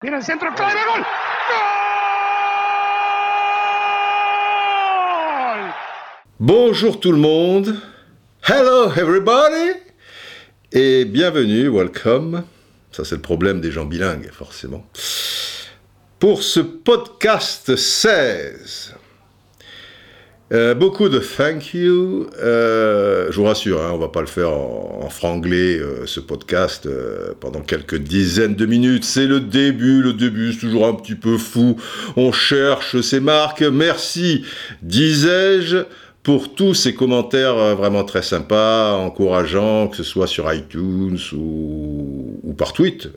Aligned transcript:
Tira 0.00 0.18
el 0.18 0.22
centro, 0.22 0.54
clave. 0.54 0.78
¡Gol! 0.86 1.04
Bonjour 6.38 7.00
tout 7.00 7.10
le 7.10 7.18
monde. 7.18 7.74
Hello 8.48 8.92
everybody. 8.92 9.72
Et 10.70 11.04
bienvenue, 11.04 11.66
welcome. 11.68 12.44
Ça 12.92 13.04
c'est 13.04 13.16
le 13.16 13.22
problème 13.22 13.60
des 13.60 13.72
gens 13.72 13.86
bilingues, 13.86 14.30
forcément. 14.30 14.86
Pour 16.20 16.44
ce 16.44 16.60
podcast 16.60 17.74
16. 17.74 18.94
Euh, 20.50 20.74
beaucoup 20.74 21.10
de 21.10 21.18
thank 21.18 21.74
you. 21.74 22.26
Euh, 22.42 23.26
je 23.30 23.36
vous 23.36 23.44
rassure, 23.44 23.82
hein, 23.82 23.90
on 23.92 23.98
va 23.98 24.08
pas 24.08 24.22
le 24.22 24.26
faire 24.26 24.50
en, 24.50 25.10
franglais, 25.10 25.78
euh, 25.78 26.06
ce 26.06 26.20
podcast, 26.20 26.86
euh, 26.86 27.34
pendant 27.38 27.60
quelques 27.60 27.96
dizaines 27.96 28.54
de 28.54 28.64
minutes. 28.64 29.04
C'est 29.04 29.26
le 29.26 29.40
début, 29.40 30.00
le 30.00 30.14
début, 30.14 30.54
c'est 30.54 30.60
toujours 30.60 30.86
un 30.86 30.94
petit 30.94 31.16
peu 31.16 31.36
fou. 31.36 31.76
On 32.16 32.32
cherche 32.32 33.00
ces 33.02 33.20
marques. 33.20 33.60
Merci, 33.60 34.44
disais-je, 34.80 35.84
pour 36.22 36.54
tous 36.54 36.72
ces 36.72 36.94
commentaires 36.94 37.76
vraiment 37.76 38.04
très 38.04 38.22
sympas, 38.22 38.94
encourageants, 38.94 39.88
que 39.88 39.96
ce 39.96 40.02
soit 40.02 40.26
sur 40.26 40.50
iTunes 40.52 41.18
ou, 41.34 42.40
ou 42.42 42.52
par 42.54 42.72
tweet, 42.72 43.08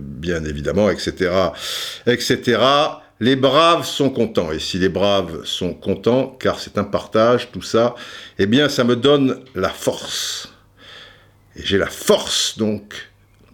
bien 0.00 0.44
évidemment, 0.44 0.90
etc., 0.90 1.30
etc. 2.06 2.58
Les 3.20 3.36
braves 3.36 3.84
sont 3.84 4.10
contents. 4.10 4.52
Et 4.52 4.58
si 4.58 4.78
les 4.78 4.88
braves 4.88 5.44
sont 5.44 5.74
contents, 5.74 6.36
car 6.38 6.60
c'est 6.60 6.78
un 6.78 6.84
partage, 6.84 7.50
tout 7.50 7.62
ça, 7.62 7.94
eh 8.38 8.46
bien, 8.46 8.68
ça 8.68 8.84
me 8.84 8.96
donne 8.96 9.40
la 9.54 9.70
force. 9.70 10.52
Et 11.56 11.62
j'ai 11.64 11.78
la 11.78 11.86
force, 11.86 12.56
donc, 12.58 12.94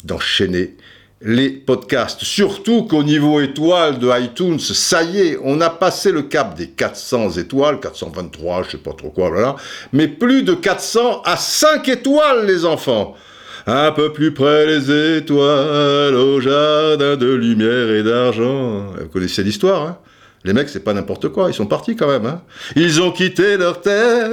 d'enchaîner 0.04 0.76
les 1.22 1.48
podcasts. 1.48 2.22
Surtout 2.22 2.84
qu'au 2.84 3.02
niveau 3.02 3.40
étoile 3.40 3.98
de 3.98 4.10
iTunes, 4.20 4.58
ça 4.58 5.02
y 5.02 5.20
est, 5.20 5.38
on 5.42 5.60
a 5.62 5.70
passé 5.70 6.12
le 6.12 6.22
cap 6.22 6.54
des 6.54 6.68
400 6.68 7.38
étoiles, 7.38 7.80
423, 7.80 8.64
je 8.64 8.72
sais 8.72 8.78
pas 8.78 8.92
trop 8.92 9.08
quoi, 9.08 9.30
voilà. 9.30 9.56
Mais 9.92 10.06
plus 10.06 10.42
de 10.42 10.52
400 10.52 11.22
à 11.24 11.38
5 11.38 11.88
étoiles, 11.88 12.46
les 12.46 12.66
enfants. 12.66 13.16
Un 13.66 13.92
peu 13.92 14.12
plus 14.12 14.34
près 14.34 14.66
les 14.66 15.16
étoiles, 15.18 16.14
au 16.14 16.40
jardin 16.40 17.16
de 17.16 17.32
lumière 17.32 17.90
et 17.90 18.02
d'argent. 18.02 18.92
Vous 19.00 19.08
connaissez 19.08 19.42
l'histoire, 19.42 19.82
hein? 19.82 19.98
Les 20.44 20.52
mecs, 20.52 20.68
c'est 20.68 20.84
pas 20.84 20.92
n'importe 20.92 21.30
quoi, 21.30 21.48
ils 21.48 21.54
sont 21.54 21.66
partis 21.66 21.96
quand 21.96 22.06
même. 22.06 22.26
Hein 22.26 22.42
ils 22.76 23.00
ont 23.00 23.10
quitté 23.10 23.56
leur 23.56 23.80
terre, 23.80 24.28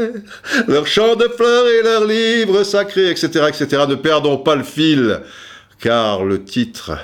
leur 0.68 0.86
champ 0.86 1.16
de 1.16 1.24
fleurs 1.24 1.68
et 1.68 1.84
leurs 1.84 2.06
livres 2.06 2.64
sacrés, 2.64 3.10
etc., 3.10 3.46
etc. 3.48 3.86
Ne 3.88 3.96
perdons 3.96 4.38
pas 4.38 4.56
le 4.56 4.64
fil, 4.64 5.22
car 5.80 6.26
le 6.26 6.44
titre 6.44 6.98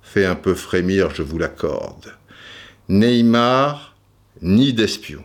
fait 0.00 0.24
un 0.24 0.36
peu 0.36 0.54
frémir, 0.54 1.12
je 1.12 1.22
vous 1.22 1.38
l'accorde. 1.38 2.14
Neymar, 2.88 3.96
ni 4.40 4.72
d'espion. 4.72 5.24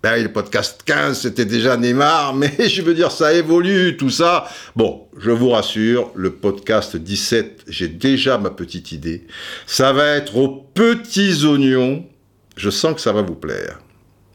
Ben, 0.00 0.22
le 0.22 0.32
podcast 0.32 0.82
15, 0.84 1.22
c'était 1.22 1.44
déjà 1.44 1.76
Neymar, 1.76 2.32
mais 2.36 2.54
je 2.68 2.82
veux 2.82 2.94
dire, 2.94 3.10
ça 3.10 3.32
évolue, 3.32 3.96
tout 3.96 4.10
ça. 4.10 4.48
Bon, 4.76 5.08
je 5.18 5.32
vous 5.32 5.50
rassure, 5.50 6.12
le 6.14 6.34
podcast 6.34 6.96
17, 6.96 7.64
j'ai 7.66 7.88
déjà 7.88 8.38
ma 8.38 8.50
petite 8.50 8.92
idée. 8.92 9.26
Ça 9.66 9.92
va 9.92 10.06
être 10.06 10.36
aux 10.36 10.48
petits 10.48 11.44
oignons. 11.44 12.06
Je 12.56 12.70
sens 12.70 12.94
que 12.94 13.00
ça 13.00 13.12
va 13.12 13.22
vous 13.22 13.34
plaire. 13.34 13.80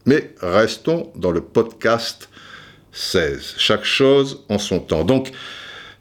Mais 0.05 0.35
restons 0.41 1.11
dans 1.15 1.31
le 1.31 1.39
podcast 1.39 2.27
16. 2.91 3.55
Chaque 3.57 3.85
chose 3.85 4.43
en 4.49 4.59
son 4.59 4.79
temps. 4.79 5.05
Donc, 5.05 5.31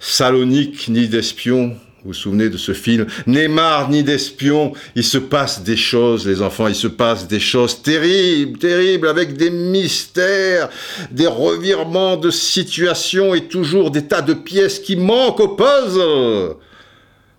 Salonique, 0.01 0.89
ni 0.89 1.07
d'espion, 1.07 1.77
vous 2.05 2.09
vous 2.09 2.15
souvenez 2.15 2.49
de 2.49 2.57
ce 2.57 2.73
film 2.73 3.07
Neymar 3.29 3.89
ni 3.89 4.03
d'espion, 4.03 4.73
il 4.97 5.05
se 5.05 5.19
passe 5.19 5.63
des 5.63 5.77
choses, 5.77 6.27
les 6.27 6.43
enfants, 6.43 6.67
il 6.67 6.75
se 6.75 6.89
passe 6.89 7.29
des 7.29 7.39
choses 7.39 7.81
terribles, 7.81 8.59
terribles, 8.59 9.07
avec 9.07 9.37
des 9.37 9.51
mystères, 9.51 10.69
des 11.13 11.29
revirements 11.29 12.17
de 12.17 12.31
situation 12.31 13.35
et 13.35 13.47
toujours 13.47 13.93
des 13.93 14.09
tas 14.09 14.21
de 14.21 14.35
pièces 14.35 14.81
qui 14.81 14.97
manquent 14.97 15.39
au 15.39 15.49
puzzle. 15.51 16.57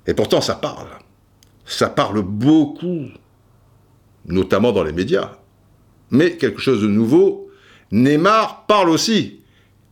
Et 0.08 0.14
pourtant, 0.14 0.40
ça 0.40 0.56
parle. 0.56 0.88
Ça 1.66 1.90
parle 1.90 2.22
beaucoup, 2.22 3.08
notamment 4.26 4.72
dans 4.72 4.84
les 4.84 4.94
médias. 4.94 5.32
Mais 6.10 6.38
quelque 6.38 6.62
chose 6.62 6.82
de 6.82 6.88
nouveau, 6.88 7.50
Neymar 7.92 8.66
parle 8.66 8.90
aussi. 8.90 9.42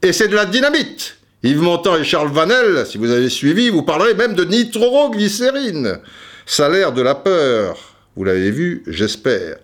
Et 0.01 0.13
c'est 0.13 0.29
de 0.29 0.35
la 0.35 0.45
dynamite. 0.45 1.17
Yves 1.43 1.61
Montand 1.61 1.97
et 1.97 2.03
Charles 2.03 2.31
Vanel, 2.31 2.85
si 2.85 2.99
vous 2.99 3.09
avez 3.09 3.29
suivi, 3.29 3.69
vous 3.69 3.81
parlerez 3.81 4.13
même 4.13 4.35
de 4.35 4.43
nitroglycérine. 4.43 5.97
Salaire 6.45 6.93
de 6.93 7.01
la 7.01 7.15
peur. 7.15 7.95
Vous 8.15 8.23
l'avez 8.23 8.51
vu, 8.51 8.83
j'espère. 8.85 9.57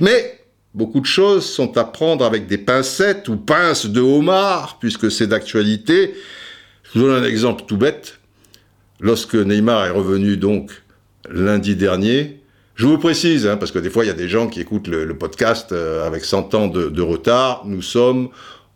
Mais 0.00 0.44
beaucoup 0.72 1.00
de 1.00 1.06
choses 1.06 1.44
sont 1.44 1.76
à 1.78 1.84
prendre 1.84 2.24
avec 2.24 2.46
des 2.46 2.58
pincettes 2.58 3.28
ou 3.28 3.36
pinces 3.36 3.86
de 3.86 4.00
homard, 4.00 4.78
puisque 4.78 5.10
c'est 5.10 5.26
d'actualité. 5.26 6.14
Je 6.84 7.00
vous 7.00 7.06
donne 7.06 7.24
un 7.24 7.26
exemple 7.26 7.64
tout 7.66 7.76
bête. 7.76 8.20
Lorsque 9.00 9.34
Neymar 9.34 9.84
est 9.86 9.90
revenu 9.90 10.36
donc 10.36 10.70
lundi 11.28 11.74
dernier, 11.74 12.40
je 12.76 12.86
vous 12.86 12.98
précise, 12.98 13.48
hein, 13.48 13.56
parce 13.56 13.72
que 13.72 13.80
des 13.80 13.90
fois 13.90 14.04
il 14.04 14.08
y 14.08 14.10
a 14.10 14.14
des 14.14 14.28
gens 14.28 14.46
qui 14.46 14.60
écoutent 14.60 14.86
le, 14.86 15.18
podcast 15.18 15.72
euh, 15.72 16.06
avec 16.06 16.24
100 16.24 16.54
ans 16.54 16.68
de 16.68 17.02
retard, 17.02 17.62
nous 17.66 17.82
sommes 17.82 18.28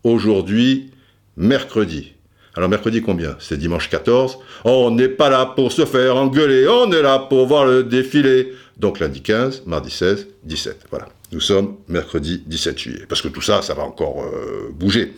aujourd'hui 0.03 0.91
mercredi. 1.37 2.15
Alors 2.57 2.69
mercredi 2.69 3.01
combien? 3.01 3.37
C'est 3.39 3.57
dimanche 3.57 3.89
14. 3.89 4.39
Oh, 4.65 4.85
on 4.87 4.91
n'est 4.91 5.09
pas 5.09 5.31
là 5.31 5.47
pour 5.47 5.71
se 5.73 5.85
faire 5.85 6.17
engueuler, 6.17 6.67
on 6.69 6.91
est 6.93 7.03
là 7.03 7.19
pour 7.19 7.47
voir 7.47 7.65
le 7.65 7.85
défilé. 7.85 8.53
Donc 8.77 8.99
lundi 8.99 9.21
15, 9.21 9.65
mardi 9.67 9.91
16, 9.91 10.27
17. 10.45 10.87
Voilà. 10.91 11.09
Nous 11.33 11.41
sommes 11.41 11.77
mercredi 11.89 12.43
17 12.47 12.79
juillet. 12.79 13.05
Parce 13.09 13.23
que 13.23 13.29
tout 13.29 13.43
ça, 13.43 13.63
ça 13.63 13.75
va 13.75 13.85
encore 13.85 14.25
euh, 14.25 14.71
bouger. 14.73 15.15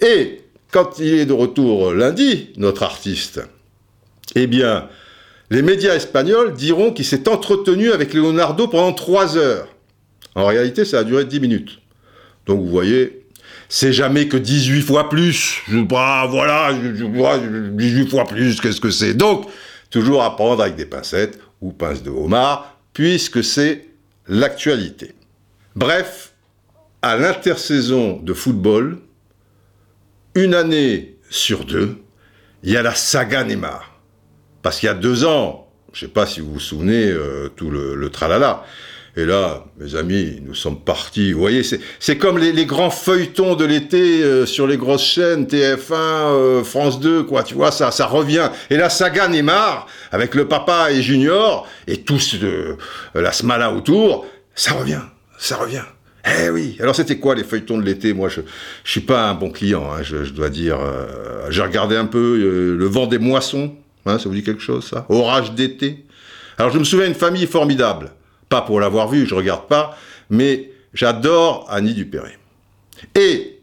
Et 0.00 0.40
quand 0.72 0.98
il 0.98 1.14
est 1.14 1.26
de 1.26 1.32
retour 1.32 1.92
lundi, 1.92 2.50
notre 2.56 2.82
artiste, 2.82 3.40
eh 4.34 4.46
bien, 4.46 4.88
les 5.50 5.62
médias 5.62 5.94
espagnols 5.94 6.54
diront 6.54 6.92
qu'il 6.92 7.04
s'est 7.04 7.28
entretenu 7.28 7.92
avec 7.92 8.14
Leonardo 8.14 8.66
pendant 8.66 8.92
3 8.92 9.36
heures. 9.36 9.68
En 10.34 10.46
réalité, 10.46 10.84
ça 10.84 11.00
a 11.00 11.04
duré 11.04 11.26
10 11.26 11.40
minutes. 11.40 11.78
Donc 12.46 12.60
vous 12.60 12.70
voyez, 12.70 13.21
c'est 13.74 13.94
jamais 13.94 14.28
que 14.28 14.36
18 14.36 14.82
fois 14.82 15.08
plus. 15.08 15.62
Bah, 15.68 16.26
voilà, 16.28 16.78
je, 16.78 16.94
je, 16.94 17.04
vois 17.04 17.38
18 17.38 18.10
fois 18.10 18.26
plus, 18.26 18.60
qu'est-ce 18.60 18.82
que 18.82 18.90
c'est? 18.90 19.14
Donc, 19.14 19.48
toujours 19.88 20.22
à 20.22 20.36
prendre 20.36 20.62
avec 20.62 20.76
des 20.76 20.84
pincettes 20.84 21.38
ou 21.62 21.72
pinces 21.72 22.02
de 22.02 22.10
homard, 22.10 22.76
puisque 22.92 23.42
c'est 23.42 23.86
l'actualité. 24.28 25.14
Bref, 25.74 26.34
à 27.00 27.16
l'intersaison 27.16 28.18
de 28.18 28.34
football, 28.34 28.98
une 30.34 30.52
année 30.52 31.16
sur 31.30 31.64
deux, 31.64 31.96
il 32.64 32.72
y 32.72 32.76
a 32.76 32.82
la 32.82 32.94
saga 32.94 33.42
Neymar. 33.42 33.98
Parce 34.60 34.80
qu'il 34.80 34.88
y 34.88 34.90
a 34.90 34.94
deux 34.94 35.24
ans, 35.24 35.66
je 35.94 36.04
ne 36.04 36.08
sais 36.08 36.12
pas 36.12 36.26
si 36.26 36.40
vous 36.40 36.52
vous 36.52 36.60
souvenez, 36.60 37.06
euh, 37.06 37.48
tout 37.56 37.70
le 37.70 38.10
tralala, 38.10 38.66
et 39.14 39.26
là, 39.26 39.66
mes 39.78 39.94
amis, 39.94 40.40
nous 40.42 40.54
sommes 40.54 40.80
partis. 40.80 41.32
Vous 41.32 41.40
voyez, 41.40 41.62
c'est 41.62 42.16
comme 42.16 42.38
les, 42.38 42.50
les, 42.50 42.64
grands 42.64 42.88
feuilletons 42.88 43.56
de 43.56 43.66
l'été 43.66 44.22
euh, 44.22 44.46
sur 44.46 44.66
les 44.66 44.78
grosses 44.78 45.04
chaînes, 45.04 45.44
TF1, 45.44 45.92
euh, 45.92 46.64
France 46.64 46.98
2, 46.98 47.24
quoi. 47.24 47.42
Tu 47.42 47.54
vois, 47.54 47.70
ça, 47.70 47.90
ça 47.90 48.06
revient. 48.06 48.48
Et 48.70 48.78
la 48.78 48.88
saga 48.88 49.28
Neymar, 49.28 49.86
avec 50.12 50.34
le 50.34 50.48
papa 50.48 50.90
et 50.90 51.02
Junior, 51.02 51.68
et 51.86 51.98
tous 51.98 52.36
euh, 52.42 52.78
la 53.14 53.32
smala 53.32 53.70
autour, 53.72 54.24
ça 54.54 54.72
revient, 54.72 55.02
ça 55.36 55.56
revient. 55.56 55.84
Eh 56.24 56.48
oui. 56.48 56.78
Alors 56.80 56.96
c'était 56.96 57.18
quoi 57.18 57.34
les 57.34 57.44
feuilletons 57.44 57.76
de 57.76 57.84
l'été? 57.84 58.14
Moi, 58.14 58.30
je, 58.30 58.40
je 58.84 58.90
suis 58.90 59.00
pas 59.00 59.28
un 59.28 59.34
bon 59.34 59.50
client, 59.50 59.90
hein, 59.92 60.02
je, 60.02 60.24
je, 60.24 60.32
dois 60.32 60.48
dire. 60.48 60.78
Euh, 60.80 61.48
J'ai 61.50 61.62
regardé 61.62 61.96
un 61.96 62.06
peu 62.06 62.38
le 62.78 62.86
vent 62.86 63.06
des 63.06 63.18
moissons. 63.18 63.74
Hein, 64.06 64.18
ça 64.18 64.28
vous 64.28 64.34
dit 64.34 64.42
quelque 64.42 64.62
chose, 64.62 64.88
ça? 64.88 65.04
Orage 65.10 65.52
d'été. 65.52 66.06
Alors 66.56 66.72
je 66.72 66.78
me 66.78 66.84
souviens 66.84 67.06
d'une 67.06 67.14
famille 67.14 67.46
formidable 67.46 68.10
pas 68.52 68.60
pour 68.60 68.80
l'avoir 68.80 69.08
vu, 69.08 69.26
je 69.26 69.34
regarde 69.34 69.66
pas, 69.66 69.96
mais 70.28 70.72
j'adore 70.92 71.66
Annie 71.70 71.94
Dupéré. 71.94 72.36
Et, 73.14 73.60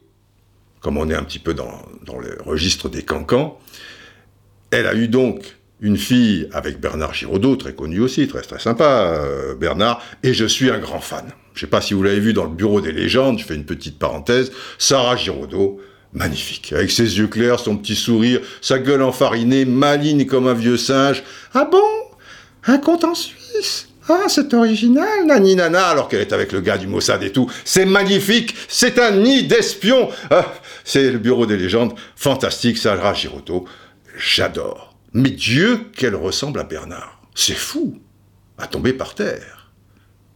comme 0.80 0.98
on 0.98 1.08
est 1.12 1.14
un 1.14 1.22
petit 1.22 1.38
peu 1.38 1.54
dans, 1.54 1.84
dans 2.04 2.18
le 2.18 2.40
registre 2.44 2.90
des 2.90 3.04
cancans, 3.04 3.60
elle 4.72 4.88
a 4.88 4.96
eu 4.96 5.08
donc 5.08 5.58
une 5.80 5.96
fille 5.96 6.50
avec 6.54 6.80
Bernard 6.80 7.14
Giraudot, 7.14 7.56
très 7.56 7.76
connu 7.76 8.00
aussi, 8.00 8.28
très 8.28 8.42
très 8.42 8.58
sympa, 8.58 8.84
euh, 8.84 9.54
Bernard, 9.54 10.02
et 10.24 10.34
je 10.34 10.46
suis 10.46 10.72
un 10.72 10.80
grand 10.80 11.02
fan. 11.02 11.26
Je 11.54 11.60
sais 11.60 11.68
pas 11.68 11.82
si 11.82 11.94
vous 11.94 12.02
l'avez 12.02 12.20
vu 12.20 12.34
dans 12.34 12.46
le 12.46 12.50
bureau 12.56 12.82
des 12.82 12.92
légendes, 12.92 13.38
je 13.38 13.46
fais 13.46 13.54
une 13.54 13.66
petite 13.66 14.00
parenthèse, 14.00 14.52
Sarah 14.80 15.16
Giraudot, 15.16 15.80
magnifique, 16.14 16.74
avec 16.74 16.90
ses 16.90 17.20
yeux 17.20 17.28
clairs, 17.28 17.60
son 17.60 17.78
petit 17.78 17.96
sourire, 17.96 18.42
sa 18.60 18.80
gueule 18.80 19.04
enfarinée, 19.04 19.66
maligne 19.66 20.26
comme 20.26 20.48
un 20.48 20.56
vieux 20.56 20.78
singe. 20.78 21.22
Ah 21.54 21.66
bon? 21.72 21.78
Un 22.64 22.80
compte 22.80 23.04
en 23.04 23.14
Suisse? 23.14 23.89
Ah, 24.10 24.28
c'est 24.28 24.54
original, 24.54 25.26
Nani 25.26 25.56
Nana, 25.56 25.88
alors 25.88 26.08
qu'elle 26.08 26.22
est 26.22 26.34
avec 26.34 26.52
le 26.52 26.62
gars 26.62 26.78
du 26.78 26.88
Mossad 26.88 27.22
et 27.24 27.32
tout. 27.32 27.50
C'est 27.64 27.86
magnifique, 27.86 28.56
c'est 28.68 29.00
un 29.00 29.12
nid 29.12 29.44
d'espions. 29.44 30.10
Ah, 30.30 30.54
c'est 30.84 31.12
le 31.12 31.20
bureau 31.20 31.46
des 31.46 31.58
légendes, 31.58 31.94
fantastique, 32.16 32.78
Sarah 32.78 33.14
Giroto. 33.14 33.66
J'adore. 34.18 34.96
Mais 35.14 35.32
Dieu, 35.32 35.82
qu'elle 35.96 36.16
ressemble 36.16 36.60
à 36.60 36.64
Bernard. 36.64 37.22
C'est 37.36 37.54
fou. 37.54 38.00
à 38.58 38.68
tomber 38.68 38.92
par 38.92 39.16
terre. 39.16 39.72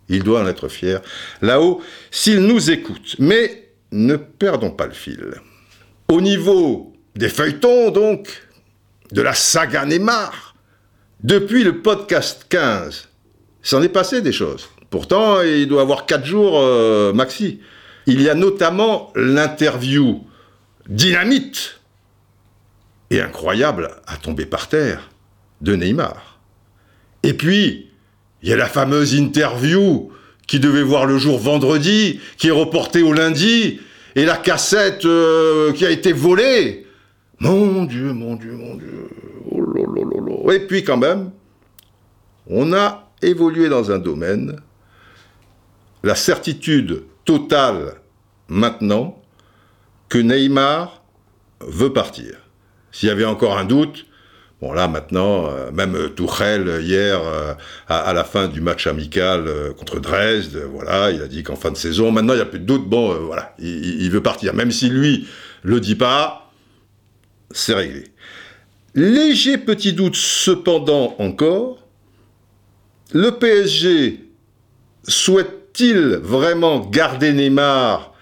Il 0.07 0.23
doit 0.23 0.41
en 0.41 0.47
être 0.47 0.69
fier. 0.69 1.01
Là-haut, 1.41 1.81
s'il 2.09 2.39
nous 2.39 2.71
écoute. 2.71 3.17
Mais 3.19 3.69
ne 3.91 4.15
perdons 4.15 4.71
pas 4.71 4.85
le 4.85 4.93
fil. 4.93 5.25
Au 6.07 6.21
niveau 6.21 6.93
des 7.15 7.29
feuilletons, 7.29 7.91
donc, 7.91 8.43
de 9.11 9.21
la 9.21 9.33
saga 9.33 9.85
Neymar, 9.85 10.55
depuis 11.23 11.63
le 11.63 11.81
podcast 11.81 12.45
15, 12.49 13.09
s'en 13.63 13.81
est 13.81 13.89
passé 13.89 14.21
des 14.21 14.31
choses. 14.31 14.69
Pourtant, 14.89 15.41
il 15.41 15.67
doit 15.67 15.81
avoir 15.81 16.05
4 16.05 16.25
jours 16.25 16.59
euh, 16.59 17.13
maxi. 17.13 17.59
Il 18.05 18.21
y 18.21 18.29
a 18.29 18.35
notamment 18.35 19.11
l'interview 19.15 20.21
dynamite 20.87 21.79
et 23.09 23.21
incroyable 23.21 23.91
à 24.05 24.17
tomber 24.17 24.45
par 24.45 24.67
terre 24.67 25.09
de 25.61 25.75
Neymar. 25.75 26.39
Et 27.23 27.33
puis, 27.33 27.89
il 28.41 28.49
y 28.49 28.53
a 28.53 28.57
la 28.57 28.67
fameuse 28.67 29.13
interview 29.13 30.11
qui 30.47 30.59
devait 30.59 30.83
voir 30.83 31.05
le 31.05 31.17
jour 31.17 31.39
vendredi, 31.39 32.19
qui 32.37 32.49
est 32.49 32.51
reportée 32.51 33.01
au 33.01 33.13
lundi, 33.13 33.79
et 34.15 34.25
la 34.25 34.35
cassette 34.35 35.05
euh, 35.05 35.71
qui 35.71 35.85
a 35.85 35.89
été 35.89 36.11
volée. 36.11 36.85
Mon 37.39 37.85
Dieu, 37.85 38.13
mon 38.13 38.35
Dieu, 38.35 38.53
mon 38.53 38.75
Dieu. 38.75 39.09
Oh 39.49 40.51
et 40.51 40.59
puis 40.59 40.83
quand 40.83 40.97
même, 40.97 41.31
on 42.47 42.73
a 42.73 43.12
évolué 43.27 43.69
dans 43.69 43.91
un 43.91 43.99
domaine, 43.99 44.59
la 46.03 46.15
certitude 46.15 47.03
totale 47.25 47.95
maintenant 48.47 49.21
que 50.09 50.17
Neymar 50.17 51.03
veut 51.61 51.93
partir. 51.93 52.35
S'il 52.91 53.09
y 53.09 53.11
avait 53.11 53.25
encore 53.25 53.57
un 53.57 53.65
doute, 53.65 54.05
Bon 54.63 54.71
là 54.71 54.87
maintenant, 54.87 55.49
euh, 55.49 55.71
même 55.73 55.97
Tuchel 56.15 56.79
hier 56.83 57.19
euh, 57.21 57.53
à, 57.89 58.13
la 58.13 58.23
fin 58.23 58.47
du 58.47 58.61
match 58.61 58.87
amical 58.87 59.45
euh, 59.45 59.73
contre 59.73 59.99
Dresde, 59.99 60.55
voilà, 60.71 61.11
il 61.11 61.21
a 61.21 61.27
dit 61.27 61.43
qu'en 61.43 61.57
fin 61.57 61.69
de 61.69 61.75
saison, 61.75 62.11
maintenant 62.11 62.31
il 62.31 62.37
n'y 62.37 62.43
a 62.43 62.45
plus 62.45 62.59
de 62.59 62.65
doute, 62.65 62.87
bon 62.87 63.13
voilà, 63.25 63.53
il, 63.59 64.09
veut 64.09 64.23
partir. 64.23 64.53
Même 64.53 64.71
si 64.71 64.87
lui 64.87 65.27
le 65.63 65.81
dit 65.81 65.95
pas, 65.95 66.49
c'est 67.51 67.73
réglé. 67.73 68.05
Léger 68.95 69.57
petit 69.57 69.91
doute 69.91 70.15
cependant 70.15 71.17
encore, 71.19 71.82
le 73.13 73.31
PSG 73.31 74.19
souhaite-t-il 75.07 76.19
vraiment 76.21 76.79
garder 76.79 77.31
Neymar 77.31 78.13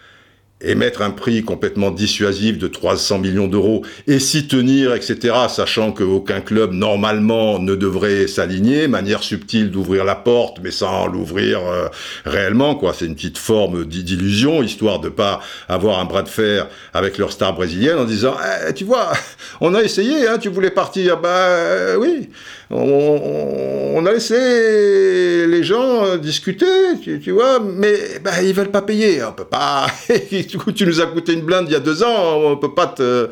et 0.64 0.76
mettre 0.76 1.02
un 1.02 1.10
prix 1.10 1.44
complètement 1.44 1.92
dissuasif 1.92 2.58
de 2.58 2.68
300 2.68 3.20
millions 3.20 3.48
d'euros 3.48 3.84
et 4.08 4.20
s'y 4.20 4.48
tenir, 4.48 4.94
etc., 4.94 5.34
sachant 5.50 5.92
qu'aucun 5.92 6.42
club 6.42 6.72
normalement 6.72 7.58
ne 7.58 7.74
devrait 7.74 8.28
s'aligner, 8.28 8.88
manière 8.88 9.24
subtile 9.24 9.72
d'ouvrir 9.72 10.04
la 10.04 10.16
porte, 10.16 10.58
mais 10.62 10.72
sans 10.72 11.08
l'ouvrir 11.08 11.60
euh, 11.66 11.88
réellement, 12.26 12.76
quoi. 12.76 12.94
C'est 12.94 13.06
une 13.06 13.16
petite 13.16 13.38
forme 13.38 13.86
d'illusion, 13.86 14.62
histoire 14.62 15.00
de 15.00 15.10
pas 15.10 15.40
avoir 15.68 16.00
un 16.00 16.06
bras 16.06 16.22
de 16.22 16.30
fer 16.30 16.68
avec 16.94 17.18
leur 17.18 17.32
star 17.32 17.56
brésilienne 17.56 17.98
en 17.98 18.06
disant, 18.06 18.36
eh, 18.68 18.74
tu 18.74 18.84
vois, 18.84 19.14
on 19.62 19.74
a 19.74 19.82
essayé, 19.82 20.28
hein, 20.28 20.38
tu 20.38 20.50
voulais 20.50 20.70
partir, 20.70 21.20
bah 21.20 21.30
euh, 21.30 21.96
oui, 21.96 22.30
on, 22.72 24.06
a 24.06 24.12
laissé 24.12 25.46
les 25.48 25.64
gens 25.64 26.06
euh, 26.06 26.18
discuter, 26.18 26.66
tu, 27.02 27.32
vois, 27.32 27.60
mais 27.60 28.20
bah, 28.24 28.42
ils 28.42 28.54
veulent 28.54 28.72
pas 28.72 28.82
payer, 28.82 29.24
on 29.24 29.34
peut 29.34 29.46
pas. 29.46 29.88
tu 30.76 30.86
nous 30.86 31.02
as 31.02 31.08
coûté 31.08 31.34
une 31.34 31.42
blinde 31.42 31.66
il 31.68 31.74
y 31.74 31.76
a 31.76 31.80
deux 31.80 32.02
ans, 32.04 32.38
on 32.38 32.58
peut 32.58 32.74
pas 32.74 32.88
te, 32.88 33.30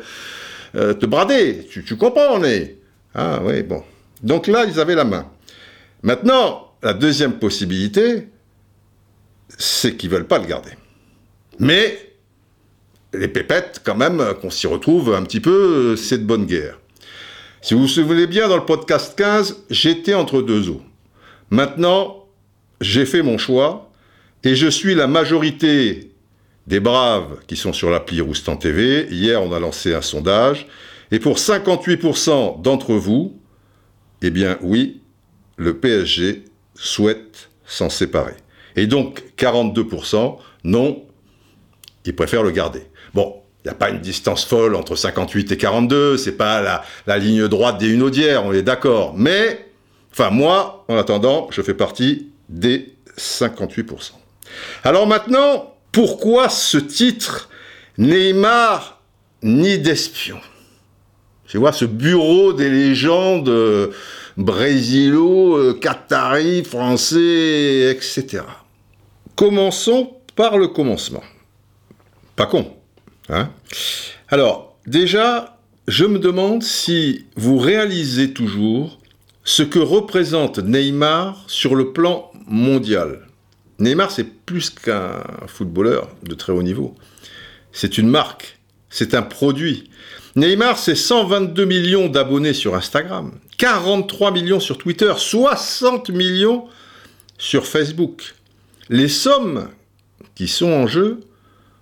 euh, 0.74 0.94
brader. 0.94 1.66
Tu, 1.70 1.96
comprends, 1.96 2.34
on 2.34 2.44
est. 2.44 2.78
Ah 3.14 3.40
oui, 3.42 3.62
bon. 3.62 3.82
Donc 4.22 4.46
là, 4.46 4.64
ils 4.66 4.78
avaient 4.78 4.94
la 4.94 5.04
main. 5.04 5.26
Maintenant, 6.02 6.74
la 6.82 6.92
deuxième 6.92 7.38
possibilité, 7.38 8.28
c'est 9.56 9.96
qu'ils 9.96 10.10
veulent 10.10 10.26
pas 10.26 10.38
le 10.38 10.46
garder. 10.46 10.70
Mais 11.58 11.98
les 13.12 13.28
pépettes, 13.28 13.80
quand 13.84 13.96
même, 13.96 14.22
qu'on 14.40 14.50
s'y 14.50 14.66
retrouve 14.66 15.14
un 15.14 15.22
petit 15.22 15.40
peu, 15.40 15.96
c'est 15.96 16.18
de 16.18 16.24
bonne 16.24 16.46
guerre. 16.46 16.79
Si 17.62 17.74
vous 17.74 17.80
vous 17.80 17.88
souvenez 17.88 18.26
bien, 18.26 18.48
dans 18.48 18.56
le 18.56 18.64
podcast 18.64 19.14
15, 19.18 19.64
j'étais 19.68 20.14
entre 20.14 20.40
deux 20.40 20.70
eaux. 20.70 20.80
Maintenant, 21.50 22.24
j'ai 22.80 23.04
fait 23.04 23.22
mon 23.22 23.36
choix 23.36 23.90
et 24.44 24.54
je 24.54 24.66
suis 24.66 24.94
la 24.94 25.06
majorité 25.06 26.12
des 26.66 26.80
braves 26.80 27.40
qui 27.46 27.56
sont 27.56 27.74
sur 27.74 27.90
l'appli 27.90 28.22
Roustan 28.22 28.56
TV. 28.56 29.08
Hier, 29.10 29.42
on 29.42 29.52
a 29.52 29.60
lancé 29.60 29.94
un 29.94 30.00
sondage. 30.00 30.66
Et 31.10 31.18
pour 31.18 31.36
58% 31.36 32.62
d'entre 32.62 32.94
vous, 32.94 33.38
eh 34.22 34.30
bien 34.30 34.56
oui, 34.62 35.02
le 35.58 35.76
PSG 35.76 36.44
souhaite 36.74 37.50
s'en 37.66 37.90
séparer. 37.90 38.36
Et 38.74 38.86
donc 38.86 39.22
42%, 39.36 40.38
non, 40.64 41.04
ils 42.06 42.16
préfèrent 42.16 42.42
le 42.42 42.52
garder. 42.52 42.84
Bon, 43.12 43.42
il 43.64 43.68
n'y 43.68 43.72
a 43.72 43.74
pas 43.74 43.90
une 43.90 44.00
distance 44.00 44.44
folle 44.44 44.74
entre 44.74 44.96
58 44.96 45.52
et 45.52 45.56
42, 45.58 46.16
c'est 46.16 46.32
pas 46.32 46.82
la, 47.06 47.18
ligne 47.18 47.46
droite 47.46 47.78
des 47.78 47.88
Hunaudières, 47.88 48.44
on 48.46 48.52
est 48.54 48.62
d'accord. 48.62 49.12
Mais, 49.16 49.70
enfin 50.12 50.30
moi, 50.30 50.84
en 50.88 50.96
attendant, 50.96 51.48
je 51.50 51.60
fais 51.60 51.74
partie 51.74 52.28
des 52.48 52.94
58%. 53.18 54.12
Alors 54.82 55.06
maintenant, 55.06 55.74
pourquoi 55.92 56.48
ce 56.48 56.78
titre 56.78 57.50
Neymar 57.98 59.02
ni 59.42 59.78
d'espion? 59.78 60.40
Tu 61.46 61.58
vois, 61.58 61.72
ce 61.72 61.84
bureau 61.84 62.54
des 62.54 62.70
légendes 62.70 63.48
euh, 63.48 63.88
brésilo, 64.38 65.58
euh, 65.58 66.62
français, 66.64 67.90
etc. 67.90 68.44
Commençons 69.34 70.14
par 70.34 70.56
le 70.56 70.68
commencement. 70.68 71.24
Pas 72.36 72.46
con. 72.46 72.79
Hein? 73.30 73.50
Alors, 74.28 74.76
déjà, 74.86 75.58
je 75.88 76.04
me 76.04 76.18
demande 76.18 76.62
si 76.62 77.26
vous 77.36 77.58
réalisez 77.58 78.32
toujours 78.32 78.98
ce 79.44 79.62
que 79.62 79.78
représente 79.78 80.58
Neymar 80.58 81.44
sur 81.46 81.74
le 81.74 81.92
plan 81.92 82.30
mondial. 82.46 83.26
Neymar, 83.78 84.10
c'est 84.10 84.24
plus 84.24 84.70
qu'un 84.70 85.22
footballeur 85.46 86.08
de 86.22 86.34
très 86.34 86.52
haut 86.52 86.62
niveau. 86.62 86.94
C'est 87.72 87.98
une 87.98 88.08
marque, 88.08 88.58
c'est 88.90 89.14
un 89.14 89.22
produit. 89.22 89.90
Neymar, 90.36 90.78
c'est 90.78 90.94
122 90.94 91.64
millions 91.64 92.08
d'abonnés 92.08 92.52
sur 92.52 92.74
Instagram, 92.74 93.32
43 93.58 94.30
millions 94.32 94.60
sur 94.60 94.76
Twitter, 94.76 95.12
60 95.16 96.10
millions 96.10 96.66
sur 97.38 97.66
Facebook. 97.66 98.34
Les 98.88 99.08
sommes 99.08 99.68
qui 100.34 100.46
sont 100.46 100.70
en 100.70 100.86
jeu 100.86 101.20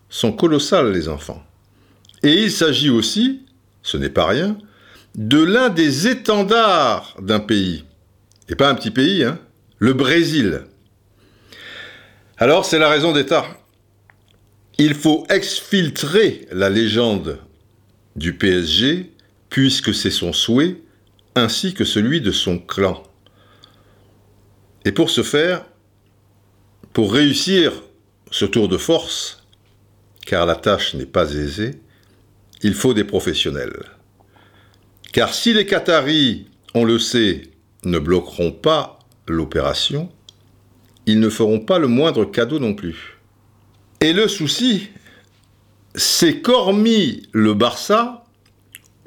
sont 0.08 0.32
colossales, 0.32 0.92
les 0.92 1.08
enfants. 1.08 1.42
Et 2.22 2.42
il 2.42 2.50
s'agit 2.50 2.90
aussi, 2.90 3.42
ce 3.82 3.96
n'est 3.96 4.10
pas 4.10 4.26
rien, 4.26 4.58
de 5.14 5.42
l'un 5.42 5.68
des 5.68 6.08
étendards 6.08 7.16
d'un 7.20 7.40
pays. 7.40 7.84
Et 8.48 8.54
pas 8.54 8.68
un 8.68 8.74
petit 8.74 8.90
pays, 8.90 9.24
hein, 9.24 9.38
le 9.78 9.92
Brésil. 9.92 10.62
Alors 12.36 12.64
c'est 12.64 12.78
la 12.78 12.88
raison 12.88 13.12
d'État. 13.12 13.46
Il 14.78 14.94
faut 14.94 15.26
exfiltrer 15.28 16.46
la 16.52 16.70
légende 16.70 17.38
du 18.14 18.34
PSG, 18.36 19.12
puisque 19.50 19.94
c'est 19.94 20.10
son 20.10 20.32
souhait, 20.32 20.80
ainsi 21.34 21.74
que 21.74 21.84
celui 21.84 22.20
de 22.20 22.32
son 22.32 22.58
clan. 22.58 23.02
Et 24.84 24.92
pour 24.92 25.10
ce 25.10 25.22
faire, 25.22 25.64
pour 26.92 27.12
réussir 27.12 27.72
ce 28.30 28.44
tour 28.44 28.68
de 28.68 28.76
force, 28.76 29.44
car 30.26 30.46
la 30.46 30.56
tâche 30.56 30.94
n'est 30.94 31.06
pas 31.06 31.32
aisée, 31.32 31.80
il 32.62 32.74
faut 32.74 32.94
des 32.94 33.04
professionnels. 33.04 33.84
Car 35.12 35.34
si 35.34 35.54
les 35.54 35.66
Qataris, 35.66 36.46
on 36.74 36.84
le 36.84 36.98
sait, 36.98 37.42
ne 37.84 37.98
bloqueront 37.98 38.52
pas 38.52 38.98
l'opération, 39.26 40.10
ils 41.06 41.20
ne 41.20 41.28
feront 41.28 41.60
pas 41.60 41.78
le 41.78 41.88
moindre 41.88 42.24
cadeau 42.24 42.58
non 42.58 42.74
plus. 42.74 43.18
Et 44.00 44.12
le 44.12 44.28
souci, 44.28 44.88
c'est 45.94 46.40
qu'hormis 46.40 47.22
le 47.32 47.54
Barça, 47.54 48.24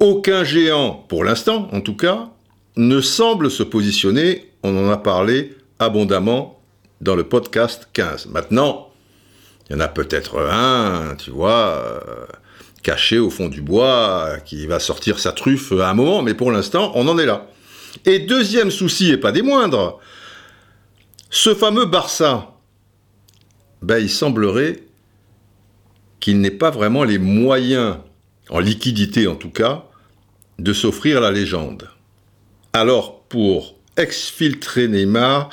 aucun 0.00 0.44
géant, 0.44 1.04
pour 1.08 1.24
l'instant 1.24 1.68
en 1.72 1.80
tout 1.80 1.96
cas, 1.96 2.30
ne 2.76 3.00
semble 3.00 3.50
se 3.50 3.62
positionner, 3.62 4.50
on 4.62 4.76
en 4.76 4.90
a 4.90 4.96
parlé 4.96 5.56
abondamment 5.78 6.60
dans 7.00 7.14
le 7.14 7.24
podcast 7.24 7.88
15. 7.92 8.26
Maintenant, 8.26 8.90
il 9.68 9.74
y 9.74 9.76
en 9.76 9.80
a 9.80 9.88
peut-être 9.88 10.40
un, 10.40 11.14
tu 11.16 11.30
vois, 11.30 12.00
euh, 12.06 12.26
caché 12.82 13.18
au 13.18 13.30
fond 13.30 13.48
du 13.48 13.62
bois, 13.62 14.38
qui 14.44 14.66
va 14.66 14.80
sortir 14.80 15.18
sa 15.18 15.32
truffe 15.32 15.72
à 15.72 15.90
un 15.90 15.94
moment, 15.94 16.22
mais 16.22 16.34
pour 16.34 16.50
l'instant, 16.50 16.92
on 16.94 17.08
en 17.08 17.18
est 17.18 17.26
là. 17.26 17.48
Et 18.04 18.18
deuxième 18.18 18.70
souci, 18.70 19.10
et 19.10 19.16
pas 19.16 19.32
des 19.32 19.42
moindres, 19.42 20.00
ce 21.30 21.54
fameux 21.54 21.86
Barça, 21.86 22.56
ben, 23.82 23.98
il 23.98 24.10
semblerait 24.10 24.82
qu'il 26.20 26.40
n'ait 26.40 26.50
pas 26.50 26.70
vraiment 26.70 27.04
les 27.04 27.18
moyens, 27.18 27.96
en 28.48 28.60
liquidité 28.60 29.26
en 29.26 29.34
tout 29.36 29.50
cas, 29.50 29.84
de 30.58 30.72
s'offrir 30.72 31.20
la 31.20 31.30
légende. 31.30 31.88
Alors, 32.72 33.22
pour 33.24 33.76
exfiltrer 33.96 34.88
Neymar, 34.88 35.50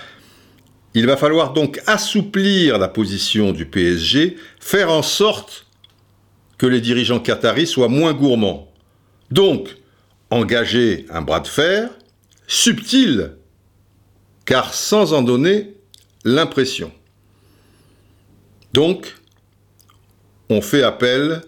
Il 0.96 1.06
va 1.06 1.18
falloir 1.18 1.54
donc 1.54 1.80
assouplir 1.86 2.80
la 2.80 2.88
position 2.88 3.52
du 3.52 3.66
PSG, 3.66 4.38
faire 4.60 4.90
en 4.90 5.04
sorte 5.04 5.68
que 6.60 6.68
les 6.68 6.82
dirigeants 6.82 7.20
qataris 7.20 7.66
soient 7.66 7.88
moins 7.88 8.14
gourmands. 8.14 8.72
Donc, 9.32 9.78
engager 10.30 11.08
un 11.10 11.22
bras 11.22 11.40
de 11.40 11.48
fer 11.48 11.90
subtil, 12.46 13.32
car 14.46 14.74
sans 14.74 15.14
en 15.14 15.24
donner 15.24 15.74
l'impression. 16.24 16.92
Donc, 18.74 19.16
on 20.50 20.62
fait 20.62 20.84
appel 20.84 21.42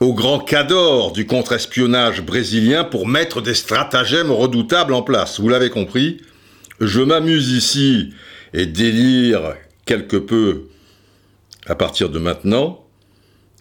au 0.00 0.12
grand 0.12 0.40
cador 0.40 1.12
du 1.12 1.26
contre-espionnage 1.26 2.22
brésilien 2.22 2.84
pour 2.84 3.06
mettre 3.06 3.40
des 3.40 3.54
stratagèmes 3.54 4.30
redoutables 4.30 4.94
en 4.94 5.02
place. 5.02 5.40
Vous 5.40 5.48
l'avez 5.48 5.70
compris, 5.70 6.20
je 6.80 7.00
m'amuse 7.00 7.50
ici 7.50 8.12
et 8.54 8.66
délire 8.66 9.54
quelque 9.86 10.16
peu 10.16 10.68
à 11.66 11.74
partir 11.74 12.10
de 12.10 12.18
maintenant. 12.18 12.87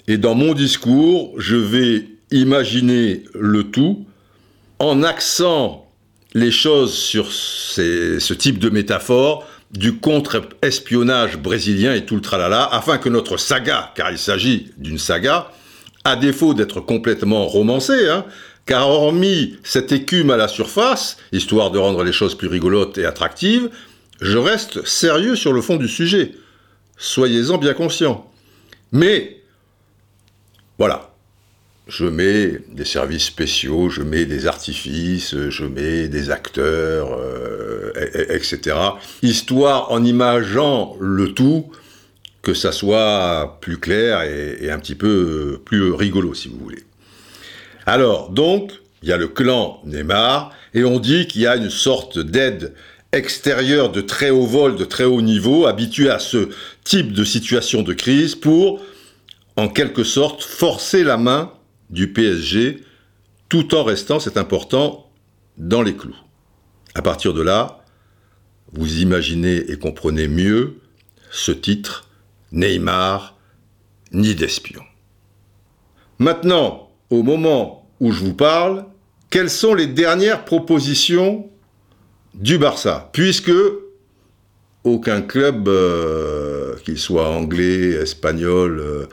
Et 0.07 0.17
dans 0.17 0.35
mon 0.35 0.53
discours, 0.53 1.33
je 1.37 1.55
vais 1.55 2.07
imaginer 2.31 3.23
le 3.33 3.63
tout 3.63 4.05
en 4.79 5.03
axant 5.03 5.89
les 6.33 6.51
choses 6.51 6.93
sur 6.93 7.31
ce 7.31 8.33
type 8.33 8.59
de 8.59 8.69
métaphore 8.69 9.47
du 9.71 9.97
contre-espionnage 9.97 11.37
brésilien 11.37 11.93
et 11.93 12.05
tout 12.05 12.15
le 12.15 12.21
tralala, 12.21 12.63
afin 12.71 12.97
que 12.97 13.09
notre 13.09 13.37
saga, 13.37 13.91
car 13.95 14.11
il 14.11 14.17
s'agit 14.17 14.71
d'une 14.77 14.97
saga, 14.97 15.51
à 16.03 16.15
défaut 16.15 16.53
d'être 16.53 16.79
complètement 16.79 17.45
romancée, 17.45 18.07
hein, 18.07 18.23
car 18.65 18.87
hormis 18.87 19.57
cette 19.63 19.91
écume 19.91 20.29
à 20.29 20.37
la 20.37 20.47
surface, 20.47 21.17
histoire 21.33 21.71
de 21.71 21.79
rendre 21.79 22.03
les 22.03 22.13
choses 22.13 22.35
plus 22.35 22.47
rigolotes 22.47 22.97
et 22.97 23.05
attractives, 23.05 23.69
je 24.21 24.37
reste 24.37 24.85
sérieux 24.85 25.35
sur 25.35 25.51
le 25.51 25.61
fond 25.61 25.75
du 25.75 25.87
sujet. 25.87 26.31
Soyez-en 26.97 27.57
bien 27.57 27.73
conscients. 27.73 28.29
Mais, 28.91 29.36
voilà, 30.77 31.11
je 31.87 32.05
mets 32.05 32.59
des 32.69 32.85
services 32.85 33.25
spéciaux, 33.25 33.89
je 33.89 34.01
mets 34.01 34.25
des 34.25 34.45
artifices, 34.45 35.35
je 35.49 35.65
mets 35.65 36.07
des 36.07 36.29
acteurs, 36.29 37.17
euh, 37.17 37.91
etc. 38.29 38.75
Histoire, 39.23 39.91
en 39.91 40.03
imageant 40.03 40.97
le 40.99 41.33
tout, 41.33 41.71
que 42.41 42.53
ça 42.53 42.71
soit 42.71 43.57
plus 43.61 43.77
clair 43.77 44.21
et, 44.21 44.69
un 44.69 44.79
petit 44.79 44.95
peu 44.95 45.59
plus 45.65 45.91
rigolo, 45.91 46.33
si 46.33 46.47
vous 46.47 46.57
voulez. 46.57 46.83
Alors, 47.85 48.29
donc, 48.29 48.71
il 49.01 49.09
y 49.09 49.13
a 49.13 49.17
le 49.17 49.27
clan 49.27 49.81
Neymar, 49.85 50.51
et 50.73 50.83
on 50.83 50.99
dit 50.99 51.27
qu'il 51.27 51.41
y 51.41 51.47
a 51.47 51.55
une 51.55 51.69
sorte 51.69 52.19
d'aide 52.19 52.73
extérieure 53.13 53.91
de 53.91 54.01
très 54.01 54.29
haut 54.29 54.45
vol, 54.45 54.75
de 54.75 54.83
très 54.85 55.05
haut 55.05 55.21
niveau, 55.21 55.65
habituée 55.65 56.09
à 56.09 56.19
ce 56.19 56.49
type 56.83 57.13
de 57.13 57.23
situation 57.23 57.81
de 57.81 57.93
crise 57.93 58.35
pour, 58.35 58.81
en 59.57 59.67
quelque 59.67 60.03
sorte, 60.03 60.43
forcer 60.43 61.03
la 61.03 61.17
main 61.17 61.51
du 61.89 62.13
PSG, 62.13 62.83
tout 63.49 63.75
en 63.75 63.83
restant, 63.83 64.19
c'est 64.19 64.37
important, 64.37 65.09
dans 65.57 65.81
les 65.81 65.95
clous. 65.95 66.15
À 66.93 67.01
partir 67.01 67.33
de 67.33 67.41
là, 67.41 67.83
vous 68.73 68.99
imaginez 68.99 69.71
et 69.71 69.77
comprenez 69.77 70.27
mieux 70.27 70.77
ce 71.31 71.51
titre, 71.51 72.07
Neymar, 72.51 73.37
ni 74.11 74.35
d'espion. 74.35 74.83
Maintenant, 76.19 76.91
au 77.09 77.23
moment 77.23 77.89
où 77.99 78.11
je 78.11 78.23
vous 78.23 78.33
parle, 78.33 78.85
quelles 79.29 79.49
sont 79.49 79.73
les 79.73 79.87
dernières 79.87 80.45
propositions 80.45 81.49
du 82.33 82.57
Barça? 82.57 83.09
Puisque 83.11 83.51
aucun 84.83 85.21
club, 85.21 85.67
euh, 85.67 86.75
qu'il 86.85 86.97
soit 86.97 87.29
anglais, 87.29 87.89
espagnol, 87.89 88.79
euh, 88.79 89.05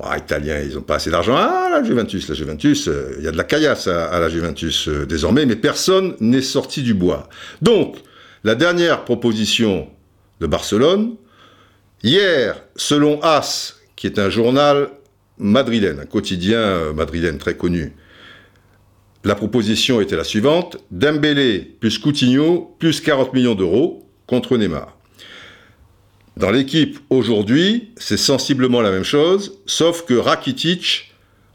Bon, 0.00 0.16
Italiens, 0.16 0.60
ils 0.60 0.74
n'ont 0.74 0.82
pas 0.82 0.96
assez 0.96 1.10
d'argent. 1.10 1.36
Ah, 1.36 1.68
la 1.70 1.82
Juventus, 1.82 2.28
la 2.28 2.34
Juventus, 2.34 2.88
euh, 2.88 3.14
il 3.18 3.24
y 3.24 3.28
a 3.28 3.32
de 3.32 3.36
la 3.36 3.44
caillasse 3.44 3.86
à, 3.86 4.18
la 4.18 4.28
Juventus 4.28 4.88
euh, 4.88 5.04
désormais, 5.04 5.44
mais 5.44 5.56
personne 5.56 6.14
n'est 6.20 6.40
sorti 6.40 6.82
du 6.82 6.94
bois. 6.94 7.28
Donc, 7.60 7.96
la 8.44 8.54
dernière 8.54 9.04
proposition 9.04 9.88
de 10.40 10.46
Barcelone, 10.46 11.16
hier, 12.02 12.62
selon 12.76 13.20
As, 13.22 13.76
qui 13.96 14.06
est 14.06 14.18
un 14.18 14.30
journal 14.30 14.88
madrilène, 15.38 16.00
un 16.00 16.06
quotidien 16.06 16.58
euh, 16.58 16.92
madrilène 16.94 17.36
très 17.36 17.56
connu, 17.56 17.92
la 19.22 19.34
proposition 19.34 20.00
était 20.00 20.16
la 20.16 20.24
suivante 20.24 20.78
Dembélé 20.90 21.76
plus 21.78 21.98
Coutinho 21.98 22.74
plus 22.78 23.02
40 23.02 23.34
millions 23.34 23.54
d'euros 23.54 24.08
contre 24.26 24.56
Neymar. 24.56 24.96
Dans 26.40 26.50
l'équipe 26.50 26.98
aujourd'hui, 27.10 27.90
c'est 27.98 28.16
sensiblement 28.16 28.80
la 28.80 28.90
même 28.90 29.04
chose, 29.04 29.58
sauf 29.66 30.06
que 30.06 30.14
Rakitic 30.14 31.12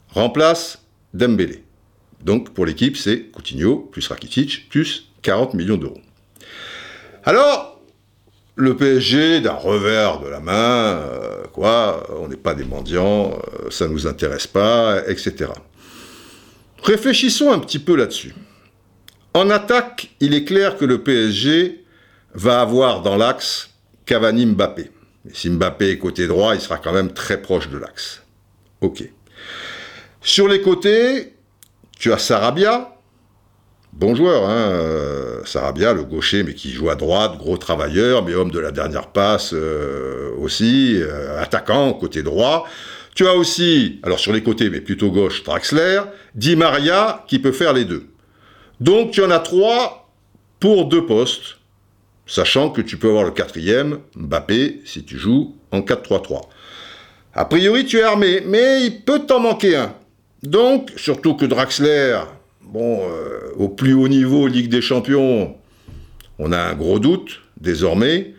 remplace 0.09 0.77
Dembélé. 1.11 1.63
Donc 2.23 2.53
pour 2.53 2.67
l'équipe, 2.67 2.95
c'est 2.95 3.31
Coutinho 3.31 3.77
plus 3.77 4.07
Rakitic 4.07 4.69
plus 4.69 5.09
40 5.23 5.55
millions 5.55 5.77
d'euros. 5.77 6.01
Alors, 7.23 7.81
le 8.57 8.77
PSG, 8.77 9.41
d'un 9.41 9.53
revers 9.53 10.19
de 10.19 10.27
la 10.27 10.39
main, 10.39 10.53
euh, 10.53 11.45
quoi, 11.51 12.05
on 12.21 12.27
n'est 12.27 12.35
pas 12.35 12.53
des 12.53 12.63
mendiants, 12.63 13.31
euh, 13.31 13.71
ça 13.71 13.87
ne 13.87 13.93
nous 13.93 14.05
intéresse 14.05 14.45
pas, 14.45 15.01
etc. 15.07 15.49
Réfléchissons 16.83 17.51
un 17.51 17.57
petit 17.57 17.79
peu 17.79 17.95
là-dessus. 17.95 18.35
En 19.33 19.49
attaque, 19.49 20.11
il 20.19 20.35
est 20.35 20.43
clair 20.43 20.77
que 20.77 20.85
le 20.85 21.01
PSG 21.01 21.83
va 22.35 22.61
avoir 22.61 23.01
dans 23.01 23.15
l'axe 23.15 23.71
Cavani 24.05 24.45
Mbappé. 24.45 24.91
si 25.33 25.49
Mbappé 25.49 25.91
est 25.91 25.97
côté 25.97 26.27
droit, 26.27 26.55
il 26.55 26.61
sera 26.61 26.77
quand 26.77 26.93
même 26.93 27.11
très 27.13 27.41
proche 27.41 27.69
de 27.69 27.77
l'axe. 27.77 28.21
Ok. 28.81 29.03
Sur 30.21 30.47
les 30.47 30.61
côtés, 30.61 31.33
tu 31.97 32.11
as 32.13 32.17
Sarabia, 32.17 32.95
bon 33.93 34.15
joueur, 34.15 34.47
hein, 34.47 34.69
euh, 34.71 35.45
Sarabia, 35.45 35.93
le 35.93 36.03
gaucher, 36.03 36.43
mais 36.43 36.53
qui 36.53 36.71
joue 36.71 36.89
à 36.89 36.95
droite, 36.95 37.37
gros 37.37 37.57
travailleur, 37.57 38.23
mais 38.23 38.33
homme 38.33 38.51
de 38.51 38.59
la 38.59 38.71
dernière 38.71 39.07
passe 39.07 39.51
euh, 39.53 40.31
aussi, 40.37 40.97
euh, 40.97 41.41
attaquant 41.41 41.93
côté 41.93 42.21
droit. 42.23 42.67
Tu 43.15 43.27
as 43.27 43.33
aussi, 43.33 43.99
alors 44.03 44.19
sur 44.19 44.33
les 44.33 44.43
côtés, 44.43 44.69
mais 44.69 44.81
plutôt 44.81 45.09
gauche, 45.09 45.43
Draxler, 45.43 46.01
Di 46.35 46.55
Maria, 46.55 47.23
qui 47.27 47.39
peut 47.39 47.53
faire 47.53 47.73
les 47.73 47.85
deux. 47.85 48.07
Donc 48.81 49.11
tu 49.11 49.23
en 49.23 49.31
as 49.31 49.39
trois 49.39 50.11
pour 50.59 50.85
deux 50.85 51.05
postes 51.05 51.57
sachant 52.25 52.69
que 52.69 52.81
tu 52.81 52.97
peux 52.97 53.09
avoir 53.09 53.23
le 53.23 53.31
quatrième, 53.31 53.99
Mbappé, 54.15 54.81
si 54.85 55.03
tu 55.03 55.17
joues 55.17 55.55
en 55.71 55.81
4-3-3. 55.81 56.41
A 57.33 57.45
priori, 57.45 57.85
tu 57.85 57.97
es 57.97 58.03
armé, 58.03 58.41
mais 58.45 58.85
il 58.85 59.01
peut 59.01 59.19
t'en 59.19 59.39
manquer 59.39 59.75
un. 59.75 59.93
Donc, 60.43 60.91
surtout 60.95 61.35
que 61.35 61.45
Draxler, 61.45 62.19
bon, 62.61 62.99
euh, 63.09 63.51
au 63.57 63.69
plus 63.69 63.93
haut 63.93 64.07
niveau 64.07 64.47
Ligue 64.47 64.69
des 64.69 64.81
Champions, 64.81 65.55
on 66.39 66.51
a 66.51 66.59
un 66.59 66.73
gros 66.75 66.99
doute, 66.99 67.41
désormais. 67.59 68.33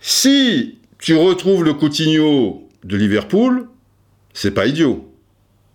Si 0.00 0.78
tu 0.98 1.14
retrouves 1.14 1.64
le 1.64 1.74
Coutinho 1.74 2.68
de 2.84 2.96
Liverpool, 2.96 3.68
c'est 4.32 4.52
pas 4.52 4.66
idiot. 4.66 5.08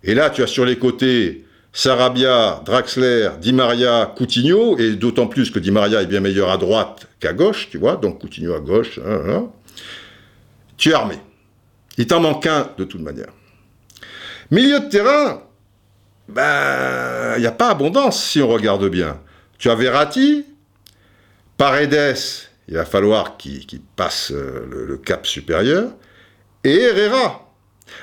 Et 0.02 0.14
là, 0.14 0.30
tu 0.30 0.42
as 0.42 0.46
sur 0.46 0.64
les 0.64 0.76
côtés 0.76 1.44
Sarabia, 1.78 2.60
Draxler, 2.64 3.38
Di 3.40 3.52
Maria, 3.52 4.12
Coutinho, 4.16 4.76
et 4.78 4.96
d'autant 4.96 5.28
plus 5.28 5.52
que 5.52 5.60
Di 5.60 5.70
Maria 5.70 6.02
est 6.02 6.06
bien 6.06 6.18
meilleur 6.18 6.50
à 6.50 6.56
droite 6.56 7.06
qu'à 7.20 7.32
gauche, 7.32 7.68
tu 7.70 7.78
vois, 7.78 7.94
donc 7.94 8.20
Coutinho 8.20 8.52
à 8.52 8.58
gauche, 8.58 8.98
tu 10.76 10.90
es 10.90 10.92
armé. 10.92 11.14
Il 11.96 12.08
t'en 12.08 12.18
manque 12.18 12.44
un 12.46 12.68
de 12.76 12.82
toute 12.82 13.00
manière. 13.00 13.28
Milieu 14.50 14.80
de 14.80 14.88
terrain, 14.88 15.40
ben, 16.28 17.34
il 17.36 17.42
n'y 17.42 17.46
a 17.46 17.52
pas 17.52 17.70
abondance 17.70 18.24
si 18.24 18.42
on 18.42 18.48
regarde 18.48 18.88
bien. 18.88 19.20
Tu 19.56 19.70
as 19.70 19.76
Verratti, 19.76 20.46
Paredes, 21.58 22.16
il 22.66 22.74
va 22.74 22.86
falloir 22.86 23.36
qu'il 23.36 23.80
passe 23.94 24.32
euh, 24.32 24.66
le 24.68 24.96
cap 24.96 25.28
supérieur, 25.28 25.92
et 26.64 26.74
Herrera. 26.74 27.54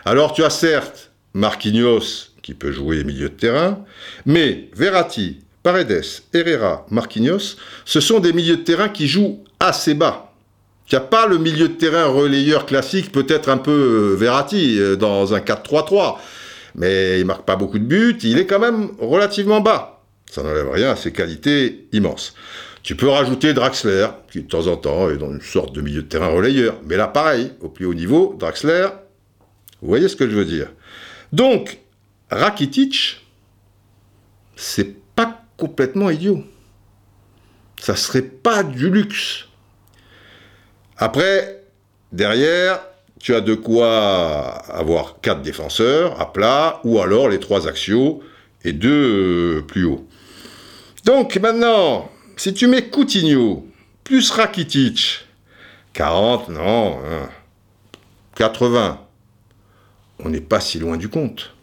Alors 0.06 0.32
tu 0.32 0.46
as 0.46 0.50
certes 0.50 1.12
Marquinhos 1.34 2.35
qui 2.46 2.54
peut 2.54 2.72
jouer 2.72 3.04
milieu 3.04 3.30
de 3.30 3.34
terrain, 3.34 3.84
mais 4.28 4.70
Verratti, 4.76 5.40
Paredes, 5.64 6.04
Herrera, 6.32 6.86
Marquinhos, 6.92 7.58
ce 7.86 8.00
sont 8.00 8.20
des 8.20 8.34
milieux 8.34 8.58
de 8.58 8.62
terrain 8.62 8.88
qui 8.88 9.08
jouent 9.08 9.44
assez 9.60 9.96
bas. 9.96 10.32
Il 10.88 10.94
n'y 10.94 10.98
a 10.98 11.02
pas 11.02 11.26
le 11.26 11.40
milieu 11.40 11.70
de 11.70 11.74
terrain 11.74 12.06
relayeur 12.06 12.68
classique, 12.68 13.12
peut-être 13.12 13.50
un 13.50 13.58
peu 13.58 13.72
euh, 13.72 14.16
Verratti 14.16 14.80
euh, 14.80 14.96
dans 14.96 15.34
un 15.34 15.40
4-3-3, 15.40 16.18
mais 16.76 17.20
il 17.20 17.26
marque 17.26 17.46
pas 17.46 17.56
beaucoup 17.56 17.80
de 17.80 17.84
buts, 17.84 18.20
il 18.22 18.38
est 18.38 18.46
quand 18.46 18.60
même 18.60 18.92
relativement 19.00 19.60
bas. 19.60 20.04
Ça 20.30 20.44
n'enlève 20.44 20.70
rien 20.70 20.92
à 20.92 20.96
ses 20.96 21.12
qualités 21.12 21.88
immenses. 21.94 22.36
Tu 22.84 22.96
peux 22.96 23.10
rajouter 23.10 23.54
Draxler, 23.54 24.10
qui 24.32 24.44
de 24.44 24.48
temps 24.48 24.68
en 24.68 24.78
temps 24.78 25.10
est 25.10 25.18
dans 25.18 25.32
une 25.32 25.42
sorte 25.42 25.74
de 25.74 25.82
milieu 25.82 26.04
de 26.04 26.08
terrain 26.08 26.28
relayeur. 26.28 26.76
Mais 26.86 26.96
là, 26.96 27.08
pareil, 27.08 27.54
au 27.62 27.70
plus 27.70 27.88
haut 27.88 27.96
niveau, 27.96 28.36
Draxler, 28.38 28.90
vous 29.82 29.88
voyez 29.88 30.08
ce 30.08 30.16
que 30.16 30.30
je 30.30 30.36
veux 30.36 30.46
dire. 30.46 30.68
Donc, 31.34 31.80
Rakitic, 32.32 33.26
c'est 34.56 34.96
pas 35.16 35.44
complètement 35.58 36.10
idiot. 36.10 36.44
Ça 37.80 37.96
serait 37.96 38.22
pas 38.24 38.64
du 38.64 38.90
luxe. 38.90 39.46
Après, 40.98 41.64
derrière, 42.12 42.82
tu 43.20 43.36
as 43.36 43.42
de 43.42 43.54
quoi 43.54 44.48
avoir 44.72 45.20
quatre 45.22 45.42
défenseurs 45.42 46.20
à 46.20 46.32
plat, 46.32 46.80
ou 46.84 47.00
alors 47.00 47.30
les 47.30 47.40
trois 47.40 47.68
axiaux 47.68 48.24
et 48.64 48.74
deux 48.74 49.58
euh, 49.58 49.62
plus 49.62 49.86
hauts. 49.86 50.08
Donc 51.06 51.36
maintenant, 51.38 52.10
si 52.38 52.54
tu 52.54 52.68
mets 52.68 52.90
Coutinho 52.90 53.68
plus 54.04 54.32
Rakitic, 54.32 55.26
40, 55.94 56.50
non, 56.50 57.00
80, 58.36 58.86
hein, 58.86 59.00
on 60.20 60.30
n'est 60.30 60.42
pas 60.42 60.60
si 60.60 60.80
loin 60.80 60.98
du 60.98 61.10
compte. 61.10 61.55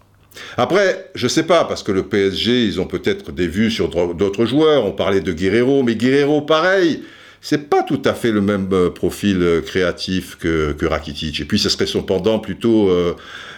Après, 0.56 1.10
je 1.14 1.28
sais 1.28 1.42
pas, 1.42 1.64
parce 1.64 1.82
que 1.82 1.92
le 1.92 2.04
PSG, 2.04 2.64
ils 2.64 2.80
ont 2.80 2.86
peut-être 2.86 3.32
des 3.32 3.46
vues 3.46 3.70
sur 3.70 3.88
d'autres 3.88 4.44
joueurs. 4.44 4.84
On 4.84 4.92
parlait 4.92 5.20
de 5.20 5.32
Guerrero, 5.32 5.82
mais 5.82 5.94
Guerrero, 5.94 6.42
pareil, 6.42 7.02
c'est 7.40 7.68
pas 7.68 7.82
tout 7.82 8.00
à 8.04 8.14
fait 8.14 8.30
le 8.30 8.40
même 8.40 8.68
euh, 8.72 8.90
profil 8.90 9.42
euh, 9.42 9.60
créatif 9.60 10.36
que, 10.36 10.76
Rakitic. 10.84 11.40
Et 11.40 11.44
puis, 11.44 11.58
ce 11.58 11.68
serait 11.68 11.86
son 11.86 12.02
pendant 12.02 12.38
plutôt 12.38 12.88
euh, 12.88 13.14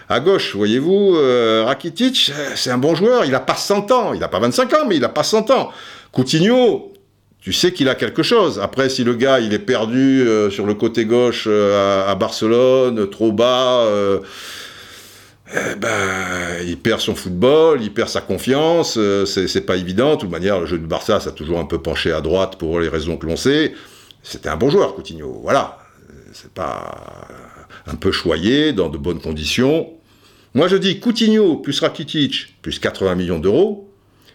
à 0.09 0.21
gauche, 0.21 0.57
voyez-vous. 0.57 1.17
Rakitic, 1.65 2.33
c'est 2.57 2.71
un 2.71 2.79
bon 2.79 2.95
joueur, 2.95 3.25
il 3.25 3.35
a 3.35 3.41
pas 3.41 3.57
100 3.57 3.91
ans, 3.91 4.13
il 4.15 4.23
a 4.23 4.29
pas 4.29 4.39
25 4.39 4.73
ans, 4.75 4.87
mais 4.89 4.97
il 4.97 5.05
a 5.05 5.09
pas 5.09 5.23
100 5.23 5.51
ans. 5.51 5.71
Coutinho, 6.13 6.93
tu 7.41 7.53
sais 7.53 7.73
qu'il 7.73 7.89
a 7.89 7.95
quelque 7.95 8.23
chose. 8.23 8.61
Après, 8.61 8.89
si 8.89 9.05
le 9.05 9.15
gars, 9.15 9.41
il 9.41 9.53
est 9.53 9.59
perdu 9.59 10.27
sur 10.51 10.67
le 10.67 10.75
côté 10.75 11.05
gauche 11.07 11.47
à, 11.47 12.15
Barcelone, 12.15 13.09
trop 13.09 13.33
bas 13.33 13.87
eh 15.53 15.77
ben, 15.77 16.63
il 16.67 16.79
perd 16.79 17.01
son 17.01 17.15
football, 17.15 17.83
il 17.83 17.93
perd 17.93 18.09
sa 18.09 18.23
confiance, 18.23 18.97
euh, 18.97 19.27
c'est 19.27 19.67
pas 19.67 19.77
évident. 19.77 20.15
De 20.15 20.21
toute 20.21 20.31
manière, 20.31 20.61
le 20.61 20.67
jeu 20.67 20.79
de 20.79 20.87
Barça, 20.87 21.21
ça 21.21 21.31
a 21.31 21.33
toujours 21.33 21.59
un 21.59 21.67
peu 21.67 21.83
penché 21.83 22.13
à 22.13 22.21
droite 22.21 22.57
pour 22.57 22.81
les 22.81 22.89
raisons 22.89 23.19
que 23.19 23.27
l'on 23.27 23.37
sait. 23.37 23.75
C'était 24.23 24.49
un 24.49 24.57
bon 24.57 24.71
joueur, 24.71 24.95
Coutinho. 24.95 25.41
Voilà. 25.43 25.79
C'est 26.33 26.51
pas 26.51 27.29
un 27.87 27.95
peu 27.95 28.11
choyé, 28.11 28.73
dans 28.73 28.89
de 28.89 28.97
bonnes 28.97 29.21
conditions. 29.21 29.91
Moi, 30.55 30.69
je 30.69 30.77
dis 30.77 30.99
Coutinho 30.99 31.57
plus 31.57 31.79
Rakitic 31.81 32.57
plus 32.63 32.79
80 32.79 33.15
millions 33.15 33.39
d'euros. 33.39 33.91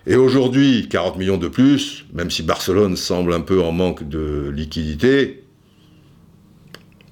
Et 0.06 0.16
aujourd'hui, 0.16 0.88
40 0.89 1.18
millions 1.18 1.38
de 1.38 1.48
plus, 1.48 2.06
même 2.13 2.32
si 2.32 2.44
Barcelone 2.44 2.96
semble 2.96 3.34
un 3.34 3.42
peu 3.42 3.62
en 3.62 3.72
manque 3.72 4.08
de 4.08 4.50
liquidité, 4.50 5.44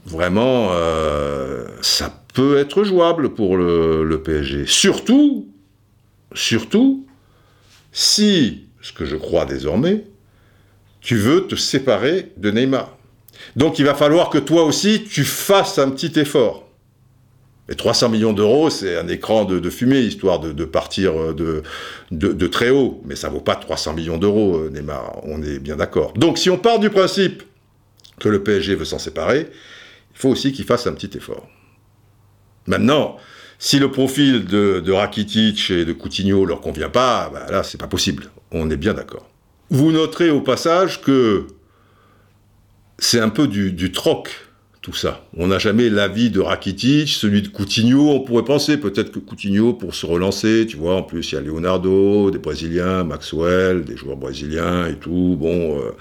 vraiment, 0.05 0.69
euh, 0.71 1.67
ça 1.81 2.23
peut 2.37 2.59
être 2.59 2.83
jouable 2.83 3.33
pour 3.33 3.57
le, 3.57 4.21
PSG. 4.23 4.67
Surtout, 4.67 5.47
surtout, 6.35 7.07
si, 7.91 8.67
ce 8.79 8.93
que 8.93 9.05
je 9.05 9.15
crois 9.15 9.45
désormais, 9.45 10.03
tu 11.01 11.15
veux 11.15 11.47
te 11.47 11.55
séparer 11.55 12.31
de 12.37 12.51
Neymar. 12.51 12.95
Donc 13.55 13.79
il 13.79 13.85
va 13.85 13.95
falloir 13.95 14.29
que 14.29 14.37
toi 14.37 14.65
aussi, 14.65 15.03
tu 15.03 15.23
fasses 15.23 15.79
un 15.79 15.89
petit 15.89 16.19
effort. 16.19 16.69
Et 17.69 17.75
300 17.75 18.09
millions 18.09 18.33
d'euros, 18.33 18.69
c'est 18.69 18.97
un 18.97 19.07
écran 19.07 19.43
de, 19.43 19.69
fumée, 19.71 20.01
histoire 20.01 20.39
de, 20.39 20.63
partir 20.63 21.33
de, 21.33 21.63
de, 22.11 22.47
très 22.47 22.69
haut. 22.69 23.01
Mais 23.05 23.15
ça 23.15 23.29
vaut 23.29 23.41
pas 23.41 23.55
300 23.55 23.93
millions 23.93 24.19
d'euros, 24.19 24.57
euh, 24.57 24.69
Neymar, 24.69 25.21
on 25.23 25.41
est 25.41 25.57
bien 25.57 25.75
d'accord. 25.75 26.13
Donc 26.13 26.37
si 26.37 26.51
on 26.51 26.59
part 26.59 26.77
du 26.77 26.91
principe 26.91 27.41
que 28.19 28.29
le 28.29 28.43
PSG 28.43 28.75
veut 28.75 28.85
s'en 28.85 28.99
séparer, 28.99 29.47
il 30.11 30.19
faut 30.19 30.29
aussi 30.29 30.51
qu'il 30.51 30.65
fasse 30.65 30.85
un 30.85 30.93
petit 30.93 31.17
effort. 31.17 31.47
Maintenant, 32.67 33.17
si 33.59 33.79
le 33.79 33.91
profil 33.91 34.45
de, 34.45 34.91
Rakitic 34.91 35.71
et 35.71 35.85
de 35.85 35.93
Coutinho 35.93 36.45
leur 36.45 36.61
convient 36.61 36.89
pas, 36.89 37.29
bah 37.33 37.47
là, 37.49 37.63
c'est 37.63 37.79
pas 37.79 37.87
possible. 37.87 38.29
On 38.51 38.69
est 38.69 38.77
bien 38.77 38.93
d'accord. 38.93 39.27
Vous 39.69 39.91
noterez 39.91 40.29
au 40.29 40.41
passage 40.41 41.01
que 41.01 41.47
c'est 42.99 43.19
un 43.19 43.29
peu 43.29 43.47
du 43.47 43.91
troc 43.91 44.46
ça. 44.95 45.25
On 45.35 45.47
n'a 45.47 45.59
jamais 45.59 45.89
l'avis 45.89 46.29
de 46.29 46.39
Rakitic, 46.39 47.09
celui 47.09 47.41
de 47.41 47.47
Coutinho. 47.47 48.11
On 48.11 48.19
pourrait 48.21 48.43
penser 48.43 48.77
peut-être 48.77 49.11
que 49.11 49.19
Coutinho, 49.19 49.73
pour 49.73 49.95
se 49.95 50.05
relancer, 50.05 50.65
tu 50.67 50.77
vois, 50.77 50.95
en 50.95 51.03
plus 51.03 51.31
il 51.31 51.35
y 51.35 51.37
a 51.37 51.41
Leonardo, 51.41 52.31
des 52.31 52.37
Brésiliens, 52.37 53.03
Maxwell, 53.03 53.83
des 53.83 53.97
joueurs 53.97 54.17
brésiliens 54.17 54.87
et 54.87 54.95
tout. 54.95 55.35
Bon, 55.39 55.79
euh, 55.79 55.91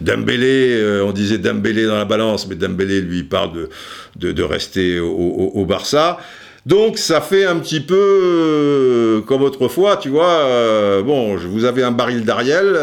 Dembélé, 0.00 0.76
euh, 0.80 1.04
on 1.04 1.12
disait 1.12 1.38
Dembélé 1.38 1.86
dans 1.86 1.96
la 1.96 2.04
balance, 2.04 2.46
mais 2.46 2.54
Dembélé, 2.54 3.00
lui, 3.00 3.22
parle 3.22 3.68
de, 4.16 4.32
de, 4.32 4.42
rester 4.42 5.00
au, 5.00 5.64
Barça. 5.64 6.18
Donc 6.66 6.98
ça 6.98 7.20
fait 7.20 7.46
un 7.46 7.58
petit 7.58 7.80
peu 7.80 7.96
euh, 7.96 9.20
comme 9.22 9.42
autrefois, 9.42 9.96
tu 9.96 10.10
vois. 10.10 11.02
bon, 11.02 11.36
vous 11.36 11.64
avez 11.64 11.82
un 11.82 11.90
baril 11.90 12.24
d'Ariel, 12.24 12.76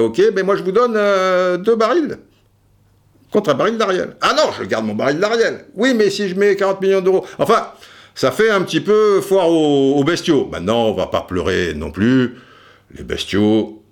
ok, 0.00 0.20
mais 0.34 0.42
moi 0.42 0.56
je 0.56 0.62
vous 0.62 0.72
donne 0.72 0.98
deux 1.62 1.76
barils 1.76 2.18
contre 3.34 3.50
un 3.50 3.54
baril 3.54 3.76
d'Ariel. 3.76 4.14
Ah 4.20 4.32
non, 4.36 4.52
je 4.56 4.62
garde 4.62 4.86
mon 4.86 4.94
baril 4.94 5.18
d'Ariel. 5.18 5.64
Oui, 5.74 5.92
mais 5.92 6.08
si 6.08 6.28
je 6.28 6.36
mets 6.36 6.54
40 6.54 6.80
millions 6.80 7.00
d'euros. 7.00 7.26
Enfin, 7.40 7.66
ça 8.14 8.30
fait 8.30 8.48
un 8.48 8.62
petit 8.62 8.80
peu 8.80 9.20
foire 9.20 9.50
aux, 9.50 10.04
bestiaux. 10.04 10.48
Maintenant, 10.52 10.84
on 10.84 10.94
va 10.94 11.08
pas 11.08 11.22
pleurer 11.22 11.74
non 11.74 11.90
plus. 11.90 12.36
Les 12.96 13.02
bestiaux 13.02 13.82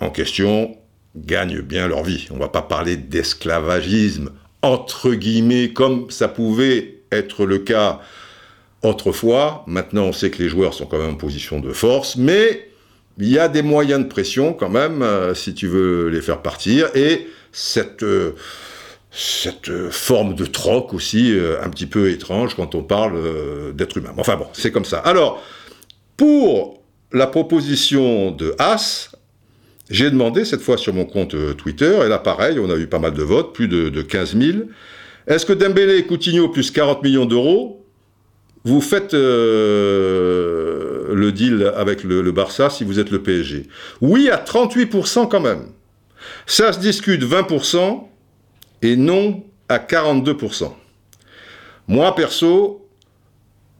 en 0.00 0.08
question 0.08 0.74
gagnent 1.14 1.60
bien 1.60 1.86
leur 1.86 2.02
vie. 2.02 2.28
On 2.30 2.38
va 2.38 2.48
pas 2.48 2.62
parler 2.62 2.96
d'esclavagisme, 2.96 4.30
entre 4.62 5.12
guillemets, 5.12 5.74
comme 5.74 6.10
ça 6.10 6.28
pouvait 6.28 7.02
être 7.12 7.44
le 7.44 7.58
cas 7.58 8.00
autrefois. 8.82 9.64
Maintenant, 9.66 10.04
on 10.04 10.12
sait 10.14 10.30
que 10.30 10.42
les 10.42 10.48
joueurs 10.48 10.72
sont 10.72 10.86
quand 10.86 10.98
même 10.98 11.10
en 11.10 11.16
position 11.16 11.60
de 11.60 11.74
force, 11.74 12.16
mais 12.16 12.70
il 13.18 13.28
y 13.28 13.38
a 13.38 13.48
des 13.48 13.60
moyens 13.60 14.02
de 14.02 14.08
pression 14.08 14.54
quand 14.54 14.70
même, 14.70 15.02
euh, 15.02 15.34
si 15.34 15.52
tu 15.52 15.66
veux 15.66 16.08
les 16.08 16.22
faire 16.22 16.40
partir. 16.40 16.88
Et 16.94 17.26
cette... 17.52 18.02
Euh, 18.02 18.34
cette 19.10 19.70
euh, 19.70 19.90
forme 19.90 20.34
de 20.34 20.44
troc 20.44 20.92
aussi 20.92 21.32
euh, 21.32 21.62
un 21.62 21.70
petit 21.70 21.86
peu 21.86 22.10
étrange 22.10 22.54
quand 22.54 22.74
on 22.74 22.82
parle 22.82 23.16
euh, 23.16 23.72
d'être 23.72 23.96
humain. 23.96 24.12
Enfin 24.16 24.36
bon, 24.36 24.46
c'est 24.52 24.70
comme 24.70 24.84
ça. 24.84 24.98
Alors, 24.98 25.42
pour 26.16 26.82
la 27.12 27.26
proposition 27.26 28.30
de 28.30 28.54
Haas, 28.58 29.10
j'ai 29.88 30.10
demandé 30.10 30.44
cette 30.44 30.60
fois 30.60 30.76
sur 30.76 30.92
mon 30.92 31.06
compte 31.06 31.34
Twitter, 31.56 31.98
et 32.04 32.08
là 32.08 32.18
pareil, 32.18 32.58
on 32.58 32.70
a 32.70 32.76
eu 32.76 32.86
pas 32.86 32.98
mal 32.98 33.14
de 33.14 33.22
votes, 33.22 33.54
plus 33.54 33.68
de, 33.68 34.02
15 34.02 34.36
000. 34.36 34.58
Est-ce 35.26 35.46
que 35.46 35.54
Dembélé 35.54 35.96
et 35.96 36.04
Coutinho 36.04 36.50
plus 36.50 36.70
40 36.70 37.02
millions 37.02 37.24
d'euros, 37.24 37.86
vous 38.64 38.82
faites 38.82 39.14
le 39.14 41.30
deal 41.32 41.72
avec 41.74 42.04
le, 42.04 42.20
le 42.20 42.32
Barça 42.32 42.68
si 42.68 42.84
vous 42.84 42.98
êtes 42.98 43.10
le 43.10 43.22
PSG 43.22 43.66
Oui, 44.02 44.28
à 44.28 44.36
38% 44.36 45.28
quand 45.28 45.40
même. 45.40 45.68
Ça 46.46 46.74
se 46.74 46.80
discute 46.80 47.22
20%, 47.22 48.07
et 48.82 48.96
non 48.96 49.44
à 49.68 49.78
42%. 49.78 50.72
Moi, 51.88 52.14
perso, 52.14 52.86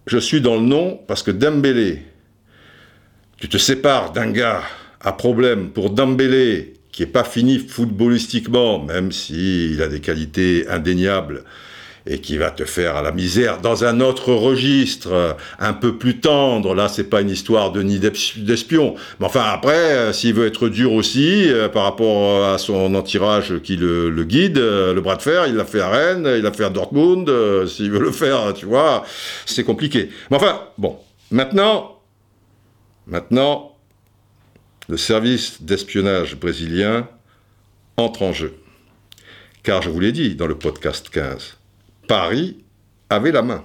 je 0.07 0.19
suis 0.19 0.41
dans 0.41 0.57
le 0.57 0.63
non 0.63 1.01
parce 1.07 1.23
que 1.23 1.31
Dembélé, 1.31 2.03
tu 3.39 3.49
te 3.49 3.59
sépares 3.59 4.13
d'un 4.13 4.31
gars 4.31 4.63
à 5.01 5.13
problème 5.13 5.71
pour 5.71 5.91
Dembélé 5.91 6.75
qui 6.91 7.03
n'est 7.03 7.09
pas 7.09 7.25
fini 7.25 7.59
footballistiquement, 7.59 8.85
même 8.85 9.13
s'il 9.13 9.81
a 9.83 9.89
des 9.89 10.01
qualités 10.01 10.67
indéniables, 10.69 11.45
et 12.09 12.21
qui 12.21 12.39
va 12.39 12.51
te 12.51 12.65
faire 12.65 12.97
à 12.97 13.03
la 13.03 13.13
misère 13.13 13.61
dans 13.61 13.85
un 13.85 14.01
autre 14.01 14.33
registre, 14.33 15.37
un 15.59 15.73
peu 15.75 15.97
plus 15.97 16.21
tendre. 16.21 16.75
Là, 16.75 16.89
c'est 16.89 17.05
pas 17.05 17.21
une 17.21 17.31
histoire 17.31 17.71
de 17.71 17.83
nid 17.83 18.01
d'espion. 18.01 18.95
Mais 19.21 19.27
enfin, 19.27 19.45
après, 19.45 19.93
euh, 19.93 20.13
s'il 20.13 20.35
veut 20.35 20.47
être 20.47 20.69
dur 20.69 20.93
aussi, 20.93 21.51
euh, 21.51 21.69
par 21.69 21.85
rapport 21.85 22.45
à 22.47 22.59
son 22.59 22.95
entirage 22.95 23.61
qui 23.61 23.77
le, 23.77 24.25
guide, 24.25 24.59
euh, 24.59 24.95
le 24.95 25.01
bras 25.01 25.17
de 25.17 25.23
fer, 25.23 25.47
il 25.47 25.55
l'a 25.55 25.65
fait 25.65 25.81
à 25.81 25.89
Rennes, 25.89 26.29
il 26.37 26.43
l'a 26.43 26.53
fait 26.53 26.65
à 26.65 26.71
Dortmund, 26.71 27.31
s'il 27.67 27.91
veut 27.91 28.01
le 28.01 28.13
faire, 28.13 28.53
tu 28.55 28.67
vois, 28.67 29.05
c'est 29.47 29.65
compliqué. 29.65 30.11
Mais 30.31 30.37
enfin, 30.37 30.61
bon, 30.79 30.99
maintenant, 31.31 32.01
maintenant, 33.07 33.77
le 34.89 34.97
service 34.97 35.63
d'espionnage 35.63 36.37
brésilien 36.37 37.09
entre 37.97 38.23
en 38.23 38.33
jeu. 38.33 38.55
Car 39.63 39.83
je 39.83 39.91
vous 39.91 40.01
l'ai 40.01 40.13
dit 40.13 40.35
dans 40.35 40.47
le 40.47 40.57
podcast 40.57 41.11
15, 41.11 41.58
Paris 42.09 42.65
avait 43.11 43.31
la 43.31 43.43
main. 43.43 43.65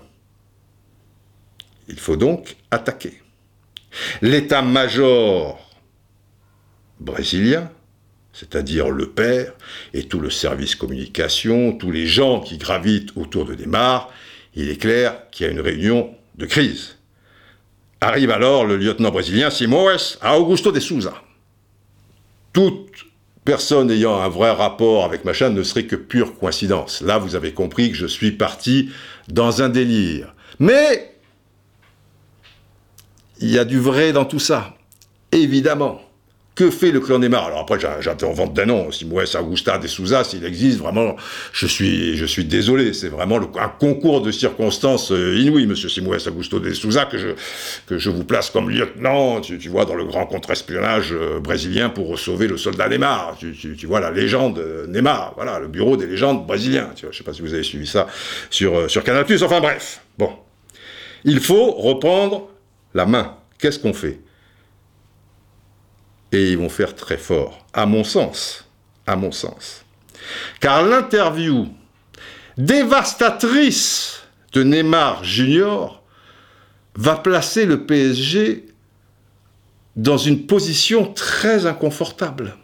Il 1.87 1.97
faut 1.97 2.17
donc 2.17 2.55
attaquer. 2.69 3.21
L'état-major 4.21 5.59
brésilien, 6.99 7.71
c'est-à-dire 8.33 8.89
le 8.89 9.09
père 9.09 9.53
et 9.93 10.07
tout 10.07 10.19
le 10.19 10.29
service 10.29 10.75
communication, 10.75 11.73
tous 11.73 11.91
les 11.91 12.05
gens 12.05 12.41
qui 12.41 12.57
gravitent 12.57 13.15
autour 13.15 13.45
de 13.45 13.55
Neymar, 13.55 14.11
il 14.55 14.69
est 14.69 14.77
clair 14.77 15.29
qu'il 15.31 15.45
y 15.45 15.49
a 15.49 15.51
une 15.51 15.59
réunion 15.59 16.15
de 16.35 16.45
crise. 16.45 16.97
Arrive 18.01 18.31
alors 18.31 18.65
le 18.65 18.77
lieutenant 18.77 19.11
brésilien 19.11 19.49
Simões 19.49 20.17
à 20.21 20.37
Augusto 20.37 20.71
de 20.71 20.79
Souza. 20.79 21.13
Personne 23.45 23.91
ayant 23.91 24.21
un 24.21 24.29
vrai 24.29 24.51
rapport 24.51 25.05
avec 25.05 25.25
machin 25.25 25.49
ne 25.49 25.63
serait 25.63 25.85
que 25.85 25.95
pure 25.95 26.37
coïncidence. 26.37 27.01
Là, 27.01 27.17
vous 27.17 27.35
avez 27.35 27.53
compris 27.53 27.91
que 27.91 27.97
je 27.97 28.07
suis 28.07 28.31
parti 28.31 28.89
dans 29.27 29.61
un 29.61 29.69
délire. 29.69 30.33
Mais 30.59 31.15
il 33.39 33.49
y 33.49 33.59
a 33.59 33.65
du 33.65 33.79
vrai 33.79 34.13
dans 34.13 34.25
tout 34.25 34.39
ça, 34.39 34.75
évidemment. 35.31 36.02
Que 36.55 36.69
fait 36.69 36.91
le 36.91 36.99
clan 36.99 37.19
Neymar 37.19 37.47
Alors 37.47 37.59
après, 37.59 37.79
j'invente 37.79 38.53
des 38.53 38.65
noms. 38.65 38.91
Si 38.91 39.07
Augusta 39.39 39.77
de 39.77 39.87
Souza, 39.87 40.23
s'il 40.23 40.45
existe, 40.45 40.79
vraiment, 40.79 41.15
je 41.51 41.65
suis, 41.65 42.45
désolé. 42.45 42.93
C'est 42.93 43.09
vraiment 43.09 43.39
un 43.59 43.69
concours 43.69 44.21
de 44.21 44.31
circonstances 44.31 45.11
euh, 45.11 45.35
inouï, 45.39 45.65
monsieur 45.65 45.89
Simoès 45.89 46.27
Augusto 46.27 46.59
de 46.59 46.71
Souza, 46.73 47.05
que 47.05 47.17
je, 47.17 47.29
que 47.87 48.09
vous 48.09 48.23
place 48.23 48.51
comme 48.51 48.69
lieutenant, 48.69 49.41
tu, 49.41 49.57
vois, 49.69 49.85
dans 49.85 49.95
le 49.95 50.05
grand 50.05 50.25
contre-espionnage 50.25 51.11
euh, 51.13 51.39
brésilien 51.39 51.89
pour 51.89 52.19
sauver 52.19 52.47
le 52.47 52.57
soldat 52.57 52.87
Neymar. 52.87 53.35
Tu, 53.39 53.53
tu, 53.53 53.87
vois 53.87 53.99
la 53.99 54.11
légende 54.11 54.59
euh, 54.59 54.85
Neymar, 54.87 55.33
voilà, 55.35 55.59
le 55.59 55.67
bureau 55.67 55.97
des 55.97 56.05
légendes 56.05 56.45
brésiliens. 56.45 56.91
Tu 56.95 57.05
vois, 57.05 57.11
je 57.11 57.17
sais 57.17 57.23
pas 57.23 57.33
si 57.33 57.41
vous 57.41 57.53
avez 57.53 57.63
suivi 57.63 57.87
ça 57.87 58.07
sur, 58.49 58.89
sur. 58.89 59.03
Enfin 59.43 59.59
bref, 59.59 60.01
bon. 60.17 60.29
Il 61.25 61.39
faut 61.39 61.71
reprendre 61.71 62.49
la 62.93 63.05
main. 63.05 63.37
Qu'est-ce 63.57 63.79
qu'on 63.79 63.93
fait? 63.93 64.19
Et 66.33 66.51
ils 66.51 66.57
vont 66.57 66.69
faire 66.69 66.95
très 66.95 67.17
fort, 67.17 67.65
à 67.73 67.85
mon 67.85 68.03
sens, 68.03 68.65
à 69.05 69.15
mon 69.15 69.31
sens. 69.31 69.85
Car 70.59 70.83
l'interview 70.83 71.67
dévastatrice 72.57 74.21
de 74.53 74.63
Neymar 74.63 75.23
Junior 75.23 76.01
va 76.95 77.15
placer 77.15 77.65
le 77.65 77.85
PSG 77.85 78.65
dans 79.95 80.17
une 80.17 80.45
position 80.45 81.11
très 81.13 81.65
inconfortable. 81.65 82.55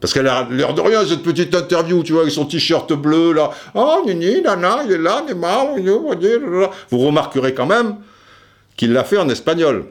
Parce 0.00 0.12
qu'elle 0.12 0.28
a 0.28 0.46
l'air 0.50 0.74
de 0.74 0.80
rien, 0.80 1.04
cette 1.04 1.22
petite 1.22 1.54
interview, 1.54 2.02
tu 2.04 2.12
vois, 2.12 2.22
avec 2.22 2.32
son 2.32 2.46
t-shirt 2.46 2.92
bleu, 2.92 3.32
là. 3.32 3.50
Oh, 3.74 4.02
nini, 4.06 4.40
nana, 4.42 4.84
il 4.84 4.92
est 4.92 4.98
là, 4.98 5.24
Neymar, 5.26 5.74
vous 6.90 6.98
remarquerez 6.98 7.52
quand 7.52 7.66
même 7.66 7.96
qu'il 8.76 8.92
l'a 8.92 9.04
fait 9.04 9.18
en 9.18 9.28
espagnol 9.28 9.86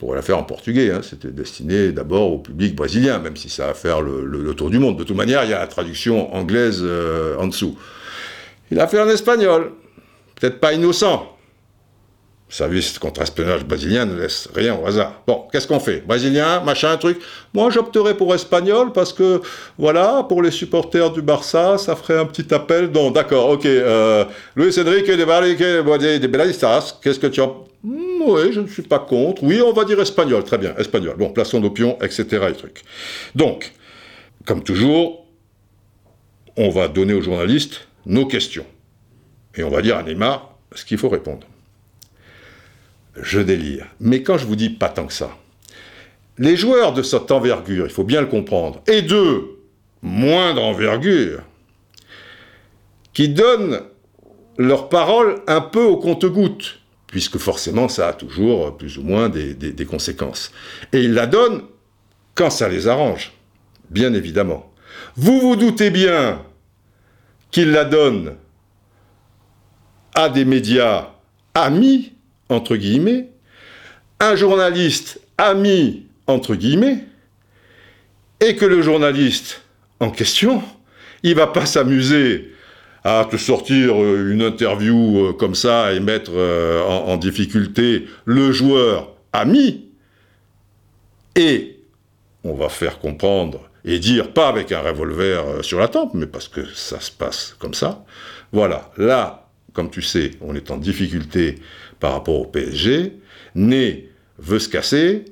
pourrait 0.00 0.16
la 0.16 0.22
faire 0.22 0.38
en 0.38 0.42
portugais. 0.42 0.90
Hein. 0.90 1.02
C'était 1.02 1.28
destiné 1.28 1.92
d'abord 1.92 2.32
au 2.32 2.38
public 2.38 2.74
brésilien, 2.74 3.18
même 3.18 3.36
si 3.36 3.50
ça 3.50 3.66
va 3.66 3.74
faire 3.74 4.00
le, 4.00 4.54
tour 4.54 4.70
du 4.70 4.78
monde. 4.78 4.98
De 4.98 5.04
toute 5.04 5.16
manière, 5.16 5.44
il 5.44 5.50
y 5.50 5.54
a 5.54 5.60
la 5.60 5.66
traduction 5.66 6.34
anglaise 6.34 6.80
euh, 6.82 7.36
en 7.36 7.46
dessous. 7.46 7.78
Il 8.70 8.80
a 8.80 8.88
fait 8.88 8.98
en 8.98 9.08
espagnol. 9.08 9.72
Peut-être 10.34 10.58
pas 10.58 10.72
innocent. 10.72 11.36
Le 12.48 12.54
service 12.54 12.98
contre-espionnage 12.98 13.64
brésilien 13.64 14.06
ne 14.06 14.18
laisse 14.18 14.48
rien 14.54 14.74
au 14.74 14.86
hasard. 14.86 15.22
Bon, 15.26 15.44
qu'est-ce 15.52 15.68
qu'on 15.68 15.78
fait? 15.78 16.02
Brésilien, 16.04 16.60
machin, 16.60 16.96
truc? 16.96 17.20
Moi, 17.52 17.70
j'opterais 17.70 18.14
pour 18.14 18.34
espagnol 18.34 18.92
parce 18.92 19.12
que, 19.12 19.42
voilà, 19.78 20.24
pour 20.28 20.42
les 20.42 20.50
supporters 20.50 21.10
du 21.10 21.20
Barça, 21.20 21.76
ça 21.76 21.94
ferait 21.94 22.18
un 22.18 22.24
petit 22.24 22.52
appel. 22.54 22.90
Donc, 22.90 23.14
d'accord, 23.14 23.50
ok. 23.50 23.66
Euh, 23.66 24.24
Luis 24.56 24.74
Enrique 24.80 25.06
de 25.06 25.16
de, 25.16 26.18
de 26.18 27.00
qu'est-ce 27.02 27.20
que 27.20 27.26
tu 27.26 27.40
as 27.42 27.50
Oui, 27.82 28.52
je 28.52 28.60
ne 28.60 28.66
suis 28.66 28.82
pas 28.82 28.98
contre. 28.98 29.42
Oui, 29.42 29.60
on 29.62 29.72
va 29.72 29.84
dire 29.84 30.00
espagnol. 30.00 30.44
Très 30.44 30.58
bien, 30.58 30.74
espagnol. 30.76 31.16
Bon, 31.16 31.30
plaçons 31.30 31.60
nos 31.60 31.70
pions, 31.70 31.98
etc. 32.02 32.52
Donc, 33.34 33.72
comme 34.44 34.62
toujours, 34.62 35.26
on 36.56 36.68
va 36.68 36.88
donner 36.88 37.14
aux 37.14 37.22
journalistes 37.22 37.88
nos 38.06 38.26
questions. 38.26 38.66
Et 39.56 39.62
on 39.62 39.70
va 39.70 39.82
dire 39.82 39.96
à 39.96 40.02
Neymar 40.02 40.54
ce 40.74 40.84
qu'il 40.84 40.98
faut 40.98 41.08
répondre. 41.08 41.46
Je 43.16 43.40
délire. 43.40 43.86
Mais 43.98 44.22
quand 44.22 44.38
je 44.38 44.46
vous 44.46 44.56
dis 44.56 44.70
pas 44.70 44.88
tant 44.88 45.06
que 45.06 45.12
ça, 45.12 45.30
les 46.38 46.56
joueurs 46.56 46.92
de 46.92 47.02
cette 47.02 47.30
envergure, 47.30 47.86
il 47.86 47.92
faut 47.92 48.04
bien 48.04 48.20
le 48.20 48.26
comprendre, 48.26 48.82
et 48.86 49.02
de 49.02 49.44
moindre 50.02 50.62
envergure, 50.62 51.42
qui 53.12 53.28
donnent 53.28 53.82
leur 54.56 54.88
parole 54.88 55.42
un 55.46 55.60
peu 55.60 55.82
au 55.82 55.96
compte-gouttes, 55.96 56.79
puisque 57.10 57.38
forcément 57.38 57.88
ça 57.88 58.08
a 58.08 58.12
toujours 58.12 58.66
euh, 58.66 58.70
plus 58.70 58.96
ou 58.96 59.02
moins 59.02 59.28
des, 59.28 59.86
conséquences. 59.86 60.52
Et 60.92 61.02
ils 61.02 61.12
la 61.12 61.26
donnent 61.26 61.62
quand 62.34 62.50
ça 62.50 62.68
les 62.68 62.88
arrange, 62.88 63.32
bien 63.90 64.14
évidemment. 64.14 64.72
Vous 65.16 65.40
vous 65.40 65.56
doutez 65.56 65.90
bien 65.90 66.42
qu'ils 67.50 67.72
la 67.72 67.84
donnent 67.84 68.36
à 70.14 70.28
des 70.28 70.44
médias 70.44 71.10
amis, 71.54 72.12
entre 72.48 72.76
guillemets, 72.76 73.30
un 74.20 74.36
journaliste 74.36 75.20
ami, 75.38 76.06
entre 76.26 76.54
guillemets, 76.54 77.04
et 78.40 78.56
que 78.56 78.64
le 78.64 78.82
journaliste 78.82 79.62
en 79.98 80.10
question, 80.10 80.62
il 81.22 81.34
va 81.34 81.46
pas 81.46 81.66
s'amuser 81.66 82.52
à 83.04 83.26
te 83.30 83.36
sortir 83.36 84.00
euh, 84.00 84.32
une 84.32 84.42
interview 84.42 85.26
euh, 85.26 85.32
comme 85.32 85.54
ça 85.54 85.92
et 85.92 86.00
mettre 86.00 86.32
euh, 86.34 86.82
en, 86.82 87.16
difficulté 87.16 88.06
le 88.24 88.52
joueur 88.52 89.14
ami, 89.32 89.88
et 91.36 91.78
on 92.44 92.54
va 92.54 92.68
faire 92.68 92.98
comprendre 92.98 93.68
et 93.84 93.98
dire, 93.98 94.32
pas 94.32 94.48
avec 94.48 94.72
un 94.72 94.80
revolver 94.80 95.62
sur 95.62 95.78
la 95.78 95.88
tempe, 95.88 96.12
mais 96.14 96.26
parce 96.26 96.48
que 96.48 96.66
ça 96.74 97.00
se 97.00 97.10
passe 97.10 97.56
comme 97.58 97.72
ça. 97.72 98.04
Voilà, 98.52 98.90
là, 98.98 99.48
comme 99.72 99.90
tu 99.90 100.02
sais, 100.02 100.32
on 100.42 100.54
est 100.54 100.70
en 100.70 100.76
difficulté 100.76 101.56
par 101.98 102.12
rapport 102.12 102.40
au 102.40 102.44
PSG. 102.44 103.14
Né 103.54 104.10
veut 104.38 104.58
se 104.58 104.68
casser, 104.68 105.24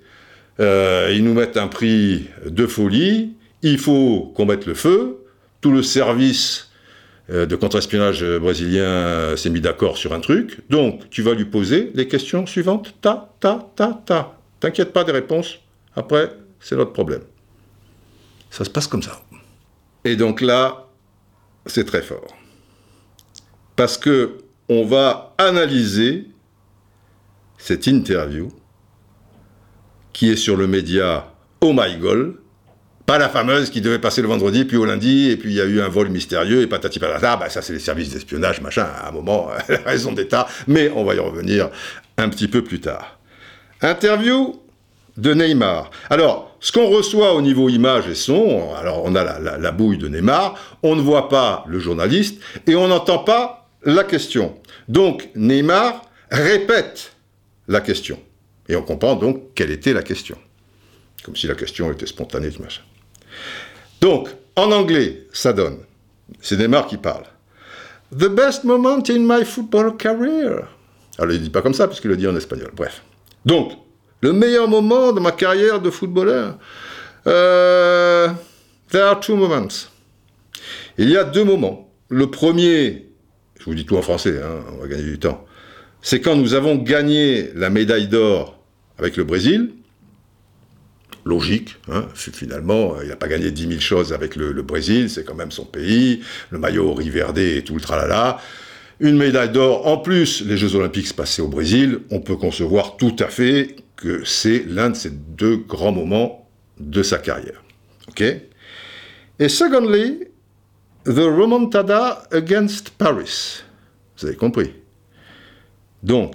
ils 0.58 1.22
nous 1.22 1.34
mettent 1.34 1.58
un 1.58 1.68
prix 1.68 2.28
de 2.46 2.66
folie, 2.66 3.34
il 3.62 3.78
faut 3.78 4.32
qu'on 4.34 4.46
mette 4.46 4.66
le 4.66 4.74
feu, 4.74 5.18
tout 5.60 5.72
le 5.72 5.82
service 5.82 6.67
de 7.28 7.56
contre-espionnage 7.56 8.24
brésilien 8.38 9.36
s'est 9.36 9.50
mis 9.50 9.60
d'accord 9.60 9.98
sur 9.98 10.12
un 10.12 10.20
truc. 10.20 10.60
Donc, 10.70 11.10
tu 11.10 11.22
vas 11.22 11.34
lui 11.34 11.44
poser 11.44 11.90
les 11.94 12.08
questions 12.08 12.46
suivantes. 12.46 12.94
Ta, 13.02 13.34
ta, 13.40 13.70
ta, 13.76 14.00
ta. 14.06 14.38
T'inquiète 14.60 14.92
pas 14.92 15.04
des 15.04 15.12
réponses. 15.12 15.58
Après, 15.94 16.32
c'est 16.60 16.76
notre 16.76 16.92
problème. 16.92 17.22
Ça 18.50 18.64
se 18.64 18.70
passe 18.70 18.86
comme 18.86 19.02
ça. 19.02 19.20
Et 20.04 20.16
donc 20.16 20.40
là, 20.40 20.88
c'est 21.66 21.84
très 21.84 22.02
fort. 22.02 22.36
Parce 23.76 23.98
que 23.98 24.38
on 24.68 24.84
va 24.84 25.34
analyser 25.38 26.26
cette 27.58 27.86
interview 27.86 28.48
qui 30.12 30.30
est 30.30 30.36
sur 30.36 30.56
le 30.56 30.66
média 30.66 31.32
Oh 31.60 31.72
My 31.74 31.96
God, 31.96 32.36
pas 33.08 33.16
la 33.16 33.30
fameuse 33.30 33.70
qui 33.70 33.80
devait 33.80 33.98
passer 33.98 34.20
le 34.20 34.28
vendredi, 34.28 34.66
puis 34.66 34.76
au 34.76 34.84
lundi, 34.84 35.30
et 35.30 35.38
puis 35.38 35.48
il 35.48 35.56
y 35.56 35.62
a 35.62 35.64
eu 35.64 35.80
un 35.80 35.88
vol 35.88 36.10
mystérieux, 36.10 36.60
et 36.60 36.66
patati 36.66 36.98
patata, 36.98 37.38
bah 37.38 37.48
ça 37.48 37.62
c'est 37.62 37.72
les 37.72 37.78
services 37.78 38.10
d'espionnage, 38.10 38.60
machin, 38.60 38.84
à 38.84 39.08
un 39.08 39.12
moment, 39.12 39.48
la 39.70 39.78
raison 39.78 40.12
d'État, 40.12 40.46
mais 40.66 40.90
on 40.94 41.04
va 41.04 41.14
y 41.14 41.18
revenir 41.18 41.70
un 42.18 42.28
petit 42.28 42.48
peu 42.48 42.62
plus 42.62 42.80
tard. 42.80 43.18
Interview 43.80 44.60
de 45.16 45.32
Neymar. 45.32 45.90
Alors, 46.10 46.54
ce 46.60 46.70
qu'on 46.70 46.90
reçoit 46.90 47.32
au 47.32 47.40
niveau 47.40 47.70
image 47.70 48.06
et 48.08 48.14
son, 48.14 48.74
alors 48.74 49.00
on 49.06 49.14
a 49.14 49.40
la, 49.56 49.72
bouille 49.72 49.96
de 49.96 50.08
Neymar, 50.08 50.76
on 50.82 50.94
ne 50.94 51.00
voit 51.00 51.30
pas 51.30 51.64
le 51.66 51.78
journaliste, 51.78 52.42
et 52.66 52.76
on 52.76 52.88
n'entend 52.88 53.20
pas 53.20 53.70
la 53.84 54.04
question. 54.04 54.54
Donc, 54.86 55.30
Neymar 55.34 56.02
répète 56.30 57.16
la 57.68 57.80
question. 57.80 58.18
Et 58.68 58.76
on 58.76 58.82
comprend 58.82 59.16
donc 59.16 59.54
quelle 59.54 59.70
était 59.70 59.94
la 59.94 60.02
question. 60.02 60.36
Comme 61.24 61.36
si 61.36 61.46
la 61.46 61.54
question 61.54 61.90
était 61.90 62.04
spontanée, 62.04 62.50
machin. 62.60 62.82
Donc, 64.00 64.28
en 64.56 64.70
anglais, 64.72 65.26
ça 65.32 65.52
donne. 65.52 65.78
C'est 66.40 66.56
Neymar 66.56 66.86
qui 66.86 66.96
parle. 66.96 67.24
The 68.12 68.28
best 68.28 68.64
moment 68.64 69.02
in 69.08 69.20
my 69.20 69.44
football 69.44 69.96
career. 69.96 70.68
Alors, 71.18 71.32
il 71.32 71.38
ne 71.38 71.44
dit 71.44 71.50
pas 71.50 71.62
comme 71.62 71.74
ça, 71.74 71.88
puisqu'il 71.88 72.08
le 72.08 72.16
dit 72.16 72.26
en 72.26 72.36
espagnol. 72.36 72.70
Bref. 72.74 73.02
Donc, 73.44 73.72
le 74.20 74.32
meilleur 74.32 74.68
moment 74.68 75.12
de 75.12 75.20
ma 75.20 75.32
carrière 75.32 75.80
de 75.80 75.90
footballeur. 75.90 76.58
Euh, 77.26 78.28
there 78.90 79.04
are 79.04 79.20
two 79.20 79.36
moments. 79.36 79.88
Il 80.96 81.10
y 81.10 81.16
a 81.16 81.24
deux 81.24 81.44
moments. 81.44 81.90
Le 82.08 82.30
premier, 82.30 83.06
je 83.58 83.64
vous 83.64 83.74
dis 83.74 83.84
tout 83.84 83.96
en 83.96 84.02
français, 84.02 84.40
hein, 84.42 84.64
on 84.72 84.82
va 84.82 84.88
gagner 84.88 85.04
du 85.04 85.18
temps, 85.18 85.44
c'est 86.00 86.20
quand 86.20 86.36
nous 86.36 86.54
avons 86.54 86.76
gagné 86.76 87.50
la 87.54 87.70
médaille 87.70 88.08
d'or 88.08 88.58
avec 88.98 89.16
le 89.16 89.24
Brésil, 89.24 89.72
logique. 91.28 91.76
Hein. 91.92 92.06
Finalement, 92.14 92.94
euh, 92.94 93.04
il 93.04 93.08
n'a 93.08 93.16
pas 93.16 93.28
gagné 93.28 93.50
10 93.50 93.68
000 93.68 93.80
choses 93.80 94.12
avec 94.12 94.34
le, 94.34 94.62
Brésil, 94.62 95.10
c'est 95.10 95.24
quand 95.24 95.34
même 95.34 95.52
son 95.52 95.64
pays, 95.64 96.22
le 96.50 96.58
maillot 96.58 96.94
riverdé 96.94 97.58
et 97.58 97.62
tout 97.62 97.74
le 97.74 97.80
tralala. 97.80 98.40
Une 99.00 99.16
médaille 99.16 99.50
d'or, 99.50 99.86
en 99.86 99.98
plus, 99.98 100.44
les 100.44 100.56
Jeux 100.56 100.74
Olympiques 100.74 101.06
se 101.06 101.14
passaient 101.14 101.42
au 101.42 101.48
Brésil, 101.48 102.00
on 102.10 102.20
peut 102.20 102.36
concevoir 102.36 102.96
tout 102.96 103.14
à 103.20 103.26
fait 103.26 103.76
que 103.96 104.24
c'est 104.24 104.64
l'un 104.66 104.90
de 104.90 104.96
ces 104.96 105.10
deux 105.10 105.56
grands 105.56 105.92
moments 105.92 106.48
de 106.80 107.02
sa 107.02 107.18
carrière. 107.18 107.62
OK? 108.08 108.22
Et 109.38 109.48
secondly, 109.48 110.24
the 111.04 111.26
remontada 111.26 112.24
against 112.32 112.90
Paris. 112.90 113.62
Vous 114.16 114.26
avez 114.26 114.36
compris? 114.36 114.72
Donc, 116.02 116.34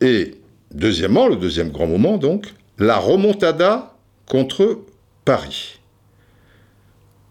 et 0.00 0.36
deuxièmement, 0.72 1.28
le 1.28 1.36
deuxième 1.36 1.70
grand 1.70 1.86
moment, 1.86 2.16
donc, 2.16 2.46
la 2.78 2.96
remontada 2.96 3.89
contre 4.30 4.78
Paris, 5.24 5.80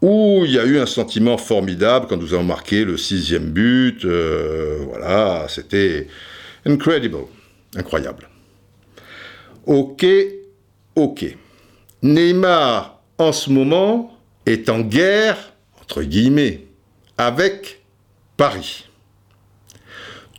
où 0.02 0.42
il 0.44 0.52
y 0.52 0.58
a 0.58 0.66
eu 0.66 0.78
un 0.78 0.84
sentiment 0.84 1.38
formidable 1.38 2.06
quand 2.06 2.18
nous 2.18 2.34
avons 2.34 2.44
marqué 2.44 2.84
le 2.84 2.98
sixième 2.98 3.46
but. 3.46 4.04
Euh, 4.04 4.84
voilà, 4.86 5.46
c'était 5.48 6.08
incredible, 6.66 7.16
incroyable. 7.74 8.28
Ok, 9.64 10.04
ok. 10.94 11.36
Neymar, 12.02 13.00
en 13.16 13.32
ce 13.32 13.48
moment, 13.48 14.14
est 14.44 14.68
en 14.68 14.80
guerre, 14.80 15.54
entre 15.80 16.02
guillemets, 16.02 16.66
avec 17.16 17.80
Paris. 18.36 18.84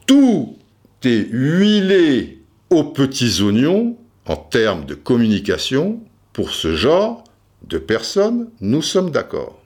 Tout 0.06 0.58
est 1.04 1.28
huilé 1.32 2.38
aux 2.70 2.84
petits 2.84 3.42
oignons 3.42 3.98
en 4.28 4.36
termes 4.36 4.86
de 4.86 4.94
communication 4.94 6.02
pour 6.34 6.52
ce 6.52 6.76
genre 6.76 7.24
de 7.64 7.78
personnes, 7.78 8.50
nous 8.62 8.82
sommes 8.82 9.12
d'accord. 9.12 9.60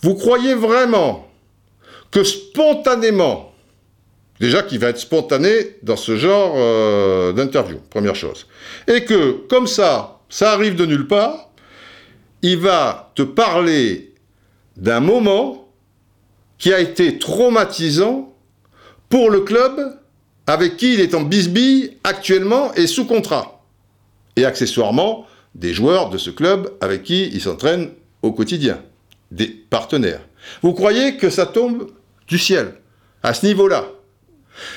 Vous 0.00 0.14
croyez 0.14 0.54
vraiment 0.54 1.28
que 2.10 2.24
spontanément, 2.24 3.52
déjà 4.40 4.62
qu'il 4.62 4.78
va 4.78 4.88
être 4.88 4.98
spontané 4.98 5.76
dans 5.82 5.96
ce 5.96 6.16
genre 6.16 6.54
euh, 6.56 7.32
d'interview, 7.32 7.78
première 7.90 8.14
chose, 8.14 8.46
et 8.86 9.04
que 9.04 9.32
comme 9.48 9.66
ça, 9.66 10.20
ça 10.28 10.52
arrive 10.52 10.76
de 10.76 10.86
nulle 10.86 11.06
part, 11.06 11.50
il 12.42 12.58
va 12.58 13.12
te 13.14 13.22
parler 13.22 14.14
d'un 14.76 15.00
moment 15.00 15.68
qui 16.58 16.72
a 16.72 16.80
été 16.80 17.18
traumatisant 17.18 18.34
pour 19.08 19.30
le 19.30 19.40
club 19.40 19.98
avec 20.46 20.76
qui 20.76 20.94
il 20.94 21.00
est 21.00 21.14
en 21.14 21.22
bisbille 21.22 21.96
actuellement 22.04 22.72
et 22.74 22.86
sous 22.86 23.06
contrat. 23.06 23.62
Et 24.36 24.44
accessoirement, 24.44 25.26
des 25.54 25.72
joueurs 25.72 26.10
de 26.10 26.18
ce 26.18 26.30
club 26.30 26.70
avec 26.80 27.02
qui 27.02 27.28
il 27.28 27.40
s'entraîne 27.40 27.90
au 28.22 28.32
quotidien, 28.32 28.80
des 29.30 29.46
partenaires. 29.46 30.20
Vous 30.62 30.72
croyez 30.72 31.16
que 31.16 31.30
ça 31.30 31.46
tombe 31.46 31.90
du 32.26 32.38
ciel, 32.38 32.74
à 33.22 33.34
ce 33.34 33.46
niveau-là? 33.46 33.86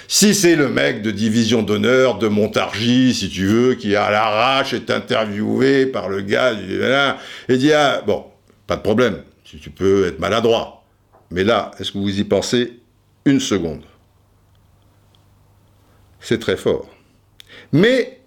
Si 0.07 0.35
c'est 0.35 0.55
le 0.55 0.69
mec 0.69 1.01
de 1.01 1.09
division 1.09 1.63
d'honneur 1.63 2.19
de 2.19 2.27
Montargis, 2.27 3.15
si 3.15 3.29
tu 3.29 3.47
veux, 3.47 3.73
qui 3.75 3.95
à 3.95 4.11
l'arrache 4.11 4.73
est 4.73 4.91
interviewé 4.91 5.87
par 5.87 6.07
le 6.07 6.21
gars 6.21 6.53
et 7.49 7.57
dit 7.57 7.73
ah, 7.73 8.03
bon, 8.05 8.25
pas 8.67 8.75
de 8.75 8.81
problème, 8.81 9.23
tu 9.43 9.69
peux 9.69 10.07
être 10.07 10.19
maladroit. 10.19 10.83
Mais 11.31 11.43
là, 11.43 11.71
est-ce 11.79 11.91
que 11.91 11.97
vous 11.97 12.19
y 12.19 12.23
pensez 12.23 12.79
une 13.25 13.39
seconde? 13.39 13.83
C'est 16.19 16.39
très 16.39 16.57
fort. 16.57 16.87
Mais 17.71 18.21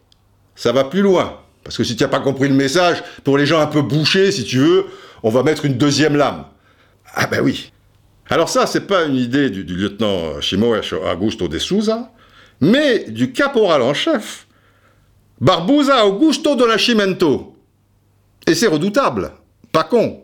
ça 0.57 0.72
va 0.72 0.85
plus 0.85 1.02
loin. 1.02 1.40
Parce 1.64 1.77
que 1.79 1.85
si 1.85 1.96
tu 1.96 2.05
n'as 2.05 2.09
pas 2.09 2.20
compris 2.20 2.48
le 2.48 2.55
message, 2.55 3.03
pour 3.24 3.38
les 3.38 3.46
gens 3.46 3.59
un 3.59 3.66
peu 3.66 3.83
bouchés, 3.83 4.31
si 4.31 4.44
tu 4.44 4.59
veux, 4.59 4.85
on 5.22 5.31
va 5.31 5.42
mettre 5.42 5.64
une 5.64 5.74
deuxième 5.74 6.16
lame. 6.16 6.44
Ah 7.14 7.27
ben 7.27 7.40
oui. 7.42 7.72
Alors 8.29 8.48
ça, 8.48 8.66
c'est 8.66 8.87
pas 8.87 9.05
une 9.05 9.16
idée 9.16 9.50
du, 9.50 9.64
lieutenant 9.64 10.40
Chimo 10.40 10.74
Augusto 10.74 11.48
de 11.48 11.59
Souza, 11.59 12.12
mais 12.61 13.05
du 13.09 13.33
caporal 13.33 13.83
en 13.83 13.94
chef, 13.94 14.46
Barbuza 15.40 16.07
Augusto 16.07 16.55
de 16.55 16.66
Nascimento. 16.66 17.57
Et 18.46 18.55
c'est 18.55 18.66
redoutable, 18.66 19.33
pas 19.72 19.85
con. 19.85 20.22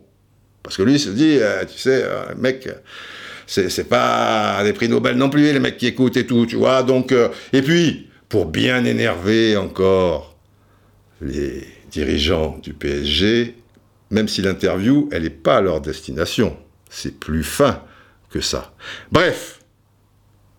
Parce 0.62 0.76
que 0.76 0.82
lui 0.82 0.94
il 0.94 1.00
se 1.00 1.10
dit, 1.10 1.38
euh, 1.40 1.64
tu 1.64 1.78
sais, 1.78 2.02
euh, 2.04 2.34
mec, 2.36 2.68
c'est 3.46 3.88
pas 3.88 4.62
des 4.62 4.72
prix 4.72 4.88
Nobel 4.88 5.16
non 5.16 5.30
plus, 5.30 5.52
les 5.52 5.58
mecs 5.58 5.76
qui 5.76 5.86
écoutent 5.86 6.16
et 6.16 6.26
tout, 6.26 6.46
tu 6.46 6.56
vois. 6.56 6.82
Donc, 6.82 7.12
euh, 7.12 7.28
et 7.52 7.62
puis, 7.62 8.08
pour 8.28 8.46
bien 8.46 8.84
énerver 8.84 9.56
encore 9.56 10.29
les 11.20 11.66
dirigeants 11.90 12.58
du 12.62 12.72
PSG, 12.72 13.54
même 14.10 14.28
si 14.28 14.42
l'interview, 14.42 15.08
elle 15.12 15.24
n'est 15.24 15.30
pas 15.30 15.58
à 15.58 15.60
leur 15.60 15.80
destination. 15.80 16.56
C'est 16.88 17.18
plus 17.18 17.44
fin 17.44 17.82
que 18.30 18.40
ça. 18.40 18.72
Bref, 19.12 19.60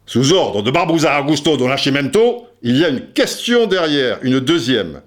sous 0.06 0.34
ordre 0.34 0.62
de 0.62 0.72
Barbuza 0.72 1.20
Augusto 1.20 1.58
do 1.58 1.68
Nascimento, 1.68 2.48
il 2.62 2.78
y 2.78 2.86
a 2.86 2.90
une 2.90 3.12
question 3.14 3.66
derrière, 3.66 4.20
une 4.22 4.40
deuxième. 4.40 5.02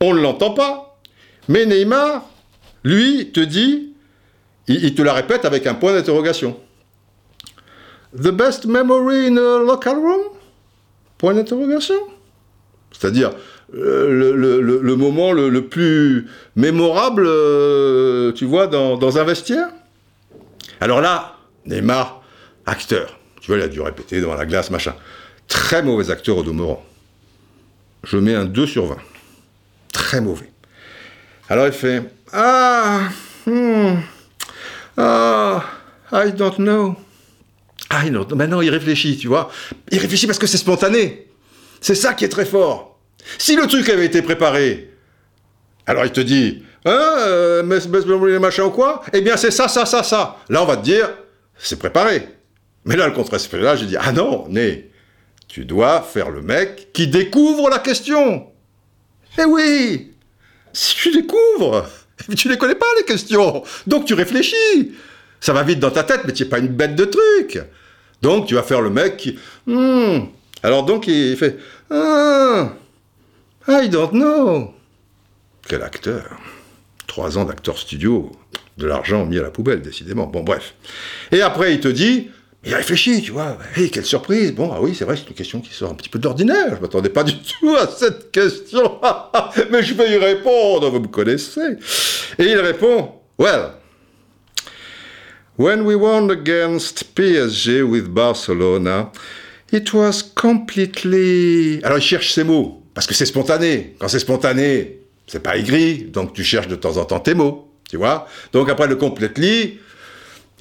On 0.00 0.14
ne 0.14 0.20
l'entend 0.20 0.52
pas, 0.52 0.98
mais 1.48 1.66
Neymar, 1.66 2.28
lui, 2.84 3.30
te 3.32 3.40
dit, 3.40 3.92
il, 4.66 4.84
il 4.84 4.94
te 4.94 5.02
la 5.02 5.12
répète 5.12 5.44
avec 5.44 5.66
un 5.66 5.74
point 5.74 5.92
d'interrogation. 5.92 6.56
The 8.14 8.30
best 8.30 8.66
memory 8.66 9.28
in 9.28 9.36
a 9.36 9.58
local 9.58 9.96
room? 9.96 10.22
Point 11.18 11.34
d'interrogation. 11.34 12.00
C'est-à-dire, 12.92 13.30
le, 13.72 14.32
le, 14.60 14.96
moment 14.96 15.32
le, 15.32 15.60
plus 15.62 16.26
mémorable, 16.56 17.24
euh, 17.26 18.32
tu 18.32 18.44
vois, 18.44 18.66
dans, 18.66 19.18
un 19.18 19.24
vestiaire? 19.24 19.68
Alors 20.80 21.00
là, 21.00 21.36
Neymar, 21.66 22.22
acteur. 22.66 23.18
Tu 23.40 23.50
vois, 23.50 23.58
il 23.58 23.62
a 23.62 23.68
dû 23.68 23.80
répéter 23.80 24.20
devant 24.20 24.34
la 24.34 24.46
glace, 24.46 24.70
machin. 24.70 24.94
Très 25.48 25.82
mauvais 25.82 26.10
acteur 26.10 26.36
au 26.36 26.42
demeurant. 26.42 26.84
Je 28.04 28.16
mets 28.16 28.34
un 28.34 28.44
2 28.44 28.66
sur 28.66 28.86
20. 28.86 28.96
Très 29.92 30.20
mauvais. 30.20 30.50
Alors 31.48 31.66
il 31.66 31.72
fait 31.72 32.02
Ah, 32.32 33.08
hmm, 33.46 33.96
ah, 34.96 35.64
I 36.12 36.32
don't 36.32 36.56
know. 36.56 36.96
Ah, 37.88 38.08
non, 38.08 38.26
maintenant 38.34 38.60
il 38.60 38.70
réfléchit, 38.70 39.16
tu 39.16 39.28
vois. 39.28 39.50
Il 39.90 39.98
réfléchit 39.98 40.26
parce 40.26 40.38
que 40.38 40.46
c'est 40.46 40.58
spontané. 40.58 41.29
C'est 41.80 41.94
ça 41.94 42.14
qui 42.14 42.24
est 42.24 42.28
très 42.28 42.44
fort. 42.44 42.98
Si 43.38 43.56
le 43.56 43.66
truc 43.66 43.88
avait 43.88 44.06
été 44.06 44.22
préparé, 44.22 44.90
alors 45.86 46.04
il 46.04 46.12
te 46.12 46.20
dit, 46.20 46.62
hein, 46.84 47.14
euh, 47.18 47.62
machin 48.38 48.64
ou 48.64 48.70
quoi? 48.70 49.02
Eh 49.12 49.20
bien, 49.20 49.36
c'est 49.36 49.50
ça, 49.50 49.68
ça, 49.68 49.86
ça, 49.86 50.02
ça. 50.02 50.38
Là, 50.48 50.62
on 50.62 50.66
va 50.66 50.76
te 50.76 50.84
dire, 50.84 51.08
c'est 51.58 51.78
préparé. 51.78 52.28
Mais 52.84 52.96
là, 52.96 53.06
le 53.06 53.12
contraste 53.12 53.52
là, 53.54 53.76
j'ai 53.76 53.86
dit, 53.86 53.96
ah 53.98 54.12
non, 54.12 54.46
né, 54.48 54.90
tu 55.48 55.64
dois 55.64 56.00
faire 56.02 56.30
le 56.30 56.42
mec 56.42 56.92
qui 56.92 57.08
découvre 57.08 57.68
la 57.68 57.78
question. 57.78 58.46
Eh 59.38 59.44
oui, 59.44 60.12
si 60.72 60.96
tu 60.96 61.12
découvres, 61.12 61.88
tu 62.36 62.48
ne 62.48 62.54
connais 62.56 62.74
pas 62.74 62.86
les 62.98 63.04
questions, 63.04 63.62
donc 63.86 64.06
tu 64.06 64.14
réfléchis. 64.14 64.92
Ça 65.40 65.52
va 65.52 65.62
vite 65.62 65.78
dans 65.78 65.90
ta 65.90 66.04
tête, 66.04 66.22
mais 66.26 66.32
tu 66.32 66.42
n'es 66.42 66.48
pas 66.48 66.58
une 66.58 66.68
bête 66.68 66.94
de 66.94 67.04
truc. 67.04 67.62
Donc 68.20 68.46
tu 68.46 68.54
vas 68.54 68.62
faire 68.62 68.82
le 68.82 68.90
mec 68.90 69.16
qui... 69.16 69.38
Hmm. 69.66 70.26
Alors 70.62 70.84
donc 70.84 71.06
il 71.06 71.36
fait... 71.36 71.58
Ah, 71.90 72.72
I 73.68 73.88
don't 73.88 74.12
know. 74.12 74.74
Quel 75.68 75.82
acteur. 75.82 76.38
Trois 77.06 77.38
ans 77.38 77.44
d'acteur 77.44 77.78
studio, 77.78 78.32
de 78.78 78.86
l'argent 78.86 79.26
mis 79.26 79.38
à 79.38 79.42
la 79.42 79.50
poubelle, 79.50 79.82
décidément. 79.82 80.26
Bon, 80.26 80.42
bref. 80.42 80.74
Et 81.32 81.42
après, 81.42 81.74
il 81.74 81.80
te 81.80 81.88
dit, 81.88 82.30
il 82.64 82.74
réfléchit, 82.74 83.22
tu 83.22 83.32
vois. 83.32 83.58
Hey, 83.76 83.90
quelle 83.90 84.04
surprise. 84.04 84.52
Bon, 84.52 84.70
ah 84.72 84.80
oui, 84.80 84.94
c'est 84.94 85.04
vrai, 85.04 85.16
c'est 85.16 85.28
une 85.28 85.34
question 85.34 85.60
qui 85.60 85.72
sort 85.72 85.90
un 85.90 85.94
petit 85.94 86.08
peu 86.08 86.18
d'ordinaire. 86.18 86.76
Je 86.76 86.80
m'attendais 86.80 87.08
pas 87.08 87.24
du 87.24 87.34
tout 87.38 87.76
à 87.76 87.86
cette 87.86 88.30
question. 88.32 89.00
Mais 89.70 89.82
je 89.82 89.94
vais 89.94 90.12
y 90.12 90.16
répondre, 90.16 90.90
vous 90.90 91.00
me 91.00 91.08
connaissez. 91.08 91.78
Et 92.38 92.44
il 92.44 92.58
répond, 92.58 93.12
well, 93.38 93.72
when 95.56 95.82
we 95.82 95.96
won 95.96 96.30
against 96.30 97.14
PSG 97.14 97.82
with 97.82 98.08
Barcelona, 98.08 99.10
it 99.72 99.92
was 99.94 100.19
completely... 100.40 101.80
Alors 101.82 101.98
il 101.98 102.02
cherche 102.02 102.32
ses 102.32 102.44
mots. 102.44 102.82
Parce 102.94 103.06
que 103.06 103.12
c'est 103.12 103.26
spontané. 103.26 103.94
Quand 103.98 104.08
c'est 104.08 104.18
spontané, 104.18 105.00
c'est 105.26 105.42
pas 105.42 105.58
aigri, 105.58 106.04
donc 106.04 106.32
tu 106.32 106.42
cherches 106.42 106.66
de 106.66 106.76
temps 106.76 106.96
en 106.96 107.04
temps 107.04 107.20
tes 107.20 107.34
mots, 107.34 107.70
tu 107.90 107.98
vois. 107.98 108.26
Donc 108.54 108.70
après 108.70 108.86
le 108.86 108.96
completely, 108.96 109.78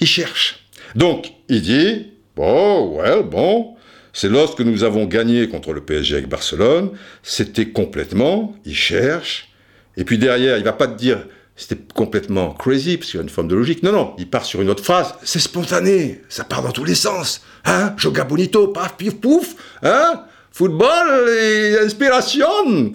il 0.01 0.07
cherche. 0.07 0.65
Donc 0.95 1.31
il 1.47 1.61
dit, 1.61 2.07
bon, 2.35 2.97
well, 2.97 3.23
bon, 3.23 3.75
c'est 4.11 4.27
lorsque 4.27 4.59
nous 4.59 4.83
avons 4.83 5.05
gagné 5.05 5.47
contre 5.47 5.71
le 5.71 5.79
PSG 5.79 6.15
avec 6.15 6.27
Barcelone, 6.27 6.91
c'était 7.23 7.69
complètement, 7.69 8.55
il 8.65 8.75
cherche, 8.75 9.47
et 9.95 10.03
puis 10.03 10.17
derrière, 10.17 10.57
il 10.57 10.63
va 10.65 10.73
pas 10.73 10.87
te 10.87 10.97
dire, 10.97 11.25
c'était 11.59 11.81
complètement 11.93 12.53
crazy, 12.53 12.95
parce 12.95 13.11
qu'il 13.11 13.17
y 13.17 13.19
a 13.19 13.23
une 13.23 13.29
forme 13.29 13.49
de 13.49 13.55
logique. 13.55 13.83
Non, 13.83 13.91
non, 13.91 14.13
il 14.17 14.29
part 14.29 14.45
sur 14.45 14.61
une 14.61 14.69
autre 14.69 14.83
phrase. 14.83 15.13
C'est 15.23 15.39
spontané, 15.39 16.21
ça 16.29 16.45
part 16.45 16.63
dans 16.63 16.71
tous 16.71 16.85
les 16.85 16.95
sens. 16.95 17.41
Hein? 17.65 17.93
Joga 17.97 18.23
bonito, 18.23 18.69
paf, 18.69 18.95
pif, 18.95 19.19
pouf. 19.19 19.55
Hein? 19.83 20.23
Football 20.53 21.29
et 21.29 21.77
inspiration. 21.83 22.93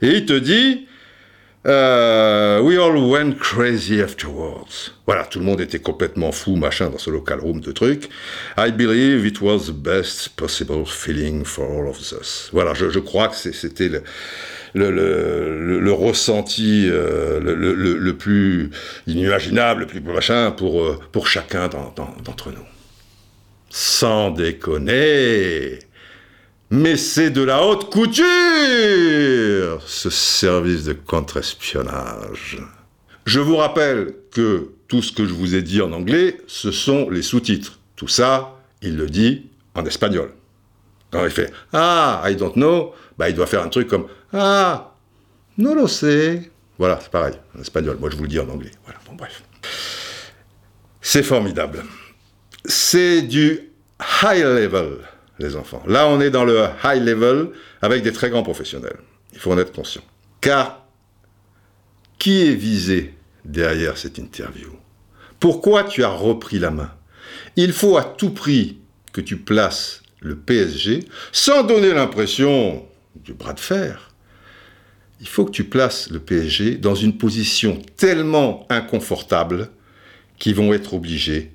Et 0.00 0.08
il 0.08 0.24
te 0.24 0.32
dit, 0.32 0.86
euh, 1.66 2.60
we 2.62 2.78
all 2.78 2.96
went 2.96 3.34
crazy 3.38 4.00
afterwards. 4.00 4.92
Voilà, 5.04 5.24
tout 5.24 5.38
le 5.38 5.44
monde 5.44 5.60
était 5.60 5.80
complètement 5.80 6.32
fou, 6.32 6.56
machin, 6.56 6.88
dans 6.88 6.98
ce 6.98 7.10
local 7.10 7.40
room 7.40 7.60
de 7.60 7.72
trucs. 7.72 8.08
I 8.56 8.70
believe 8.70 9.26
it 9.26 9.42
was 9.42 9.66
the 9.66 9.72
best 9.72 10.30
possible 10.36 10.86
feeling 10.86 11.44
for 11.44 11.66
all 11.66 11.86
of 11.86 11.98
us. 11.98 12.48
Voilà, 12.50 12.72
je, 12.72 12.88
je 12.88 12.98
crois 12.98 13.28
que 13.28 13.36
c'était 13.36 13.90
le, 13.90 14.02
le, 14.76 15.92
ressenti 15.92 16.88
euh, 16.90 17.40
le, 17.40 18.16
plus 18.16 18.70
inimaginable, 19.06 19.82
le 19.82 19.86
plus 19.86 20.00
machin 20.00 20.50
pour, 20.50 20.82
euh, 20.82 20.98
pour 21.12 21.26
chacun 21.26 21.68
d'entre 21.68 22.50
nous. 22.50 22.66
Sans 23.70 24.30
déconner 24.30 25.78
mais 26.70 26.96
c'est 26.96 27.30
de 27.30 27.42
la 27.42 27.64
haute 27.64 27.90
couture, 27.90 28.24
ce 29.86 30.10
service 30.10 30.84
de 30.84 30.94
contre-espionnage. 30.94 32.58
Je 33.24 33.38
vous 33.38 33.56
rappelle 33.56 34.14
que 34.32 34.70
tout 34.88 35.00
ce 35.00 35.12
que 35.12 35.26
je 35.26 35.32
vous 35.32 35.54
ai 35.54 35.62
dit 35.62 35.80
en 35.80 35.92
anglais, 35.92 36.38
ce 36.48 36.72
sont 36.72 37.08
les 37.08 37.22
sous-titres. 37.22 37.78
Tout 37.94 38.08
ça, 38.08 38.58
il 38.82 38.96
le 38.96 39.06
dit 39.06 39.46
en 39.76 39.84
espagnol. 39.84 40.32
Quand 41.12 41.24
il 41.24 41.30
fait 41.30 41.52
Ah, 41.72 42.24
I 42.26 42.34
don't 42.34 42.54
know, 42.54 42.92
bah, 43.16 43.28
il 43.28 43.36
doit 43.36 43.46
faire 43.46 43.62
un 43.62 43.68
truc 43.68 43.86
comme 43.86 44.06
Ah, 44.38 44.92
No 45.58 45.74
lo 45.74 45.88
sé. 45.88 46.50
Voilà, 46.78 46.98
c'est 47.02 47.10
pareil, 47.10 47.34
en 47.56 47.60
espagnol. 47.62 47.96
Moi, 47.98 48.10
je 48.10 48.16
vous 48.16 48.24
le 48.24 48.28
dis 48.28 48.38
en 48.38 48.48
anglais. 48.48 48.70
Voilà, 48.84 48.98
bon, 49.06 49.14
bref. 49.14 49.42
C'est 51.00 51.22
formidable. 51.22 51.82
C'est 52.66 53.22
du 53.22 53.70
high 54.22 54.42
level, 54.42 54.98
les 55.38 55.56
enfants. 55.56 55.82
Là, 55.86 56.06
on 56.08 56.20
est 56.20 56.30
dans 56.30 56.44
le 56.44 56.66
high 56.84 57.02
level 57.02 57.50
avec 57.80 58.02
des 58.02 58.12
très 58.12 58.28
grands 58.28 58.42
professionnels. 58.42 58.98
Il 59.32 59.38
faut 59.38 59.52
en 59.52 59.58
être 59.58 59.72
conscient. 59.72 60.02
Car 60.40 60.84
qui 62.18 62.46
est 62.46 62.54
visé 62.54 63.14
derrière 63.44 63.96
cette 63.96 64.18
interview? 64.18 64.70
Pourquoi 65.40 65.84
tu 65.84 66.04
as 66.04 66.10
repris 66.10 66.58
la 66.58 66.70
main? 66.70 66.90
Il 67.56 67.72
faut 67.72 67.96
à 67.96 68.04
tout 68.04 68.30
prix 68.30 68.78
que 69.12 69.20
tu 69.20 69.36
places 69.38 70.02
le 70.20 70.36
PSG 70.36 71.04
sans 71.32 71.62
donner 71.62 71.92
l'impression 71.94 72.86
du 73.14 73.32
bras 73.32 73.52
de 73.52 73.60
fer. 73.60 74.05
Il 75.20 75.28
faut 75.28 75.44
que 75.44 75.50
tu 75.50 75.64
places 75.64 76.10
le 76.10 76.18
PSG 76.18 76.76
dans 76.76 76.94
une 76.94 77.16
position 77.16 77.78
tellement 77.96 78.66
inconfortable 78.68 79.70
qu'ils 80.38 80.54
vont 80.54 80.72
être 80.74 80.94
obligés 80.94 81.52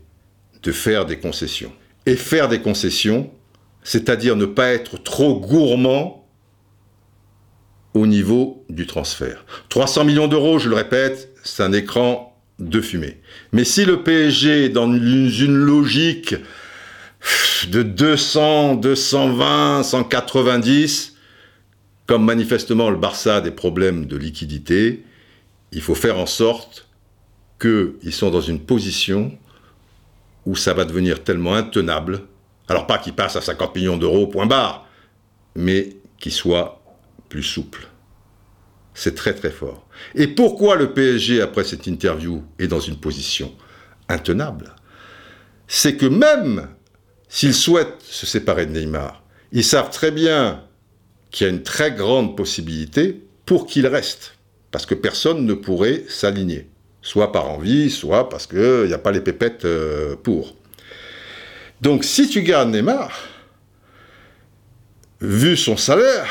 de 0.63 0.71
faire 0.71 1.06
des 1.06 1.19
concessions. 1.19 1.71
Et 2.06 2.15
faire 2.15 2.47
des 2.47 2.62
concessions, 2.62 3.32
c'est-à-dire 3.84 4.36
ne 4.36 4.45
pas 4.45 4.69
être 4.69 5.02
trop 5.02 5.39
gourmand 5.39 6.28
au 7.93 8.08
niveau 8.08 8.63
du 8.69 8.88
transfert. 8.88 9.45
300 9.69 10.06
millions 10.06 10.28
d'euros, 10.28 10.60
je 10.60 10.69
le 10.69 10.76
répète, 10.76 11.30
c'est 11.43 11.63
un 11.63 11.74
écran 11.74 12.39
de 12.60 12.82
fumée. 12.82 13.19
Mais 13.52 13.63
si 13.63 13.86
le 13.86 14.02
PSG 14.02 14.65
est 14.65 14.69
dans 14.69 14.91
une 14.91 15.56
logique 15.56 16.36
de 17.67 17.84
200, 17.84 18.76
220, 18.76 19.84
190, 19.84 21.11
comme 22.12 22.26
manifestement 22.26 22.89
le 22.89 22.97
Barça 22.97 23.38
a 23.38 23.41
des 23.41 23.52
problèmes 23.52 24.06
de 24.06 24.17
liquidité, 24.17 25.06
il 25.71 25.82
faut 25.82 25.95
faire 25.95 26.19
en 26.19 26.26
sorte 26.26 26.89
qu'ils 27.58 28.12
sont 28.12 28.30
dans 28.30 28.41
une 28.41 28.60
position 28.60 29.32
où 30.45 30.58
ça 30.58 30.74
va 30.74 30.84
devenir 30.84 31.24
tellement 31.24 31.56
intenable, 31.56 32.24
alors 32.67 32.86
pas 32.86 32.97
qu'ils 32.97 33.13
passent 33.13 33.38
à 33.38 33.41
50 33.41 33.74
millions 33.78 33.95
d'euros, 33.95 34.28
point 34.28 34.45
barre, 34.45 34.86
mais 35.56 35.95
qu'ils 36.19 36.34
soient 36.34 36.84
plus 37.30 37.43
souples. 37.43 37.88
C'est 38.93 39.15
très 39.15 39.34
très 39.34 39.50
fort. 39.50 39.88
Et 40.13 40.28
pourquoi 40.28 40.76
le 40.76 40.91
PSG, 40.91 41.41
après 41.41 41.63
cette 41.63 41.88
interview, 41.88 42.43
est 42.60 42.67
dans 42.67 42.82
une 42.82 42.97
position 42.97 43.54
intenable? 44.10 44.76
C'est 45.65 45.95
que 45.95 46.08
même 46.08 46.67
s'ils 47.30 47.54
souhaitent 47.54 48.02
se 48.02 48.26
séparer 48.26 48.65
de 48.65 48.74
Neymar, 48.74 49.24
ils 49.54 49.63
savent 49.63 49.91
très 49.91 50.12
bien 50.12 50.62
qu'il 51.32 51.48
a 51.48 51.50
une 51.50 51.63
très 51.63 51.91
grande 51.91 52.38
possibilité 52.38 53.22
pour 53.46 53.65
qu'il 53.65 53.88
reste, 53.88 54.36
parce 54.70 54.86
que 54.86 54.96
personne 54.96 55.46
ne 55.46 55.54
pourrait 55.54 56.04
s'aligner, 56.08 56.67
soit 57.02 57.32
par 57.32 57.50
envie, 57.50 57.89
soit 57.89 58.30
parce 58.30 58.48
qu'il 58.48 58.86
n'y 58.86 58.94
a 58.94 59.00
pas 59.00 59.12
les 59.12 59.22
pépettes 59.22 59.65
euh, 59.65 60.15
pour. 60.15 60.56
Donc 61.82 62.04
si 62.04 62.30
tu 62.30 62.44
gardes 62.44 62.70
Neymar, 62.70 63.12
vu 65.22 65.58
son 65.58 65.78
salaire, 65.78 66.28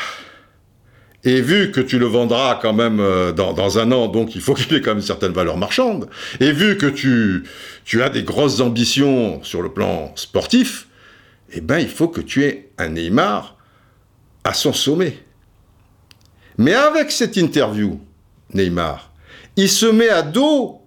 et 1.23 1.41
vu 1.41 1.71
que 1.71 1.81
tu 1.81 1.99
le 1.99 2.07
vendras 2.07 2.57
quand 2.61 2.73
même 2.73 2.99
euh, 2.99 3.31
dans, 3.31 3.77
un 3.77 3.91
an, 3.91 4.07
donc 4.07 4.35
il 4.35 4.41
faut 4.41 4.55
qu'il 4.55 4.73
ait 4.75 4.81
quand 4.81 4.91
même 4.91 4.97
une 4.97 5.03
certaine 5.03 5.33
valeur 5.33 5.57
marchande, 5.57 6.09
et 6.39 6.51
vu 6.51 6.77
que 6.77 6.87
tu, 6.87 7.43
tu 7.85 8.01
as 8.01 8.09
des 8.09 8.23
grosses 8.23 8.59
ambitions 8.59 9.43
sur 9.43 9.61
le 9.61 9.69
plan 9.69 10.11
sportif, 10.15 10.87
eh 11.53 11.61
ben 11.61 11.79
il 11.79 11.89
faut 11.89 12.07
que 12.07 12.21
tu 12.21 12.43
aies 12.45 12.69
un 12.77 12.89
Neymar 12.89 13.57
à 14.43 14.53
son 14.53 14.73
sommet. 14.73 15.17
Mais 16.57 16.73
avec 16.73 17.11
cette 17.11 17.37
interview, 17.37 17.99
Neymar, 18.53 19.11
il 19.55 19.69
se 19.69 19.85
met 19.85 20.09
à 20.09 20.21
dos 20.21 20.81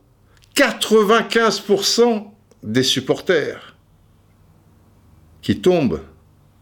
95% 0.55 2.27
des 2.63 2.83
supporters 2.83 3.77
qui 5.43 5.61
tombent 5.61 6.01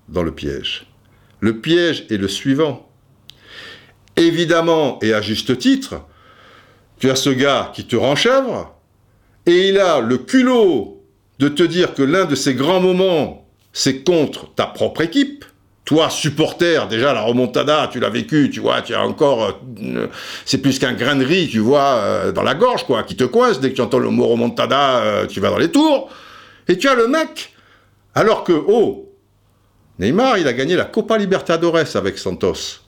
dans 0.08 0.22
le 0.22 0.34
piège. 0.34 0.86
Le 1.40 1.60
piège 1.60 2.06
est 2.10 2.16
le 2.16 2.28
suivant. 2.28 2.88
Évidemment, 4.16 4.98
et 5.02 5.14
à 5.14 5.22
juste 5.22 5.58
titre, 5.58 6.02
tu 6.98 7.10
as 7.10 7.16
ce 7.16 7.30
gars 7.30 7.72
qui 7.74 7.86
te 7.86 7.96
renchèvre, 7.96 8.74
et 9.46 9.68
il 9.68 9.78
a 9.78 10.00
le 10.00 10.18
culot 10.18 11.02
de 11.38 11.48
te 11.48 11.62
dire 11.62 11.94
que 11.94 12.02
l'un 12.02 12.24
de 12.24 12.34
ses 12.34 12.54
grands 12.54 12.80
moments, 12.80 13.48
c'est 13.72 14.04
contre 14.04 14.54
ta 14.54 14.66
propre 14.66 15.00
équipe. 15.00 15.44
Toi, 15.84 16.10
supporter, 16.10 16.86
déjà 16.88 17.12
la 17.12 17.22
remontada, 17.22 17.88
tu 17.90 17.98
l'as 17.98 18.08
vécu, 18.08 18.50
tu 18.50 18.60
vois, 18.60 18.82
tu 18.82 18.94
as 18.94 19.04
encore, 19.04 19.60
euh, 19.82 20.06
c'est 20.44 20.58
plus 20.58 20.78
qu'un 20.78 20.92
grain 20.92 21.16
de 21.16 21.24
riz, 21.24 21.48
tu 21.48 21.58
vois, 21.58 21.96
euh, 21.96 22.32
dans 22.32 22.44
la 22.44 22.54
gorge, 22.54 22.84
quoi, 22.84 23.02
qui 23.02 23.16
te 23.16 23.24
coince 23.24 23.58
dès 23.58 23.70
que 23.70 23.76
tu 23.76 23.80
entends 23.80 23.98
le 23.98 24.10
mot 24.10 24.26
remontada, 24.28 24.98
euh, 24.98 25.26
tu 25.26 25.40
vas 25.40 25.50
dans 25.50 25.58
les 25.58 25.72
tours. 25.72 26.08
Et 26.68 26.78
tu 26.78 26.88
as 26.88 26.94
le 26.94 27.08
mec, 27.08 27.52
alors 28.14 28.44
que, 28.44 28.52
oh, 28.52 29.12
Neymar, 29.98 30.38
il 30.38 30.46
a 30.46 30.52
gagné 30.52 30.76
la 30.76 30.84
Copa 30.84 31.18
Libertadores 31.18 31.96
avec 31.96 32.16
Santos 32.16 32.82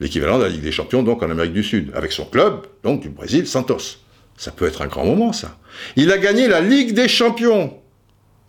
l'équivalent 0.00 0.38
de 0.38 0.44
la 0.44 0.48
Ligue 0.48 0.62
des 0.62 0.72
Champions, 0.72 1.02
donc 1.02 1.22
en 1.22 1.30
Amérique 1.30 1.52
du 1.52 1.62
Sud, 1.62 1.92
avec 1.94 2.12
son 2.12 2.24
club, 2.24 2.66
donc 2.82 3.00
du 3.00 3.08
Brésil, 3.08 3.46
Santos. 3.46 3.98
Ça 4.36 4.50
peut 4.50 4.66
être 4.66 4.82
un 4.82 4.86
grand 4.86 5.04
moment, 5.04 5.32
ça. 5.32 5.56
Il 5.96 6.10
a 6.10 6.18
gagné 6.18 6.48
la 6.48 6.60
Ligue 6.60 6.92
des 6.92 7.08
Champions 7.08 7.78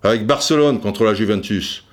avec 0.03 0.25
Barcelone 0.25 0.79
contre 0.79 1.03
la 1.03 1.13
Juventus. 1.13 1.84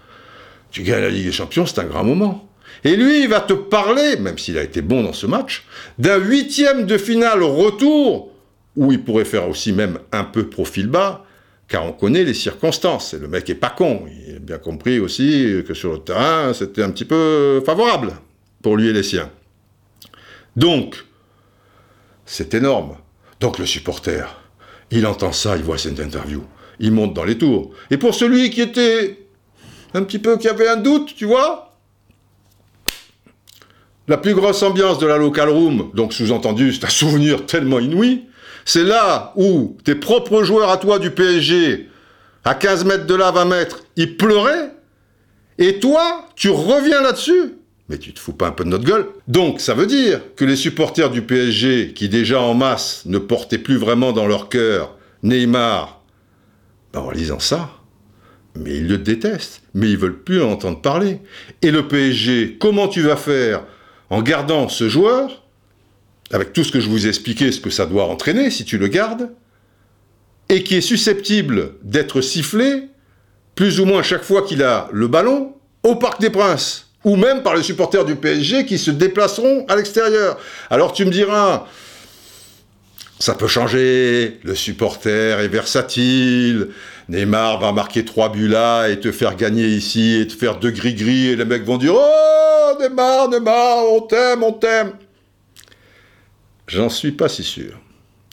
Tu 0.72 0.82
gagnes 0.82 1.02
la 1.02 1.10
Ligue 1.10 1.26
des 1.26 1.32
Champions, 1.32 1.66
c'est 1.66 1.78
un 1.78 1.84
grand 1.84 2.02
moment. 2.02 2.48
Et 2.82 2.96
lui, 2.96 3.22
il 3.22 3.28
va 3.28 3.40
te 3.40 3.52
parler, 3.52 4.16
même 4.16 4.38
s'il 4.38 4.58
a 4.58 4.62
été 4.62 4.82
bon 4.82 5.02
dans 5.02 5.12
ce 5.12 5.26
match, 5.26 5.66
d'un 5.98 6.16
huitième 6.16 6.86
de 6.86 6.98
finale 6.98 7.42
retour, 7.42 8.32
où 8.74 8.90
il 8.90 9.04
pourrait 9.04 9.26
faire 9.26 9.48
aussi 9.48 9.72
même 9.72 9.98
un 10.10 10.24
peu 10.24 10.48
profil 10.48 10.88
bas, 10.88 11.24
car 11.68 11.84
on 11.84 11.92
connaît 11.92 12.24
les 12.24 12.34
circonstances. 12.34 13.14
Et 13.14 13.18
le 13.18 13.28
mec 13.28 13.48
est 13.50 13.54
pas 13.54 13.70
con. 13.70 14.06
Il 14.28 14.36
a 14.36 14.38
bien 14.38 14.58
compris 14.58 14.98
aussi 14.98 15.62
que 15.66 15.74
sur 15.74 15.92
le 15.92 15.98
terrain, 15.98 16.52
c'était 16.54 16.82
un 16.82 16.90
petit 16.90 17.04
peu 17.04 17.62
favorable 17.64 18.14
pour 18.62 18.76
lui 18.76 18.88
et 18.88 18.92
les 18.92 19.02
siens. 19.02 19.30
Donc, 20.56 21.04
c'est 22.24 22.54
énorme. 22.54 22.96
Donc 23.40 23.58
le 23.58 23.66
supporter, 23.66 24.40
il 24.90 25.06
entend 25.06 25.32
ça, 25.32 25.56
il 25.56 25.62
voit 25.62 25.78
cette 25.78 25.98
interview, 25.98 26.44
il 26.78 26.92
monte 26.92 27.12
dans 27.12 27.24
les 27.24 27.36
tours. 27.36 27.72
Et 27.90 27.96
pour 27.96 28.14
celui 28.14 28.50
qui 28.50 28.60
était 28.60 29.21
un 29.94 30.02
petit 30.02 30.18
peu, 30.18 30.36
qui 30.36 30.48
avait 30.48 30.68
un 30.68 30.76
doute, 30.76 31.14
tu 31.16 31.26
vois, 31.26 31.72
la 34.08 34.16
plus 34.16 34.34
grosse 34.34 34.62
ambiance 34.62 34.98
de 34.98 35.06
la 35.06 35.18
local 35.18 35.48
room, 35.48 35.90
donc 35.94 36.12
sous-entendu, 36.12 36.72
c'est 36.72 36.84
un 36.84 36.90
souvenir 36.90 37.46
tellement 37.46 37.78
inouï, 37.78 38.24
c'est 38.64 38.84
là 38.84 39.32
où 39.36 39.76
tes 39.84 39.94
propres 39.94 40.42
joueurs 40.42 40.70
à 40.70 40.76
toi 40.76 40.98
du 40.98 41.10
PSG, 41.10 41.88
à 42.44 42.54
15 42.54 42.84
mètres 42.84 43.06
de 43.06 43.14
là, 43.14 43.30
20 43.30 43.44
mètres, 43.44 43.84
ils 43.96 44.16
pleuraient, 44.16 44.72
et 45.58 45.78
toi, 45.78 46.26
tu 46.34 46.50
reviens 46.50 47.02
là-dessus. 47.02 47.54
Mais 47.88 47.98
tu 47.98 48.12
te 48.12 48.20
fous 48.20 48.32
pas 48.32 48.48
un 48.48 48.52
peu 48.52 48.64
de 48.64 48.70
notre 48.70 48.84
gueule. 48.84 49.06
Donc, 49.28 49.60
ça 49.60 49.74
veut 49.74 49.86
dire 49.86 50.20
que 50.34 50.44
les 50.44 50.56
supporters 50.56 51.10
du 51.10 51.22
PSG, 51.22 51.92
qui 51.94 52.08
déjà 52.08 52.40
en 52.40 52.54
masse 52.54 53.02
ne 53.06 53.18
portaient 53.18 53.58
plus 53.58 53.76
vraiment 53.76 54.12
dans 54.12 54.26
leur 54.26 54.48
cœur 54.48 54.96
Neymar, 55.22 56.00
ben, 56.92 57.00
en 57.00 57.10
lisant 57.10 57.38
ça, 57.38 57.70
mais 58.56 58.76
ils 58.76 58.88
le 58.88 58.98
détestent, 58.98 59.61
mais 59.74 59.90
ils 59.90 59.98
veulent 59.98 60.22
plus 60.22 60.42
en 60.42 60.52
entendre 60.52 60.80
parler. 60.80 61.20
Et 61.62 61.70
le 61.70 61.88
PSG, 61.88 62.56
comment 62.60 62.88
tu 62.88 63.02
vas 63.02 63.16
faire 63.16 63.64
en 64.10 64.22
gardant 64.22 64.68
ce 64.68 64.88
joueur, 64.88 65.42
avec 66.30 66.52
tout 66.52 66.64
ce 66.64 66.72
que 66.72 66.80
je 66.80 66.88
vous 66.88 67.06
ai 67.06 67.08
expliqué, 67.08 67.52
ce 67.52 67.60
que 67.60 67.70
ça 67.70 67.86
doit 67.86 68.04
entraîner 68.04 68.50
si 68.50 68.64
tu 68.64 68.78
le 68.78 68.88
gardes, 68.88 69.30
et 70.48 70.62
qui 70.62 70.76
est 70.76 70.82
susceptible 70.82 71.74
d'être 71.82 72.20
sifflé, 72.20 72.88
plus 73.54 73.80
ou 73.80 73.84
moins 73.84 74.02
chaque 74.02 74.24
fois 74.24 74.42
qu'il 74.42 74.62
a 74.62 74.88
le 74.92 75.08
ballon, 75.08 75.54
au 75.82 75.96
Parc 75.96 76.20
des 76.20 76.30
Princes 76.30 76.92
ou 77.04 77.16
même 77.16 77.42
par 77.42 77.56
les 77.56 77.62
supporters 77.62 78.04
du 78.04 78.16
PSG 78.16 78.66
qui 78.66 78.78
se 78.78 78.90
déplaceront 78.90 79.66
à 79.68 79.76
l'extérieur. 79.76 80.38
Alors 80.70 80.92
tu 80.92 81.04
me 81.04 81.10
diras, 81.10 81.66
ça 83.18 83.34
peut 83.34 83.48
changer, 83.48 84.38
le 84.42 84.54
supporter 84.54 85.40
est 85.40 85.48
versatile, 85.48 86.68
Neymar 87.08 87.60
va 87.60 87.72
marquer 87.72 88.04
trois 88.04 88.30
buts 88.30 88.48
là 88.48 88.88
et 88.88 89.00
te 89.00 89.12
faire 89.12 89.36
gagner 89.36 89.66
ici 89.66 90.20
et 90.20 90.26
te 90.26 90.32
faire 90.32 90.58
deux 90.58 90.70
gris-gris 90.70 91.28
et 91.28 91.36
les 91.36 91.44
mecs 91.44 91.64
vont 91.64 91.78
dire 91.78 91.94
Oh 91.94 92.72
Neymar, 92.80 93.28
Neymar, 93.28 93.84
on 93.92 94.00
t'aime, 94.02 94.42
on 94.42 94.52
t'aime. 94.52 94.92
J'en 96.66 96.88
suis 96.88 97.12
pas 97.12 97.28
si 97.28 97.42
sûr, 97.42 97.78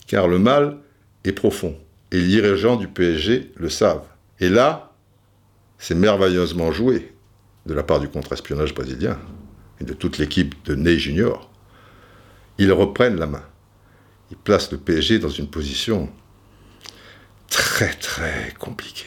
car 0.07 0.28
le 0.28 0.39
mal 0.39 0.78
est 1.26 1.32
profond 1.32 1.76
et 2.11 2.17
les 2.17 2.28
dirigeants 2.28 2.76
du 2.76 2.88
PSG 2.88 3.51
le 3.55 3.70
savent. 3.70 4.07
Et 4.39 4.49
là, 4.49 4.93
c'est 5.78 5.95
merveilleusement 5.95 6.72
joué 6.72 7.13
de 7.65 7.74
la 7.74 7.84
part 7.84 7.99
du 7.99 8.09
contre-espionnage 8.09 8.74
brésilien 8.74 9.20
et 9.82 9.84
de 9.84 9.93
toute 9.93 10.17
l'équipe 10.17 10.55
de 10.65 10.76
Ney 10.76 10.97
Junior, 10.97 11.49
ils 12.57 12.72
reprennent 12.72 13.17
la 13.17 13.28
main. 13.28 13.43
Ils 14.32 14.38
placent 14.38 14.72
le 14.72 14.78
PSG 14.78 15.20
dans 15.20 15.30
une 15.30 15.47
position 15.47 16.09
très 17.50 17.93
très 17.93 18.54
compliquée. 18.60 19.06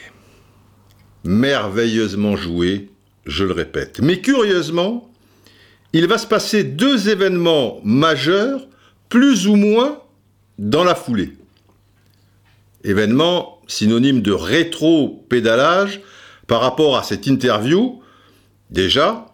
Merveilleusement 1.25 2.37
joué, 2.37 2.91
je 3.27 3.45
le 3.45 3.53
répète. 3.53 4.01
Mais 4.01 4.21
curieusement, 4.21 5.11
il 5.93 6.07
va 6.07 6.19
se 6.19 6.27
passer 6.27 6.65
deux 6.65 7.09
événements 7.09 7.81
majeurs 7.85 8.67
plus 9.09 9.47
ou 9.47 9.57
moins 9.57 10.01
dans 10.59 10.85
la 10.85 10.95
foulée. 10.95 11.33
Événement 12.85 13.61
synonyme 13.67 14.23
de 14.23 14.33
rétro-pédalage 14.33 16.01
par 16.47 16.61
rapport 16.61 16.97
à 16.97 17.03
cette 17.03 17.27
interview, 17.27 18.03
déjà, 18.71 19.27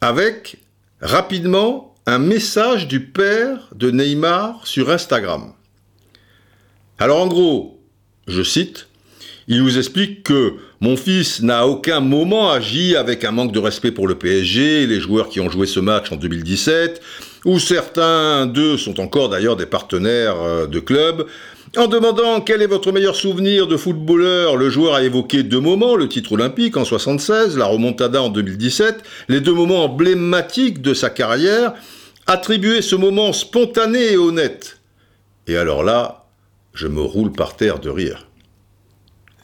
avec 0.00 0.58
rapidement 1.00 1.94
un 2.06 2.18
message 2.18 2.88
du 2.88 3.00
père 3.00 3.68
de 3.74 3.90
Neymar 3.90 4.66
sur 4.66 4.90
Instagram. 4.90 5.52
Alors 6.98 7.20
en 7.20 7.26
gros, 7.26 7.75
je 8.26 8.42
cite, 8.42 8.88
il 9.48 9.62
nous 9.62 9.78
explique 9.78 10.24
que 10.24 10.54
mon 10.80 10.96
fils 10.96 11.40
n'a 11.40 11.60
à 11.60 11.66
aucun 11.66 12.00
moment 12.00 12.50
agi 12.50 12.96
avec 12.96 13.24
un 13.24 13.30
manque 13.30 13.52
de 13.52 13.60
respect 13.60 13.92
pour 13.92 14.08
le 14.08 14.16
PSG, 14.16 14.86
les 14.86 14.98
joueurs 14.98 15.28
qui 15.28 15.40
ont 15.40 15.48
joué 15.48 15.66
ce 15.66 15.78
match 15.78 16.10
en 16.10 16.16
2017, 16.16 17.00
où 17.44 17.60
certains 17.60 18.46
d'eux 18.46 18.76
sont 18.76 18.98
encore 19.00 19.28
d'ailleurs 19.28 19.56
des 19.56 19.66
partenaires 19.66 20.36
euh, 20.42 20.66
de 20.66 20.80
club. 20.80 21.26
En 21.76 21.86
demandant 21.86 22.40
quel 22.40 22.60
est 22.60 22.66
votre 22.66 22.90
meilleur 22.90 23.14
souvenir 23.14 23.68
de 23.68 23.76
footballeur, 23.76 24.56
le 24.56 24.68
joueur 24.68 24.94
a 24.94 25.02
évoqué 25.02 25.44
deux 25.44 25.60
moments, 25.60 25.94
le 25.94 26.08
titre 26.08 26.32
olympique 26.32 26.76
en 26.76 26.84
76, 26.84 27.56
la 27.56 27.66
remontada 27.66 28.22
en 28.22 28.30
2017, 28.30 28.96
les 29.28 29.40
deux 29.40 29.52
moments 29.52 29.84
emblématiques 29.84 30.82
de 30.82 30.92
sa 30.92 31.08
carrière, 31.08 31.72
attribuer 32.26 32.82
ce 32.82 32.96
moment 32.96 33.32
spontané 33.32 34.12
et 34.12 34.16
honnête. 34.16 34.78
Et 35.46 35.56
alors 35.56 35.84
là, 35.84 36.25
je 36.76 36.86
me 36.86 37.00
roule 37.00 37.32
par 37.32 37.56
terre 37.56 37.80
de 37.80 37.90
rire. 37.90 38.28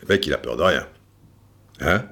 Le 0.03 0.09
mec, 0.09 0.25
il 0.27 0.33
a 0.33 0.39
peur 0.39 0.57
de 0.57 0.63
rien. 0.63 0.87
Hein? 1.81 2.05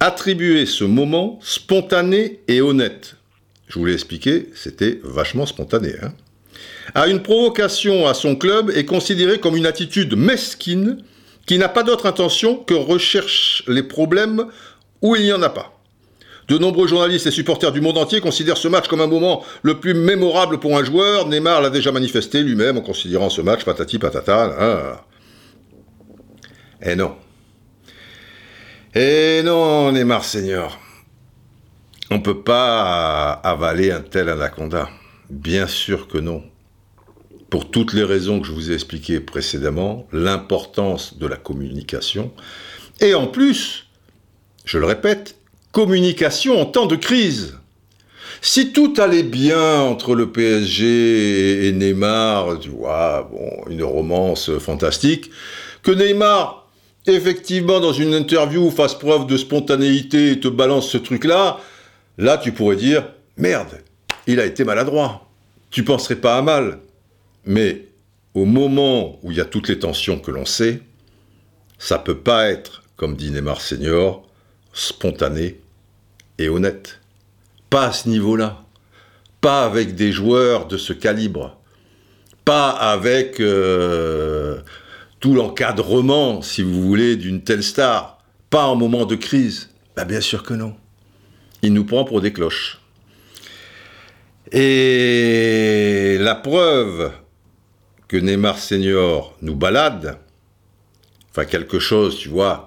Attribuer 0.00 0.64
ce 0.64 0.84
moment 0.84 1.38
spontané 1.42 2.40
et 2.48 2.62
honnête. 2.62 3.16
Je 3.68 3.78
vous 3.78 3.84
l'ai 3.84 3.92
expliqué, 3.92 4.48
c'était 4.54 5.00
vachement 5.04 5.44
spontané. 5.44 5.94
Hein 6.02 6.14
à 6.94 7.06
une 7.06 7.22
provocation 7.22 8.06
à 8.06 8.14
son 8.14 8.36
club 8.36 8.70
est 8.70 8.84
considéré 8.84 9.38
comme 9.38 9.56
une 9.56 9.66
attitude 9.66 10.16
mesquine 10.16 10.98
qui 11.46 11.58
n'a 11.58 11.68
pas 11.68 11.82
d'autre 11.82 12.06
intention 12.06 12.56
que 12.56 12.74
recherche 12.74 13.64
les 13.68 13.82
problèmes 13.82 14.46
où 15.02 15.16
il 15.16 15.22
n'y 15.22 15.32
en 15.32 15.42
a 15.42 15.50
pas. 15.50 15.79
De 16.50 16.58
nombreux 16.58 16.88
journalistes 16.88 17.28
et 17.28 17.30
supporters 17.30 17.70
du 17.70 17.80
monde 17.80 17.96
entier 17.96 18.20
considèrent 18.20 18.56
ce 18.56 18.66
match 18.66 18.88
comme 18.88 19.00
un 19.00 19.06
moment 19.06 19.44
le 19.62 19.78
plus 19.78 19.94
mémorable 19.94 20.58
pour 20.58 20.76
un 20.76 20.82
joueur. 20.82 21.28
Neymar 21.28 21.62
l'a 21.62 21.70
déjà 21.70 21.92
manifesté 21.92 22.42
lui-même 22.42 22.76
en 22.76 22.80
considérant 22.80 23.30
ce 23.30 23.40
match 23.40 23.64
patati 23.64 24.00
patata. 24.00 24.56
Hein. 24.58 24.96
Et 26.82 26.90
eh 26.90 26.96
non. 26.96 27.14
Et 28.96 29.38
eh 29.38 29.42
non, 29.44 29.92
Neymar 29.92 30.24
Senior. 30.24 30.76
On 32.10 32.16
ne 32.16 32.20
peut 32.20 32.42
pas 32.42 33.30
avaler 33.30 33.92
un 33.92 34.00
tel 34.00 34.28
anaconda. 34.28 34.88
Bien 35.30 35.68
sûr 35.68 36.08
que 36.08 36.18
non. 36.18 36.42
Pour 37.48 37.70
toutes 37.70 37.92
les 37.92 38.02
raisons 38.02 38.40
que 38.40 38.48
je 38.48 38.52
vous 38.52 38.72
ai 38.72 38.74
expliquées 38.74 39.20
précédemment, 39.20 40.08
l'importance 40.10 41.16
de 41.16 41.28
la 41.28 41.36
communication. 41.36 42.32
Et 42.98 43.14
en 43.14 43.28
plus, 43.28 43.86
je 44.64 44.78
le 44.78 44.86
répète, 44.86 45.36
communication 45.72 46.60
en 46.60 46.66
temps 46.66 46.86
de 46.86 46.96
crise. 46.96 47.56
Si 48.42 48.72
tout 48.72 48.94
allait 48.98 49.22
bien 49.22 49.80
entre 49.82 50.14
le 50.14 50.30
PSG 50.30 51.68
et 51.68 51.72
Neymar, 51.72 52.58
tu 52.58 52.70
vois, 52.70 53.28
bon, 53.30 53.50
une 53.68 53.82
romance 53.82 54.50
fantastique, 54.58 55.30
que 55.82 55.90
Neymar, 55.90 56.68
effectivement, 57.06 57.80
dans 57.80 57.92
une 57.92 58.14
interview, 58.14 58.70
fasse 58.70 58.94
preuve 58.94 59.26
de 59.26 59.36
spontanéité 59.36 60.32
et 60.32 60.40
te 60.40 60.48
balance 60.48 60.88
ce 60.88 60.96
truc-là, 60.96 61.58
là, 62.16 62.38
tu 62.38 62.52
pourrais 62.52 62.76
dire, 62.76 63.04
merde, 63.36 63.80
il 64.26 64.40
a 64.40 64.46
été 64.46 64.64
maladroit. 64.64 65.28
Tu 65.70 65.84
penserais 65.84 66.16
pas 66.16 66.36
à 66.36 66.42
mal. 66.42 66.80
Mais 67.44 67.86
au 68.34 68.44
moment 68.44 69.18
où 69.22 69.30
il 69.30 69.36
y 69.36 69.40
a 69.40 69.44
toutes 69.44 69.68
les 69.68 69.78
tensions 69.78 70.18
que 70.18 70.30
l'on 70.30 70.46
sait, 70.46 70.80
ça 71.78 71.98
peut 71.98 72.18
pas 72.18 72.48
être, 72.48 72.82
comme 72.96 73.16
dit 73.16 73.30
Neymar 73.30 73.60
Senior, 73.60 74.26
spontané 74.72 75.60
et 76.38 76.48
honnête. 76.48 77.00
Pas 77.68 77.86
à 77.86 77.92
ce 77.92 78.08
niveau-là. 78.08 78.64
Pas 79.40 79.64
avec 79.64 79.94
des 79.94 80.12
joueurs 80.12 80.66
de 80.66 80.76
ce 80.76 80.92
calibre. 80.92 81.58
Pas 82.44 82.70
avec 82.70 83.40
euh, 83.40 84.60
tout 85.20 85.34
l'encadrement, 85.34 86.42
si 86.42 86.62
vous 86.62 86.82
voulez, 86.82 87.16
d'une 87.16 87.42
telle 87.42 87.62
star. 87.62 88.18
Pas 88.50 88.66
en 88.66 88.76
moment 88.76 89.06
de 89.06 89.14
crise. 89.14 89.70
Bah, 89.96 90.04
bien 90.04 90.20
sûr 90.20 90.42
que 90.42 90.54
non. 90.54 90.74
Il 91.62 91.72
nous 91.72 91.84
prend 91.84 92.04
pour 92.04 92.20
des 92.20 92.32
cloches. 92.32 92.80
Et 94.52 96.16
la 96.18 96.34
preuve 96.34 97.12
que 98.08 98.16
Neymar 98.16 98.58
Senior 98.58 99.36
nous 99.42 99.54
balade, 99.54 100.18
enfin 101.30 101.44
quelque 101.44 101.78
chose, 101.78 102.18
tu 102.18 102.28
vois, 102.28 102.66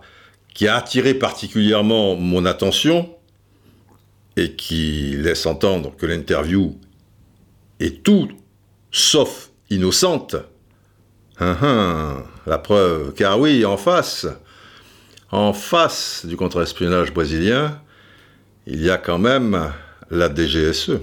qui 0.54 0.68
a 0.68 0.76
attiré 0.76 1.14
particulièrement 1.14 2.16
mon 2.16 2.46
attention 2.46 3.10
et 4.36 4.54
qui 4.56 5.16
laisse 5.18 5.46
entendre 5.46 5.96
que 5.96 6.06
l'interview 6.06 6.78
est 7.80 8.04
tout 8.04 8.30
sauf 8.92 9.52
innocente. 9.70 10.36
Hein, 11.40 11.58
hein, 11.62 12.24
la 12.46 12.60
preuve, 12.60 13.14
car 13.14 13.40
oui, 13.40 13.66
en 13.66 13.78
face, 13.78 14.28
en 15.32 15.52
face 15.54 16.26
du 16.26 16.38
contre-espionnage 16.38 17.12
brésilien, 17.12 17.82
il 18.68 18.82
y 18.82 18.90
a 18.90 18.98
quand 18.98 19.18
même 19.18 19.72
la 20.12 20.34
DGSE. 20.34 21.00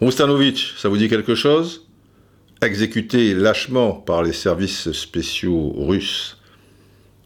Ustanovic, 0.00 0.74
ça 0.76 0.88
vous 0.88 0.96
dit 0.96 1.08
quelque 1.08 1.36
chose? 1.36 1.86
Exécuté 2.60 3.34
lâchement 3.34 3.92
par 3.92 4.22
les 4.22 4.32
services 4.32 4.90
spéciaux 4.92 5.72
russes 5.76 6.33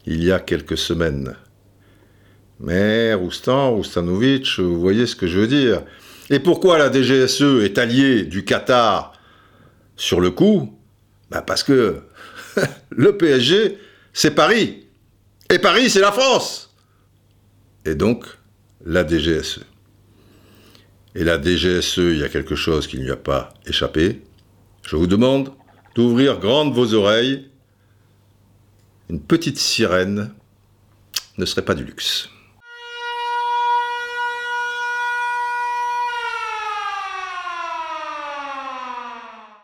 il 0.05 0.23
y 0.23 0.31
a 0.31 0.39
quelques 0.39 0.77
semaines. 0.77 1.35
Mais 2.59 3.13
Roustan, 3.13 3.71
Roustanovic, 3.71 4.59
vous 4.59 4.79
voyez 4.79 5.05
ce 5.05 5.15
que 5.15 5.27
je 5.27 5.39
veux 5.39 5.47
dire. 5.47 5.83
Et 6.29 6.39
pourquoi 6.39 6.77
la 6.77 6.91
DGSE 6.91 7.63
est 7.63 7.77
alliée 7.77 8.23
du 8.23 8.43
Qatar 8.43 9.13
sur 9.95 10.19
le 10.19 10.31
coup? 10.31 10.77
Bah 11.31 11.41
Parce 11.41 11.63
que 11.63 12.01
le 12.89 13.17
PSG, 13.17 13.77
c'est 14.13 14.31
Paris. 14.31 14.85
Et 15.49 15.59
Paris, 15.59 15.89
c'est 15.89 16.01
la 16.01 16.11
France. 16.11 16.75
Et 17.85 17.95
donc, 17.95 18.25
la 18.85 19.07
DGSE. 19.07 19.61
Et 21.15 21.23
la 21.23 21.41
DGSE, 21.41 21.97
il 21.97 22.19
y 22.19 22.23
a 22.23 22.29
quelque 22.29 22.55
chose 22.55 22.87
qui 22.87 22.97
ne 22.97 23.03
lui 23.03 23.11
a 23.11 23.17
pas 23.17 23.53
échappé. 23.65 24.21
Je 24.85 24.95
vous 24.95 25.07
demande 25.07 25.51
d'ouvrir 25.95 26.39
grandes 26.39 26.73
vos 26.73 26.93
oreilles 26.93 27.48
une 29.09 29.19
petite 29.19 29.57
sirène 29.57 30.33
ne 31.37 31.45
serait 31.45 31.65
pas 31.65 31.73
du 31.73 31.83
luxe. 31.83 32.29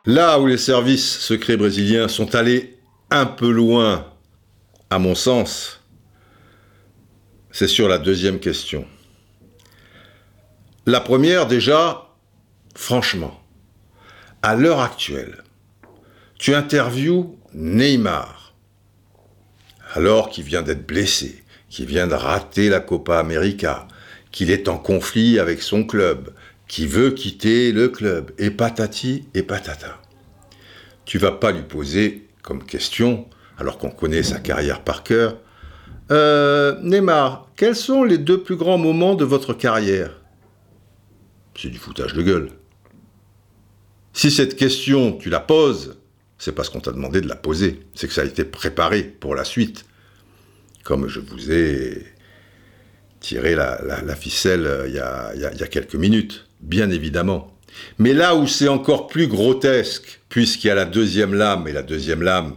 Là 0.08 0.40
où 0.40 0.46
les 0.46 0.58
services 0.58 1.20
secrets 1.20 1.58
brésiliens 1.58 2.08
sont 2.08 2.36
allés 2.36 2.78
un 3.10 3.26
peu 3.26 3.50
loin, 3.50 4.12
à 4.90 5.00
mon 5.00 5.16
sens, 5.16 5.82
c'est 7.52 7.68
sur 7.68 7.88
la 7.88 7.98
deuxième 7.98 8.40
question. 8.40 8.86
La 10.86 11.00
première, 11.00 11.48
déjà, 11.48 12.10
franchement, 12.76 13.40
à 14.44 14.56
l'heure 14.56 14.82
actuelle, 14.82 15.44
tu 16.38 16.54
interviews 16.54 17.40
Neymar, 17.56 18.45
alors 19.96 20.30
qu'il 20.30 20.44
vient 20.44 20.62
d'être 20.62 20.86
blessé, 20.86 21.44
qu'il 21.70 21.86
vient 21.86 22.06
de 22.06 22.14
rater 22.14 22.70
la 22.70 22.82
Copa 22.82 23.18
América, 23.18 23.88
qu'il 24.32 24.52
est 24.52 24.68
en 24.68 24.78
conflit 24.78 25.40
avec 25.40 25.62
son 25.62 25.86
club, 25.86 26.32
qui 26.68 26.86
veut 26.86 27.12
quitter 27.12 27.72
le 27.72 27.88
club, 27.88 28.32
et 28.38 28.52
patati 28.52 29.24
et 29.34 29.42
patata. 29.42 29.98
Tu 31.06 31.18
vas 31.18 31.32
pas 31.32 31.52
lui 31.52 31.62
poser 31.62 32.28
comme 32.42 32.64
question, 32.64 33.28
alors 33.58 33.78
qu'on 33.78 33.90
connaît 33.90 34.24
sa 34.24 34.40
carrière 34.40 34.82
par 34.82 35.04
cœur, 35.04 35.38
euh, 36.12 36.78
Neymar, 36.82 37.48
quels 37.56 37.76
sont 37.76 38.04
les 38.04 38.18
deux 38.18 38.44
plus 38.44 38.58
grands 38.58 38.78
moments 38.78 39.16
de 39.16 39.24
votre 39.24 39.54
carrière? 39.54 40.12
C'est 41.58 41.70
du 41.70 41.78
foutage 41.78 42.14
de 42.14 42.22
gueule. 42.22 42.50
Si 44.12 44.30
cette 44.30 44.58
question, 44.58 45.14
tu 45.14 45.30
la 45.30 45.40
poses, 45.40 45.98
c'est 46.38 46.54
parce 46.54 46.70
qu'on 46.70 46.80
t'a 46.80 46.92
demandé 46.92 47.22
de 47.22 47.28
la 47.28 47.36
poser. 47.36 47.80
C'est 47.94 48.08
que 48.08 48.14
ça 48.14 48.22
a 48.22 48.26
été 48.26 48.44
préparé 48.44 49.04
pour 49.04 49.36
la 49.36 49.44
suite. 49.44 49.86
Comme 50.84 51.08
je 51.08 51.20
vous 51.20 51.52
ai 51.52 52.06
tiré 53.20 53.56
la, 53.56 54.16
ficelle 54.16 54.68
euh, 54.68 54.88
il 54.88 54.94
y, 54.94 55.64
a, 55.64 55.68
quelques 55.68 55.96
minutes, 55.96 56.48
bien 56.62 56.92
évidemment. 56.92 57.58
Mais 57.98 58.14
là 58.14 58.36
où 58.36 58.48
c'est 58.48 58.68
encore 58.68 59.08
plus 59.08 59.28
grotesque, 59.28 60.22
puisqu'il 60.30 60.68
y 60.68 60.70
a 60.70 60.76
la 60.76 60.86
deuxième 60.86 61.34
lame, 61.34 61.68
et 61.68 61.72
la 61.72 61.82
deuxième 61.82 62.22
lame, 62.22 62.56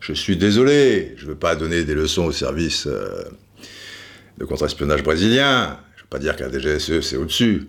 je 0.00 0.14
suis 0.14 0.36
désolé, 0.36 1.14
je 1.18 1.24
ne 1.24 1.30
veux 1.30 1.36
pas 1.36 1.54
donner 1.54 1.84
des 1.84 1.94
leçons 1.94 2.24
au 2.24 2.32
service 2.32 2.86
euh, 2.86 3.24
de 4.38 4.44
contre-espionnage 4.46 5.02
brésilien, 5.02 5.78
je 5.96 6.00
ne 6.00 6.04
veux 6.04 6.08
pas 6.08 6.18
dire 6.18 6.34
que 6.34 6.44
la 6.44 6.50
DGSE 6.50 7.00
c'est 7.02 7.16
au-dessus, 7.16 7.68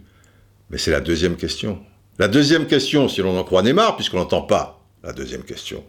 mais 0.70 0.78
c'est 0.78 0.92
la 0.92 1.02
deuxième 1.02 1.36
question. 1.36 1.82
La 2.18 2.30
deuxième 2.30 2.66
question, 2.66 3.10
si 3.10 3.22
l'on 3.22 3.38
en 3.38 3.44
croit 3.44 3.62
Neymar, 3.62 3.98
puisqu'on 3.98 4.18
n'entend 4.18 4.44
pas 4.44 4.81
la 5.04 5.14
deuxième 5.14 5.43
question, 5.43 5.84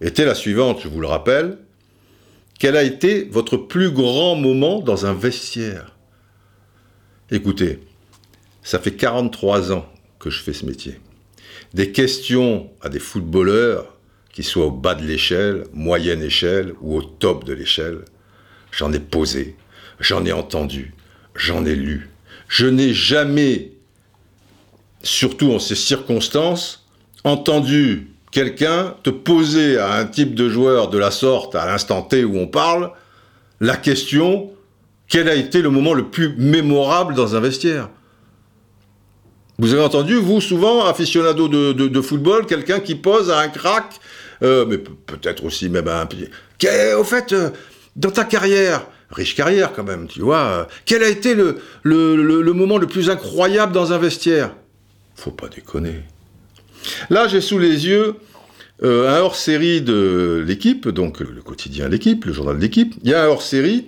était 0.00 0.24
la 0.24 0.34
suivante, 0.34 0.80
je 0.82 0.88
vous 0.88 1.00
le 1.00 1.06
rappelle. 1.06 1.58
Quel 2.58 2.76
a 2.76 2.82
été 2.82 3.24
votre 3.24 3.56
plus 3.56 3.90
grand 3.90 4.36
moment 4.36 4.80
dans 4.80 5.06
un 5.06 5.14
vestiaire? 5.14 5.96
Écoutez, 7.30 7.80
ça 8.62 8.78
fait 8.78 8.94
43 8.94 9.72
ans 9.72 9.86
que 10.18 10.30
je 10.30 10.40
fais 10.40 10.52
ce 10.52 10.66
métier. 10.66 11.00
Des 11.72 11.90
questions 11.90 12.70
à 12.80 12.88
des 12.88 12.98
footballeurs, 12.98 13.94
qui 14.32 14.42
soient 14.42 14.66
au 14.66 14.70
bas 14.72 14.96
de 14.96 15.06
l'échelle, 15.06 15.64
moyenne 15.72 16.22
échelle 16.22 16.74
ou 16.80 16.96
au 16.96 17.02
top 17.02 17.44
de 17.44 17.52
l'échelle, 17.52 18.04
j'en 18.72 18.92
ai 18.92 18.98
posé, 18.98 19.54
j'en 20.00 20.24
ai 20.24 20.32
entendu, 20.32 20.92
j'en 21.36 21.64
ai 21.64 21.76
lu. 21.76 22.10
Je 22.48 22.66
n'ai 22.66 22.92
jamais, 22.92 23.72
surtout 25.04 25.52
en 25.52 25.60
ces 25.60 25.76
circonstances, 25.76 26.84
entendu 27.22 28.13
quelqu'un 28.34 28.96
te 29.04 29.10
poser 29.10 29.78
à 29.78 29.94
un 29.94 30.04
type 30.04 30.34
de 30.34 30.50
joueur 30.50 30.88
de 30.88 30.98
la 30.98 31.12
sorte, 31.12 31.54
à 31.54 31.64
l'instant 31.66 32.02
T 32.02 32.24
où 32.24 32.36
on 32.36 32.48
parle, 32.48 32.90
la 33.60 33.76
question 33.76 34.50
quel 35.08 35.28
a 35.28 35.34
été 35.34 35.62
le 35.62 35.70
moment 35.70 35.94
le 35.94 36.10
plus 36.10 36.34
mémorable 36.36 37.14
dans 37.14 37.36
un 37.36 37.40
vestiaire? 37.40 37.88
Vous 39.58 39.72
avez 39.72 39.82
entendu, 39.82 40.16
vous, 40.16 40.40
souvent, 40.40 40.84
aficionado 40.84 41.46
de, 41.46 42.00
football, 42.00 42.46
quelqu'un 42.46 42.80
qui 42.80 42.96
pose 42.96 43.30
à 43.30 43.38
un 43.38 43.48
crack, 43.48 44.00
euh, 44.42 44.66
mais 44.66 44.78
peut-être 44.78 45.44
aussi 45.44 45.68
même 45.68 45.86
à 45.86 46.00
un... 46.00 46.96
Au 46.96 47.04
fait, 47.04 47.32
euh, 47.32 47.50
dans 47.94 48.10
ta 48.10 48.24
carrière, 48.24 48.84
riche 49.10 49.36
carrière 49.36 49.72
quand 49.72 49.84
même, 49.84 50.08
tu 50.08 50.20
vois, 50.20 50.38
euh, 50.38 50.64
quel 50.86 51.04
a 51.04 51.08
été 51.08 51.36
le, 51.36 51.60
le 51.84 52.52
moment 52.52 52.78
le 52.78 52.88
plus 52.88 53.10
incroyable 53.10 53.72
dans 53.72 53.92
un 53.92 53.98
vestiaire? 53.98 54.50
Faut 55.14 55.30
pas 55.30 55.48
déconner. 55.48 56.02
Là, 57.10 57.28
j'ai 57.28 57.40
sous 57.40 57.58
les 57.58 57.86
yeux 57.86 58.16
euh, 58.82 59.08
un 59.08 59.20
hors-série 59.20 59.80
de 59.80 60.42
l'équipe, 60.46 60.88
donc 60.88 61.20
le 61.20 61.42
quotidien 61.42 61.88
L'équipe, 61.88 62.24
le 62.24 62.32
journal 62.32 62.56
de 62.56 62.60
l'équipe. 62.60 62.94
Il 63.02 63.10
y 63.10 63.14
a 63.14 63.24
un 63.24 63.28
hors-série. 63.28 63.86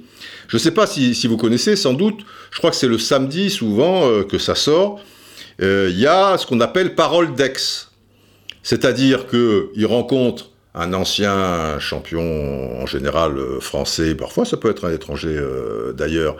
Je 0.48 0.56
ne 0.56 0.60
sais 0.60 0.70
pas 0.70 0.86
si, 0.86 1.26
vous 1.26 1.36
connaissez, 1.36 1.74
sans 1.74 1.92
doute. 1.92 2.20
Je 2.52 2.58
crois 2.58 2.70
que 2.70 2.76
c'est 2.76 2.88
le 2.88 2.98
samedi 2.98 3.50
souvent 3.50 4.06
euh, 4.06 4.22
que 4.22 4.38
ça 4.38 4.54
sort. 4.54 5.00
Euh, 5.60 5.88
il 5.90 5.98
y 5.98 6.06
a 6.06 6.38
ce 6.38 6.46
qu'on 6.46 6.60
appelle 6.60 6.94
parole 6.94 7.34
d'ex. 7.34 7.90
C'est-à-dire 8.62 9.26
qu'il 9.26 9.86
rencontre 9.86 10.50
un 10.74 10.92
ancien 10.92 11.78
champion 11.78 12.82
en 12.82 12.86
général 12.86 13.38
français, 13.60 14.14
parfois 14.14 14.44
ça 14.44 14.56
peut 14.58 14.68
être 14.68 14.84
un 14.84 14.92
étranger 14.92 15.40
d'ailleurs, 15.94 16.36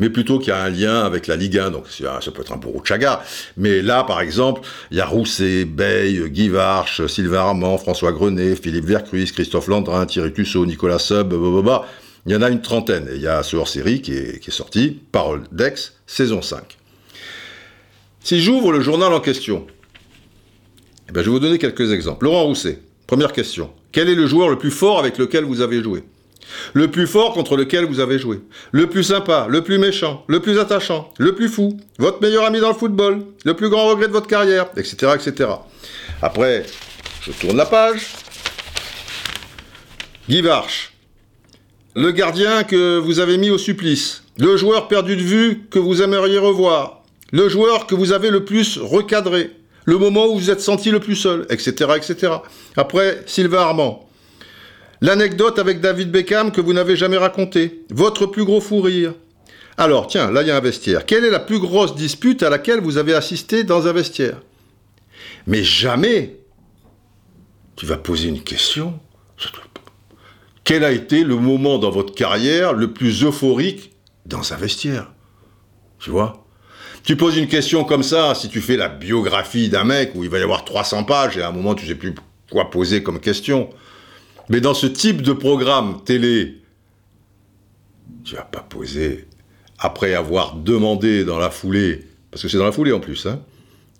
mais 0.00 0.10
plutôt 0.10 0.38
qu'il 0.38 0.48
y 0.48 0.52
a 0.52 0.62
un 0.62 0.70
lien 0.70 1.04
avec 1.04 1.26
la 1.26 1.36
Ligue 1.36 1.58
1, 1.58 1.70
donc 1.70 1.84
ça 1.88 2.18
peut 2.32 2.40
être 2.40 2.52
un 2.52 2.56
Bourou-Chaga. 2.56 3.22
Mais 3.56 3.82
là, 3.82 4.02
par 4.02 4.20
exemple, 4.20 4.62
il 4.90 4.96
y 4.96 5.00
a 5.00 5.06
Rousset, 5.06 5.66
Bay, 5.66 6.18
Guy 6.28 6.48
Varche, 6.48 7.06
Sylvain 7.06 7.38
Armand, 7.38 7.78
François 7.78 8.10
Grenet, 8.12 8.56
Philippe 8.56 8.86
Vercruis, 8.86 9.30
Christophe 9.30 9.68
Landrin, 9.68 10.06
Thierry 10.06 10.32
Tussaud, 10.32 10.66
Nicolas 10.66 10.98
Sub, 10.98 11.32
il 12.26 12.32
y 12.32 12.36
en 12.36 12.42
a 12.42 12.50
une 12.50 12.62
trentaine. 12.62 13.08
Et 13.12 13.16
il 13.16 13.22
y 13.22 13.28
a 13.28 13.42
ce 13.42 13.56
hors-série 13.56 14.02
qui 14.02 14.12
est 14.12 14.50
sorti, 14.50 14.98
Parole 15.12 15.42
d'Ex, 15.52 15.94
saison 16.06 16.42
5. 16.42 16.76
Si 18.22 18.40
j'ouvre 18.40 18.72
le 18.72 18.80
journal 18.80 19.12
en 19.12 19.20
question, 19.20 19.66
eh 21.08 21.12
ben, 21.12 21.20
je 21.22 21.26
vais 21.26 21.32
vous 21.32 21.40
donner 21.40 21.58
quelques 21.58 21.92
exemples. 21.92 22.24
Laurent 22.24 22.44
Rousset, 22.44 22.78
première 23.06 23.32
question. 23.32 23.70
Quel 23.92 24.08
est 24.08 24.14
le 24.14 24.26
joueur 24.26 24.48
le 24.48 24.58
plus 24.58 24.70
fort 24.70 24.98
avec 24.98 25.18
lequel 25.18 25.44
vous 25.44 25.60
avez 25.60 25.82
joué? 25.82 26.04
Le 26.72 26.90
plus 26.90 27.06
fort 27.06 27.32
contre 27.32 27.56
lequel 27.56 27.84
vous 27.84 28.00
avez 28.00 28.18
joué. 28.18 28.40
Le 28.72 28.88
plus 28.88 29.04
sympa, 29.04 29.46
le 29.48 29.62
plus 29.62 29.78
méchant, 29.78 30.24
le 30.26 30.40
plus 30.40 30.58
attachant, 30.58 31.12
le 31.18 31.34
plus 31.34 31.48
fou, 31.48 31.78
votre 31.98 32.20
meilleur 32.20 32.44
ami 32.44 32.60
dans 32.60 32.68
le 32.68 32.74
football, 32.74 33.24
le 33.44 33.54
plus 33.54 33.68
grand 33.68 33.86
regret 33.86 34.08
de 34.08 34.12
votre 34.12 34.26
carrière, 34.26 34.66
etc. 34.76 35.12
etc. 35.14 35.50
Après, 36.22 36.64
je 37.22 37.32
tourne 37.32 37.56
la 37.56 37.66
page. 37.66 38.08
Guy 40.28 40.42
Varche. 40.42 40.92
Le 41.96 42.12
gardien 42.12 42.62
que 42.62 42.98
vous 42.98 43.18
avez 43.18 43.36
mis 43.36 43.50
au 43.50 43.58
supplice. 43.58 44.22
Le 44.38 44.56
joueur 44.56 44.88
perdu 44.88 45.16
de 45.16 45.22
vue 45.22 45.66
que 45.70 45.78
vous 45.78 46.02
aimeriez 46.02 46.38
revoir. 46.38 47.02
Le 47.32 47.48
joueur 47.48 47.86
que 47.86 47.94
vous 47.94 48.12
avez 48.12 48.30
le 48.30 48.44
plus 48.44 48.78
recadré. 48.78 49.50
Le 49.84 49.98
moment 49.98 50.26
où 50.26 50.38
vous 50.38 50.50
êtes 50.50 50.60
senti 50.60 50.90
le 50.90 51.00
plus 51.00 51.16
seul, 51.16 51.46
etc. 51.50 51.90
etc. 51.96 52.32
Après, 52.76 53.22
Sylvain 53.26 53.60
Armand. 53.60 54.09
L'anecdote 55.02 55.58
avec 55.58 55.80
David 55.80 56.10
Beckham 56.10 56.52
que 56.52 56.60
vous 56.60 56.72
n'avez 56.72 56.96
jamais 56.96 57.16
racontée. 57.16 57.84
Votre 57.90 58.26
plus 58.26 58.44
gros 58.44 58.60
fou 58.60 58.80
rire. 58.80 59.14
Alors, 59.78 60.06
tiens, 60.06 60.30
là, 60.30 60.42
il 60.42 60.48
y 60.48 60.50
a 60.50 60.56
un 60.56 60.60
vestiaire. 60.60 61.06
Quelle 61.06 61.24
est 61.24 61.30
la 61.30 61.40
plus 61.40 61.58
grosse 61.58 61.94
dispute 61.94 62.42
à 62.42 62.50
laquelle 62.50 62.80
vous 62.80 62.98
avez 62.98 63.14
assisté 63.14 63.64
dans 63.64 63.86
un 63.86 63.92
vestiaire? 63.92 64.42
Mais 65.46 65.64
jamais 65.64 66.36
tu 67.76 67.86
vas 67.86 67.96
poser 67.96 68.28
une 68.28 68.42
question. 68.42 69.00
Quel 70.64 70.84
a 70.84 70.92
été 70.92 71.24
le 71.24 71.36
moment 71.36 71.78
dans 71.78 71.90
votre 71.90 72.14
carrière 72.14 72.74
le 72.74 72.92
plus 72.92 73.24
euphorique 73.24 73.92
dans 74.26 74.52
un 74.52 74.56
vestiaire? 74.56 75.10
Tu 75.98 76.10
vois? 76.10 76.46
Tu 77.02 77.16
poses 77.16 77.38
une 77.38 77.48
question 77.48 77.84
comme 77.84 78.02
ça, 78.02 78.34
si 78.34 78.50
tu 78.50 78.60
fais 78.60 78.76
la 78.76 78.90
biographie 78.90 79.70
d'un 79.70 79.84
mec 79.84 80.12
où 80.14 80.24
il 80.24 80.30
va 80.30 80.38
y 80.38 80.42
avoir 80.42 80.66
300 80.66 81.04
pages 81.04 81.38
et 81.38 81.42
à 81.42 81.48
un 81.48 81.52
moment 81.52 81.74
tu 81.74 81.86
sais 81.86 81.94
plus 81.94 82.14
quoi 82.50 82.70
poser 82.70 83.02
comme 83.02 83.18
question. 83.18 83.70
Mais 84.48 84.60
dans 84.60 84.74
ce 84.74 84.86
type 84.86 85.22
de 85.22 85.32
programme 85.32 86.02
télé, 86.04 86.62
tu 88.24 88.34
vas 88.34 88.42
pas 88.42 88.60
poser, 88.60 89.28
après 89.78 90.14
avoir 90.14 90.56
demandé 90.56 91.24
dans 91.24 91.38
la 91.38 91.50
foulée, 91.50 92.06
parce 92.30 92.42
que 92.42 92.48
c'est 92.48 92.58
dans 92.58 92.64
la 92.64 92.72
foulée 92.72 92.92
en 92.92 93.00
plus, 93.00 93.26
hein, 93.26 93.40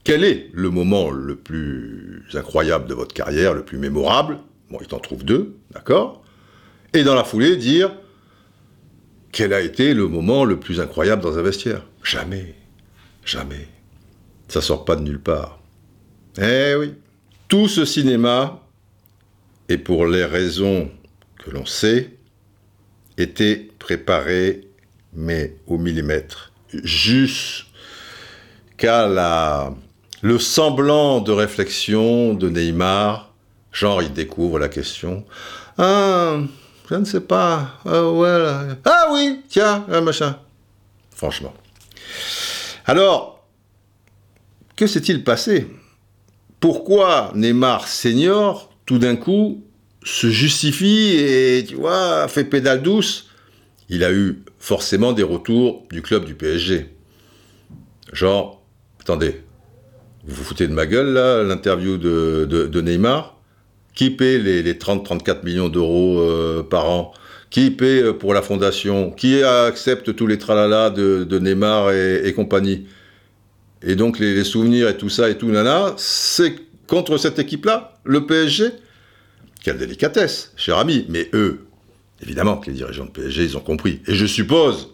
quel 0.05 0.25
est 0.25 0.51
le 0.53 0.71
moment 0.71 1.11
le 1.11 1.37
plus 1.37 2.25
incroyable 2.35 2.87
de 2.87 2.95
votre 2.95 3.15
carrière, 3.15 3.55
le 3.55 3.65
plus 3.65 3.79
mémorable? 3.79 4.39
Bon, 4.71 4.79
il 4.81 4.87
t'en 4.87 4.99
trouve 4.99 5.25
deux, 5.25 5.57
d'accord? 5.73 6.23
Et 6.95 7.05
dans 7.05 7.15
la 7.15 7.25
foulée, 7.25 7.57
dire 7.57 7.93
quel 9.33 9.53
a 9.53 9.61
été 9.61 9.95
le 9.95 10.09
moment 10.09 10.45
le 10.45 10.59
plus 10.59 10.81
incroyable 10.81 11.23
dans 11.23 11.39
un 11.39 11.43
vestiaire? 11.43 11.85
Jamais, 12.03 12.55
jamais. 13.25 13.69
Ça 14.49 14.61
sort 14.61 14.85
pas 14.85 14.97
de 14.97 15.03
nulle 15.03 15.21
part. 15.21 15.61
Eh 16.41 16.75
oui. 16.77 16.95
Tout 17.49 17.69
ce 17.69 17.85
cinéma 17.85 18.61
et 19.71 19.79
pour 19.79 20.05
les 20.05 20.25
raisons 20.25 20.91
que 21.39 21.51
l'on 21.51 21.65
sait, 21.65 22.11
était 23.17 23.69
préparé, 23.79 24.67
mais 25.13 25.55
au 25.69 25.79
millimètre, 25.79 26.53
jusqu'à 26.83 27.69
la, 29.07 29.73
le 30.23 30.41
semblant 30.41 31.21
de 31.21 31.31
réflexion 31.31 32.35
de 32.35 32.49
Neymar, 32.49 33.33
genre 33.71 34.03
il 34.03 34.13
découvre 34.13 34.59
la 34.59 34.69
question, 34.69 35.25
ah, 35.79 36.39
je 36.91 36.95
ne 36.97 37.05
sais 37.05 37.21
pas, 37.21 37.79
ah, 37.87 38.03
ah 38.85 39.09
oui, 39.13 39.43
tiens, 39.49 39.87
un 39.89 40.01
machin. 40.01 40.37
Franchement. 41.13 41.55
Alors, 42.87 43.47
que 44.75 44.89
s'est-il 44.89 45.23
passé? 45.23 45.69
Pourquoi 46.59 47.31
Neymar 47.37 47.87
senior 47.87 48.70
tout 48.87 48.99
d'un 48.99 49.17
coup, 49.17 49.63
se 50.05 50.29
justifie 50.29 51.17
et, 51.17 51.65
tu 51.67 51.75
vois, 51.75 52.27
fait 52.29 52.45
pédale 52.45 52.83
douce, 52.83 53.29
il 53.89 54.05
a 54.05 54.13
eu 54.13 54.43
forcément 54.59 55.13
des 55.13 55.23
retours 55.23 55.87
du 55.91 56.03
club 56.03 56.25
du 56.25 56.35
PSG. 56.35 56.87
Genre, 58.13 58.63
attendez, 59.01 59.43
vous 60.25 60.37
vous 60.37 60.45
foutez 60.45 60.67
de 60.67 60.73
ma 60.73 60.87
gueule, 60.87 61.13
là, 61.13 61.43
l'interview 61.43 61.97
de, 61.97 62.81
Neymar? 62.81 63.37
Qui 63.95 64.11
paie 64.11 64.39
les, 64.39 64.75
30-34 64.75 65.45
millions 65.45 65.69
d'euros 65.69 66.21
euh, 66.21 66.63
par 66.63 66.89
an? 66.89 67.13
Qui 67.51 67.71
paie 67.71 68.03
euh, 68.03 68.13
pour 68.13 68.33
la 68.33 68.43
fondation? 68.43 69.11
Qui 69.11 69.43
accepte 69.43 70.15
tous 70.15 70.27
les 70.27 70.39
tralala 70.39 70.91
de, 70.91 71.39
Neymar 71.39 71.93
et, 71.93 72.33
compagnie? 72.35 72.87
Et 73.83 73.97
donc, 73.97 74.19
les, 74.19 74.35
les, 74.35 74.45
souvenirs 74.45 74.89
et 74.89 74.97
tout 74.97 75.09
ça 75.09 75.31
et 75.31 75.37
tout, 75.37 75.49
nana, 75.49 75.95
c'est 75.97 76.55
contre 76.91 77.19
cette 77.19 77.39
équipe-là, 77.39 77.95
le 78.03 78.27
PSG. 78.27 78.73
Quelle 79.63 79.79
délicatesse, 79.79 80.53
cher 80.57 80.77
ami. 80.77 81.07
Mais 81.09 81.31
eux, 81.35 81.67
évidemment 82.21 82.57
que 82.57 82.69
les 82.69 82.77
dirigeants 82.77 83.05
de 83.05 83.11
PSG, 83.11 83.45
ils 83.45 83.57
ont 83.57 83.61
compris. 83.61 84.03
Et 84.09 84.15
je 84.15 84.27
suppose 84.27 84.91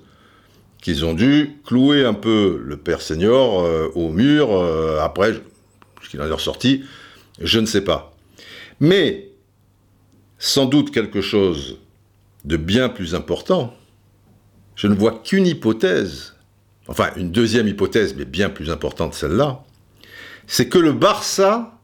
qu'ils 0.83 1.07
ont 1.07 1.15
dû 1.15 1.57
clouer 1.65 2.05
un 2.05 2.13
peu 2.13 2.61
le 2.63 2.77
père 2.77 3.01
senior 3.01 3.63
euh, 3.65 3.89
au 3.95 4.11
mur. 4.11 4.53
Euh, 4.53 5.01
après, 5.01 5.41
ce 6.03 6.11
qu'il 6.11 6.21
en 6.21 6.27
est 6.27 6.31
ressorti, 6.31 6.85
je 7.41 7.59
ne 7.59 7.67
sais 7.67 7.81
pas. 7.81 8.15
Mais, 8.79 9.31
sans 10.39 10.67
doute 10.67 10.93
quelque 10.93 11.23
chose 11.23 11.79
de 12.45 12.59
bien 12.59 12.91
plus 12.91 13.15
important, 13.15 13.75
je 14.75 14.87
ne 14.87 14.95
vois 14.95 15.19
qu'une 15.25 15.47
hypothèse, 15.47 16.35
enfin 16.89 17.09
une 17.17 17.31
deuxième 17.31 17.67
hypothèse, 17.67 18.15
mais 18.15 18.27
bien 18.27 18.51
plus 18.51 18.69
importante 18.69 19.15
celle-là, 19.15 19.65
c'est 20.47 20.69
que 20.69 20.79
le 20.79 20.93
Barça 20.93 21.76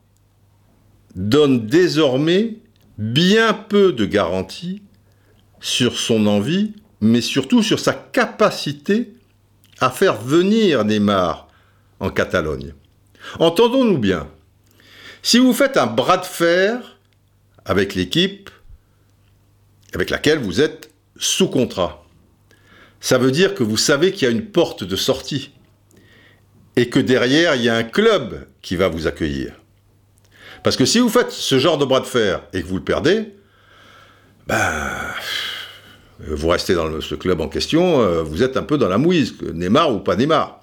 donne 1.14 1.66
désormais 1.66 2.58
bien 2.98 3.52
peu 3.52 3.92
de 3.92 4.04
garanties 4.04 4.82
sur 5.60 5.98
son 5.98 6.26
envie, 6.26 6.74
mais 7.00 7.20
surtout 7.20 7.62
sur 7.62 7.80
sa 7.80 7.92
capacité 7.92 9.12
à 9.80 9.90
faire 9.90 10.20
venir 10.20 10.84
Neymar 10.84 11.48
en 12.00 12.10
Catalogne. 12.10 12.74
Entendons-nous 13.38 13.98
bien. 13.98 14.28
Si 15.22 15.38
vous 15.38 15.52
faites 15.52 15.76
un 15.76 15.86
bras 15.86 16.16
de 16.16 16.24
fer 16.24 16.98
avec 17.64 17.94
l'équipe 17.94 18.50
avec 19.94 20.10
laquelle 20.10 20.38
vous 20.38 20.60
êtes 20.60 20.90
sous 21.16 21.48
contrat, 21.48 22.04
ça 23.00 23.18
veut 23.18 23.30
dire 23.30 23.54
que 23.54 23.62
vous 23.62 23.76
savez 23.76 24.12
qu'il 24.12 24.26
y 24.26 24.30
a 24.30 24.34
une 24.34 24.46
porte 24.46 24.84
de 24.84 24.96
sortie 24.96 25.50
et 26.76 26.88
que 26.88 26.98
derrière, 26.98 27.54
il 27.54 27.62
y 27.62 27.68
a 27.68 27.76
un 27.76 27.84
club 27.84 28.46
qui 28.62 28.76
va 28.76 28.88
vous 28.88 29.06
accueillir. 29.06 29.61
Parce 30.62 30.76
que 30.76 30.84
si 30.84 30.98
vous 30.98 31.08
faites 31.08 31.30
ce 31.30 31.58
genre 31.58 31.78
de 31.78 31.84
bras 31.84 32.00
de 32.00 32.06
fer 32.06 32.42
et 32.52 32.62
que 32.62 32.66
vous 32.66 32.76
le 32.76 32.84
perdez, 32.84 33.34
ben, 34.46 34.70
vous 36.20 36.48
restez 36.48 36.74
dans 36.74 37.00
ce 37.00 37.14
club 37.14 37.40
en 37.40 37.48
question, 37.48 38.00
euh, 38.00 38.22
vous 38.22 38.42
êtes 38.42 38.56
un 38.56 38.62
peu 38.62 38.78
dans 38.78 38.88
la 38.88 38.98
mouise, 38.98 39.34
Neymar 39.52 39.92
ou 39.92 39.98
pas 39.98 40.16
Neymar. 40.16 40.60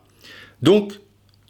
Donc, 0.62 0.94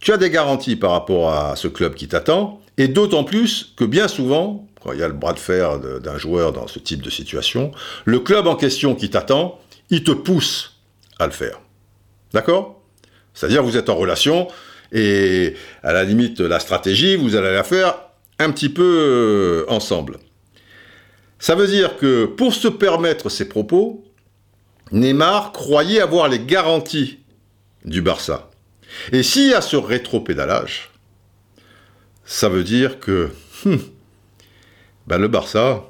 tu 0.01 0.11
as 0.11 0.17
des 0.17 0.29
garanties 0.29 0.75
par 0.75 0.91
rapport 0.91 1.31
à 1.33 1.55
ce 1.55 1.67
club 1.67 1.93
qui 1.93 2.07
t'attend, 2.07 2.61
et 2.77 2.87
d'autant 2.87 3.23
plus 3.23 3.73
que 3.75 3.83
bien 3.83 4.07
souvent, 4.07 4.67
quand 4.81 4.93
il 4.93 4.99
y 4.99 5.03
a 5.03 5.07
le 5.07 5.13
bras 5.13 5.33
de 5.33 5.39
fer 5.39 5.79
d'un 5.79 6.17
joueur 6.17 6.53
dans 6.53 6.67
ce 6.67 6.79
type 6.79 7.01
de 7.01 7.09
situation, 7.09 7.71
le 8.05 8.19
club 8.19 8.47
en 8.47 8.55
question 8.55 8.95
qui 8.95 9.09
t'attend, 9.09 9.59
il 9.89 10.03
te 10.03 10.11
pousse 10.11 10.79
à 11.19 11.25
le 11.25 11.33
faire. 11.33 11.59
D'accord? 12.33 12.81
C'est-à-dire 13.33 13.63
vous 13.63 13.77
êtes 13.77 13.89
en 13.89 13.95
relation 13.95 14.47
et 14.91 15.55
à 15.83 15.91
la 15.91 16.03
limite 16.03 16.39
la 16.39 16.59
stratégie, 16.59 17.15
vous 17.15 17.35
allez 17.35 17.53
la 17.53 17.63
faire 17.63 17.95
un 18.39 18.51
petit 18.51 18.69
peu 18.69 18.83
euh, 18.83 19.65
ensemble. 19.71 20.17
Ça 21.37 21.55
veut 21.55 21.67
dire 21.67 21.97
que 21.97 22.25
pour 22.25 22.53
se 22.53 22.67
permettre 22.67 23.29
ces 23.29 23.47
propos, 23.47 24.03
Neymar 24.91 25.51
croyait 25.51 26.01
avoir 26.01 26.27
les 26.27 26.39
garanties 26.39 27.19
du 27.85 28.01
Barça. 28.01 28.49
Et 29.11 29.23
s'il 29.23 29.49
y 29.49 29.53
a 29.53 29.61
ce 29.61 29.75
rétro-pédalage, 29.75 30.89
ça 32.25 32.49
veut 32.49 32.63
dire 32.63 32.99
que 32.99 33.29
hmm, 33.65 33.77
ben 35.07 35.17
le 35.17 35.27
Barça, 35.27 35.85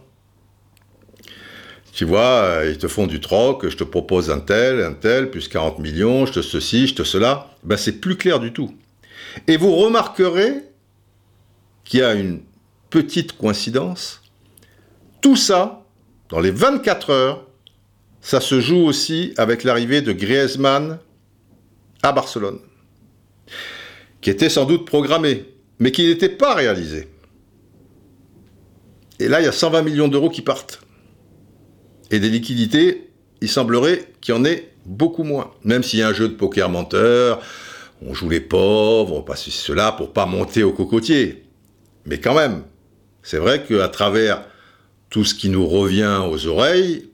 tu 1.94 2.06
vois, 2.06 2.22
euh, 2.22 2.72
ils 2.72 2.78
te 2.78 2.88
font 2.88 3.08
du 3.08 3.20
troc, 3.20 3.68
je 3.68 3.76
te 3.76 3.84
propose 3.84 4.30
un 4.30 4.40
tel, 4.40 4.82
un 4.82 4.94
tel, 4.94 5.32
plus 5.32 5.48
40 5.48 5.80
millions, 5.80 6.26
je 6.26 6.34
te 6.34 6.42
ceci, 6.42 6.88
je 6.88 6.96
te 6.96 7.04
cela, 7.04 7.50
ben 7.64 7.78
c'est 7.78 8.00
plus 8.00 8.16
clair 8.16 8.40
du 8.40 8.54
tout. 8.54 8.76
Et 9.48 9.58
vous 9.58 9.76
remarquerez 9.76 10.69
qu'il 11.90 12.02
y 12.02 12.04
a 12.04 12.14
une 12.14 12.42
petite 12.92 13.36
coïncidence. 13.36 14.22
Tout 15.22 15.36
ça, 15.36 15.84
dans 16.30 16.40
les 16.40 16.52
24 16.52 17.10
heures, 17.10 17.48
ça 18.22 18.40
se 18.40 18.62
joue 18.62 18.86
aussi 18.86 19.34
avec 19.38 19.64
l'arrivée 19.64 20.02
de 20.02 20.14
Griezmann 20.14 21.00
à 22.04 22.12
Barcelone, 22.12 22.60
qui 24.22 24.30
était 24.30 24.50
sans 24.50 24.66
doute 24.66 24.86
programmé, 24.86 25.46
mais 25.80 25.92
qui 25.92 26.06
n'était 26.06 26.30
pas 26.30 26.54
réalisé. 26.54 27.08
Et 29.20 29.28
là, 29.28 29.42
il 29.42 29.46
y 29.46 29.50
a 29.50 29.52
120 29.52 29.82
millions 29.82 30.08
d'euros 30.08 30.30
qui 30.30 30.44
partent. 30.44 30.82
Et 32.12 32.20
des 32.20 32.30
liquidités, 32.30 33.10
il 33.42 33.50
semblerait 33.50 34.14
qu'il 34.22 34.36
y 34.36 34.38
en 34.38 34.46
ait 34.46 34.72
beaucoup 34.86 35.24
moins. 35.24 35.52
Même 35.64 35.84
s'il 35.84 36.00
y 36.00 36.04
a 36.04 36.08
un 36.08 36.14
jeu 36.14 36.30
de 36.30 36.36
poker 36.36 36.70
menteur, 36.70 37.42
on 38.06 38.14
joue 38.14 38.30
les 38.30 38.40
pauvres, 38.40 39.16
on 39.16 39.22
passe 39.22 39.50
cela 39.50 39.92
pour 39.92 40.14
pas 40.14 40.26
monter 40.26 40.64
au 40.64 40.72
cocotier. 40.72 41.49
Mais 42.10 42.20
quand 42.20 42.34
même, 42.34 42.64
c'est 43.22 43.38
vrai 43.38 43.64
qu'à 43.64 43.88
travers 43.88 44.44
tout 45.12 45.24
ce 45.24 45.36
qui 45.36 45.50
nous 45.50 45.68
revient 45.68 46.22
aux 46.28 46.48
oreilles, 46.48 47.12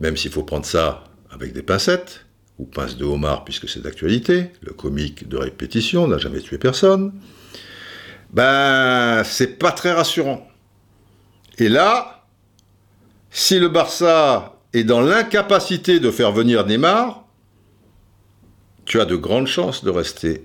même 0.00 0.16
s'il 0.16 0.32
faut 0.32 0.42
prendre 0.42 0.66
ça 0.66 1.04
avec 1.30 1.52
des 1.52 1.62
pincettes, 1.62 2.26
ou 2.58 2.64
pince 2.64 2.96
de 2.96 3.04
homard 3.04 3.44
puisque 3.44 3.68
c'est 3.68 3.80
d'actualité, 3.80 4.50
le 4.62 4.72
comique 4.72 5.28
de 5.28 5.36
répétition 5.36 6.08
n'a 6.08 6.18
jamais 6.18 6.40
tué 6.40 6.58
personne, 6.58 7.12
ben 8.32 9.22
c'est 9.24 9.56
pas 9.58 9.70
très 9.70 9.92
rassurant. 9.92 10.48
Et 11.58 11.68
là, 11.68 12.26
si 13.30 13.60
le 13.60 13.68
Barça 13.68 14.56
est 14.72 14.82
dans 14.82 15.00
l'incapacité 15.00 16.00
de 16.00 16.10
faire 16.10 16.32
venir 16.32 16.66
Neymar, 16.66 17.24
tu 18.84 19.00
as 19.00 19.04
de 19.04 19.14
grandes 19.14 19.46
chances 19.46 19.84
de 19.84 19.90
rester 19.90 20.44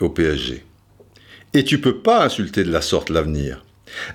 au 0.00 0.10
PSG. 0.10 0.64
Et 1.54 1.64
tu 1.64 1.80
peux 1.80 1.98
pas 1.98 2.24
insulter 2.24 2.64
de 2.64 2.72
la 2.72 2.82
sorte 2.82 3.10
l'avenir. 3.10 3.64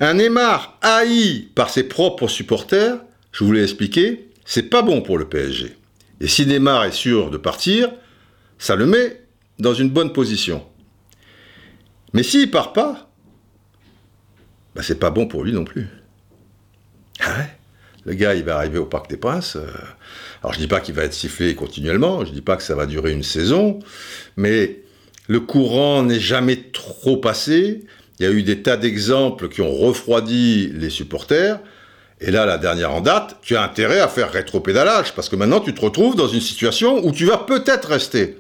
Un 0.01 0.15
Neymar 0.15 0.77
haï 0.81 1.47
par 1.55 1.69
ses 1.69 1.83
propres 1.83 2.27
supporters, 2.27 2.99
je 3.31 3.43
vous 3.43 3.53
l'ai 3.53 3.63
expliqué, 3.63 4.29
c'est 4.45 4.69
pas 4.69 4.81
bon 4.81 5.01
pour 5.01 5.17
le 5.17 5.27
PSG. 5.27 5.75
Et 6.19 6.27
si 6.27 6.45
Neymar 6.45 6.83
est 6.83 6.91
sûr 6.91 7.31
de 7.31 7.37
partir, 7.37 7.89
ça 8.57 8.75
le 8.75 8.85
met 8.85 9.23
dans 9.57 9.73
une 9.73 9.89
bonne 9.89 10.11
position. 10.11 10.65
Mais 12.13 12.23
s'il 12.23 12.51
part 12.51 12.73
pas, 12.73 13.09
bah 14.75 14.81
c'est 14.83 14.99
pas 14.99 15.11
bon 15.11 15.27
pour 15.27 15.43
lui 15.43 15.53
non 15.53 15.63
plus. 15.63 15.87
Ah 17.21 17.37
ouais? 17.37 17.49
Le 18.05 18.13
gars, 18.13 18.33
il 18.33 18.43
va 18.43 18.57
arriver 18.57 18.79
au 18.79 18.85
Parc 18.85 19.09
des 19.09 19.17
Princes. 19.17 19.55
Euh, 19.55 19.67
alors, 20.41 20.53
je 20.53 20.59
dis 20.59 20.67
pas 20.67 20.79
qu'il 20.79 20.95
va 20.95 21.03
être 21.03 21.13
sifflé 21.13 21.53
continuellement, 21.53 22.25
je 22.25 22.31
dis 22.31 22.41
pas 22.41 22.55
que 22.55 22.63
ça 22.63 22.75
va 22.75 22.85
durer 22.85 23.11
une 23.11 23.23
saison, 23.23 23.79
mais 24.37 24.79
le 25.29 25.39
courant 25.39 26.01
n'est 26.01 26.19
jamais 26.19 26.57
trop 26.73 27.15
passé. 27.15 27.85
Il 28.19 28.25
y 28.25 28.27
a 28.27 28.31
eu 28.31 28.41
des 28.41 28.63
tas 28.63 28.77
d'exemples 28.77 29.47
qui 29.47 29.61
ont 29.61 29.71
refroidi 29.71 30.71
les 30.73 30.89
supporters. 30.89 31.59
Et 32.19 32.31
là, 32.31 32.47
la 32.47 32.57
dernière 32.57 32.91
en 32.91 32.99
date, 32.99 33.37
tu 33.43 33.55
as 33.55 33.61
intérêt 33.61 33.99
à 33.99 34.07
faire 34.07 34.31
rétro-pédalage, 34.31 35.13
parce 35.13 35.29
que 35.29 35.35
maintenant, 35.35 35.59
tu 35.59 35.73
te 35.73 35.81
retrouves 35.81 36.15
dans 36.15 36.27
une 36.27 36.41
situation 36.41 37.05
où 37.05 37.11
tu 37.11 37.25
vas 37.25 37.37
peut-être 37.37 37.89
rester. 37.89 38.39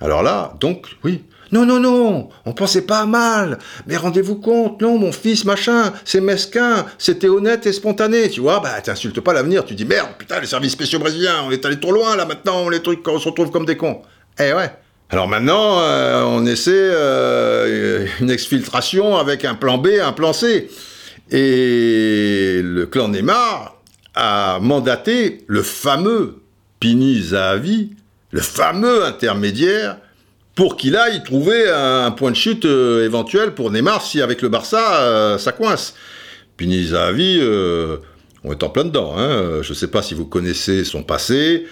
Alors 0.00 0.22
là, 0.22 0.54
donc, 0.60 0.86
oui, 1.02 1.24
non, 1.50 1.66
non, 1.66 1.80
non, 1.80 2.28
on 2.46 2.52
pensait 2.52 2.86
pas 2.86 3.06
mal. 3.06 3.58
Mais 3.88 3.96
rendez-vous 3.96 4.36
compte, 4.36 4.80
non, 4.80 4.96
mon 4.98 5.10
fils, 5.10 5.44
machin, 5.44 5.92
c'est 6.04 6.20
mesquin, 6.20 6.86
c'était 6.96 7.28
honnête 7.28 7.66
et 7.66 7.72
spontané, 7.72 8.30
tu 8.30 8.40
vois. 8.40 8.60
Bah, 8.60 8.80
t'insultes 8.80 9.20
pas 9.20 9.32
l'avenir, 9.32 9.64
tu 9.64 9.74
dis 9.74 9.84
merde, 9.84 10.10
putain, 10.16 10.38
les 10.38 10.46
services 10.46 10.72
spéciaux 10.72 11.00
brésiliens, 11.00 11.42
on 11.44 11.50
est 11.50 11.66
allé 11.66 11.80
trop 11.80 11.92
loin 11.92 12.14
là 12.14 12.24
maintenant, 12.24 12.68
les 12.68 12.80
trucs, 12.82 13.06
on 13.08 13.18
se 13.18 13.28
retrouve 13.28 13.50
comme 13.50 13.66
des 13.66 13.76
cons. 13.76 14.00
Eh 14.38 14.52
ouais. 14.52 14.70
Alors 15.10 15.28
maintenant, 15.28 15.80
euh, 15.80 16.22
on 16.24 16.46
essaie 16.46 16.72
euh, 16.74 18.06
une 18.20 18.30
exfiltration 18.30 19.16
avec 19.16 19.44
un 19.44 19.54
plan 19.54 19.78
B, 19.78 19.88
un 20.02 20.12
plan 20.12 20.32
C. 20.32 20.70
Et 21.30 22.60
le 22.62 22.86
clan 22.86 23.08
Neymar 23.08 23.76
a 24.14 24.58
mandaté 24.60 25.44
le 25.46 25.62
fameux 25.62 26.42
Pini 26.80 27.20
Zahavi, 27.20 27.90
le 28.30 28.40
fameux 28.40 29.04
intermédiaire 29.04 29.98
pour 30.54 30.76
qu'il 30.76 30.96
aille 30.96 31.22
trouver 31.22 31.68
un 31.68 32.10
point 32.10 32.30
de 32.30 32.36
chute 32.36 32.64
euh, 32.64 33.04
éventuel 33.04 33.54
pour 33.54 33.70
Neymar 33.70 34.02
si 34.02 34.22
avec 34.22 34.42
le 34.42 34.48
Barça 34.48 35.36
ça 35.38 35.52
coince. 35.52 35.94
Pini 36.56 36.86
Zahavi, 36.88 37.40
on 38.44 38.52
est 38.52 38.62
en 38.62 38.68
plein 38.68 38.84
dedans. 38.84 39.14
Hein. 39.16 39.62
Je 39.62 39.70
ne 39.70 39.74
sais 39.74 39.88
pas 39.88 40.02
si 40.02 40.14
vous 40.14 40.26
connaissez 40.26 40.84
son 40.84 41.02
passé. 41.02 41.66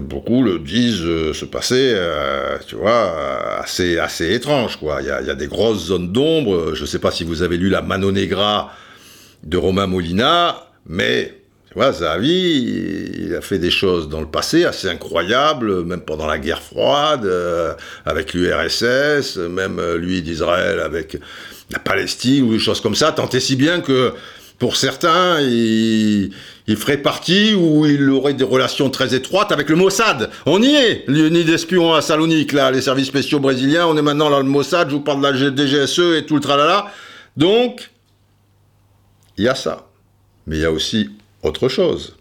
Beaucoup 0.00 0.42
le 0.42 0.58
disent 0.58 1.32
ce 1.32 1.44
passé, 1.44 1.94
tu 2.66 2.76
vois, 2.76 3.60
assez, 3.60 3.98
assez 3.98 4.34
étrange. 4.34 4.76
Quoi. 4.76 4.98
Il, 5.02 5.06
y 5.06 5.10
a, 5.10 5.34
des 5.34 5.46
grosses 5.46 5.86
zones 5.86 6.12
d'ombre. 6.12 6.74
Je 6.74 6.82
ne 6.82 6.86
sais 6.86 6.98
pas 6.98 7.10
si 7.10 7.24
vous 7.24 7.42
avez 7.42 7.56
lu 7.56 7.68
la 7.68 7.82
Mano 7.82 8.12
Negra 8.12 8.72
de 9.44 9.56
Romain 9.56 9.86
Molina, 9.86 10.68
mais 10.86 11.34
tu 11.68 11.74
vois, 11.74 11.92
Zahavi, 11.92 13.10
il 13.18 13.34
a 13.34 13.42
fait 13.42 13.58
des 13.58 13.70
choses 13.70 14.08
dans 14.08 14.20
le 14.20 14.26
passé 14.26 14.64
assez 14.64 14.88
incroyables, 14.88 15.84
même 15.84 16.00
pendant 16.00 16.26
la 16.26 16.38
guerre 16.38 16.62
froide, 16.62 17.26
euh, 17.26 17.74
avec 18.06 18.32
l'URSS, 18.32 19.36
même 19.36 19.78
euh, 19.78 19.98
lui 19.98 20.22
d'Israël 20.22 20.80
avec 20.80 21.18
la 21.70 21.78
Palestine, 21.78 22.44
ou 22.44 22.52
des 22.52 22.58
choses 22.58 22.80
comme 22.80 22.94
ça, 22.94 23.12
tant 23.12 23.28
et 23.28 23.40
si 23.40 23.54
bien 23.54 23.82
que 23.82 24.14
pour 24.58 24.76
certains, 24.76 25.40
il, 25.42 26.32
ferait 26.76 26.98
partie 26.98 27.54
ou 27.54 27.86
il 27.86 28.10
aurait 28.10 28.34
des 28.34 28.44
relations 28.44 28.90
très 28.90 29.14
étroites 29.14 29.52
avec 29.52 29.68
le 29.70 29.76
Mossad. 29.76 30.30
On 30.44 30.62
y 30.62 30.74
est, 30.74 31.04
l'unité 31.08 31.44
d'espions 31.44 31.94
à 31.94 32.02
Salonique, 32.02 32.52
là, 32.52 32.70
les 32.70 32.82
services 32.82 33.06
spéciaux 33.06 33.40
brésiliens, 33.40 33.86
on 33.86 33.96
est 33.96 34.02
maintenant 34.02 34.30
dans 34.30 34.40
le 34.40 34.44
Mossad, 34.44 34.90
je 34.90 34.94
vous 34.94 35.00
parle 35.00 35.22
de 35.22 35.44
la 35.44 35.54
DGSE 35.54 36.16
et 36.16 36.26
tout 36.26 36.34
le 36.34 36.40
tralala. 36.40 36.92
Donc, 37.36 37.90
il 39.38 39.44
y 39.44 39.48
a 39.48 39.54
ça. 39.54 39.88
Mais 40.46 40.56
il 40.56 40.62
y 40.62 40.64
a 40.64 40.72
aussi 40.72 41.10
autre 41.42 41.68
chose. 41.68 42.16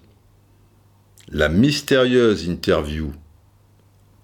La 1.29 1.49
mystérieuse 1.49 2.45
interview, 2.45 3.11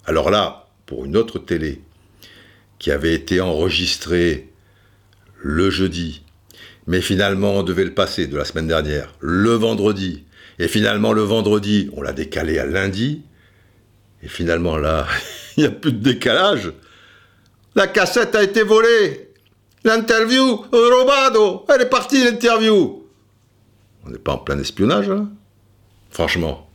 alors 0.05 0.30
là, 0.30 0.67
pour 0.86 1.05
une 1.05 1.17
autre 1.17 1.39
télé, 1.39 1.82
qui 2.80 2.91
avait 2.91 3.13
été 3.13 3.41
enregistrée 3.41 4.49
le 5.41 5.69
jeudi, 5.69 6.21
mais 6.88 7.01
finalement 7.01 7.53
on 7.53 7.63
devait 7.63 7.86
le 7.86 7.93
passer 7.93 8.27
de 8.27 8.38
la 8.38 8.45
semaine 8.45 8.67
dernière, 8.67 9.13
le 9.19 9.51
vendredi, 9.51 10.23
et 10.59 10.67
finalement 10.67 11.13
le 11.13 11.21
vendredi, 11.21 11.89
on 11.93 12.01
l'a 12.01 12.13
décalé 12.13 12.59
à 12.59 12.65
lundi, 12.65 13.23
et 14.21 14.27
finalement 14.27 14.77
là, 14.77 15.07
il 15.57 15.61
n'y 15.61 15.67
a 15.67 15.71
plus 15.71 15.91
de 15.91 16.03
décalage. 16.03 16.71
La 17.75 17.88
cassette 17.88 18.36
a 18.36 18.43
été 18.43 18.63
volée. 18.63 19.29
L'interview, 19.84 20.63
robado, 20.71 21.65
elle 21.73 21.81
est 21.81 21.89
partie 21.89 22.23
l'interview. 22.23 23.03
On 24.05 24.09
n'est 24.09 24.17
pas 24.17 24.34
en 24.34 24.38
plein 24.38 24.59
espionnage, 24.59 25.09
hein 25.09 25.29
Franchement. 26.09 26.69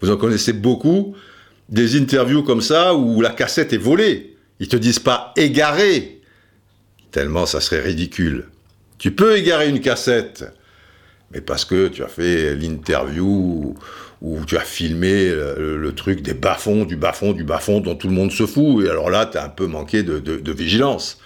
Vous 0.00 0.10
en 0.10 0.16
connaissez 0.16 0.52
beaucoup, 0.52 1.14
des 1.68 1.96
interviews 1.98 2.42
comme 2.42 2.60
ça 2.60 2.94
où 2.94 3.20
la 3.20 3.30
cassette 3.30 3.72
est 3.72 3.78
volée. 3.78 4.36
Ils 4.60 4.68
te 4.68 4.76
disent 4.76 4.98
pas 4.98 5.32
égarer, 5.36 6.20
tellement 7.10 7.46
ça 7.46 7.60
serait 7.60 7.80
ridicule. 7.80 8.48
Tu 8.98 9.12
peux 9.12 9.36
égarer 9.36 9.68
une 9.68 9.80
cassette, 9.80 10.44
mais 11.30 11.40
parce 11.40 11.64
que 11.64 11.88
tu 11.88 12.02
as 12.02 12.08
fait 12.08 12.54
l'interview 12.54 13.74
où 14.24 14.44
tu 14.46 14.56
as 14.56 14.60
filmé 14.60 15.28
le, 15.30 15.92
truc 15.94 16.22
des 16.22 16.32
bas-fonds, 16.32 16.86
du 16.86 16.96
bas-fond, 16.96 17.32
du 17.32 17.44
bas-fond 17.44 17.80
dont 17.80 17.94
tout 17.94 18.08
le 18.08 18.14
monde 18.14 18.32
se 18.32 18.46
fout, 18.46 18.84
et 18.84 18.88
alors 18.88 19.10
là, 19.10 19.26
tu 19.26 19.36
as 19.36 19.44
un 19.44 19.50
peu 19.50 19.66
manqué 19.66 20.02
de, 20.02 20.52
vigilance. 20.52 21.18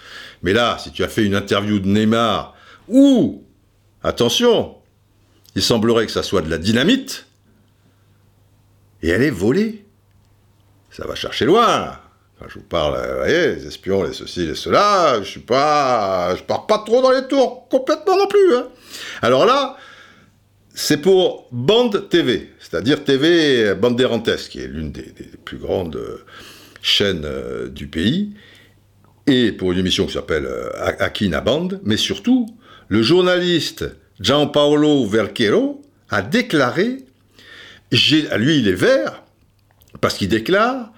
Mais 0.43 0.51
là, 0.51 0.77
si 0.79 0.91
tu 0.91 1.03
as 1.03 1.07
fait 1.07 1.25
une 1.25 1.35
interview 1.35 1.79
de 1.79 1.87
Neymar, 1.87 2.55
ou, 2.89 3.45
attention, 4.03 4.75
il 5.55 5.61
semblerait 5.61 6.07
que 6.07 6.11
ça 6.11 6.23
soit 6.23 6.41
de 6.41 6.49
la 6.49 6.57
dynamite, 6.57 7.27
et 9.01 9.09
elle 9.09 9.23
est 9.23 9.29
volée. 9.29 9.85
Ça 10.91 11.07
va 11.07 11.15
chercher 11.15 11.45
loin. 11.45 11.97
Je 12.47 12.55
vous 12.55 12.65
parle, 12.65 12.95
vous 12.95 13.17
voyez, 13.17 13.55
les 13.55 13.67
espions, 13.67 14.03
les 14.03 14.13
ceci, 14.13 14.45
les 14.45 14.55
cela, 14.55 15.19
je 15.21 15.29
suis 15.29 15.39
pas, 15.41 16.35
je 16.35 16.43
pars 16.43 16.65
pas 16.67 16.79
trop 16.85 17.01
dans 17.01 17.11
les 17.11 17.27
tours 17.27 17.67
complètement 17.69 18.17
non 18.17 18.27
plus. 18.27 18.55
Hein. 18.55 18.67
Alors 19.21 19.45
là, 19.45 19.77
c'est 20.73 21.01
pour 21.01 21.47
Bande 21.51 22.07
TV, 22.07 22.51
c'est-à-dire 22.59 23.03
TV 23.03 23.75
Bandeirantes, 23.75 24.37
qui 24.49 24.59
est 24.59 24.67
l'une 24.67 24.91
des, 24.91 25.13
plus 25.43 25.57
grandes 25.57 25.97
euh, 25.97 26.23
chaînes 26.81 27.25
euh, 27.25 27.67
du 27.67 27.87
pays, 27.87 28.33
et 29.27 29.51
pour 29.51 29.73
une 29.73 29.79
émission 29.79 30.05
qui 30.05 30.13
s'appelle 30.13 30.45
euh, 30.45 30.69
Akina 30.99 31.41
Band, 31.41 31.69
mais 31.83 31.97
surtout, 31.97 32.47
le 32.87 33.01
journaliste 33.01 33.85
Gianpaolo 34.21 35.05
Verquero 35.05 35.81
a 36.09 36.21
déclaré, 36.21 37.05
lui 37.91 38.59
il 38.59 38.67
est 38.67 38.73
vert, 38.73 39.23
parce 39.99 40.15
qu'il 40.15 40.29
déclare, 40.29 40.93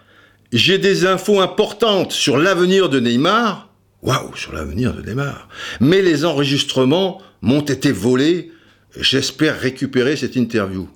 j'ai 0.51 0.77
des 0.77 1.05
infos 1.05 1.39
importantes 1.39 2.11
sur 2.11 2.37
l'avenir 2.37 2.89
de 2.89 2.99
Neymar, 2.99 3.69
waouh, 4.01 4.35
sur 4.35 4.53
l'avenir 4.53 4.93
de 4.93 5.01
Neymar, 5.01 5.47
mais 5.79 6.01
les 6.01 6.25
enregistrements 6.25 7.21
m'ont 7.41 7.61
été 7.61 7.91
volés, 7.91 8.51
j'espère 8.99 9.59
récupérer 9.59 10.15
cette 10.15 10.35
interview. 10.35 10.89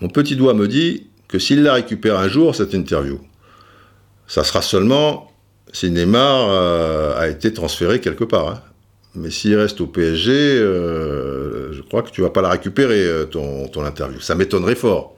Mon 0.00 0.08
petit 0.08 0.36
doigt 0.36 0.54
me 0.54 0.68
dit 0.68 1.06
que 1.28 1.38
s'il 1.38 1.62
la 1.62 1.74
récupère 1.74 2.18
un 2.18 2.28
jour, 2.28 2.54
cette 2.54 2.74
interview, 2.74 3.20
ça 4.26 4.44
sera 4.44 4.62
seulement 4.62 5.32
si 5.72 5.90
Neymar 5.90 6.48
euh, 6.50 7.18
a 7.18 7.28
été 7.28 7.52
transféré 7.52 8.00
quelque 8.00 8.24
part. 8.24 8.48
Hein. 8.48 8.62
Mais 9.14 9.30
s'il 9.30 9.56
reste 9.56 9.80
au 9.80 9.86
PSG, 9.86 10.32
euh, 10.32 11.72
je 11.72 11.82
crois 11.82 12.02
que 12.02 12.10
tu 12.10 12.22
vas 12.22 12.30
pas 12.30 12.42
la 12.42 12.50
récupérer, 12.50 13.04
euh, 13.04 13.24
ton 13.24 13.84
interview. 13.84 14.20
Ça 14.20 14.34
m'étonnerait 14.34 14.74
fort. 14.74 15.14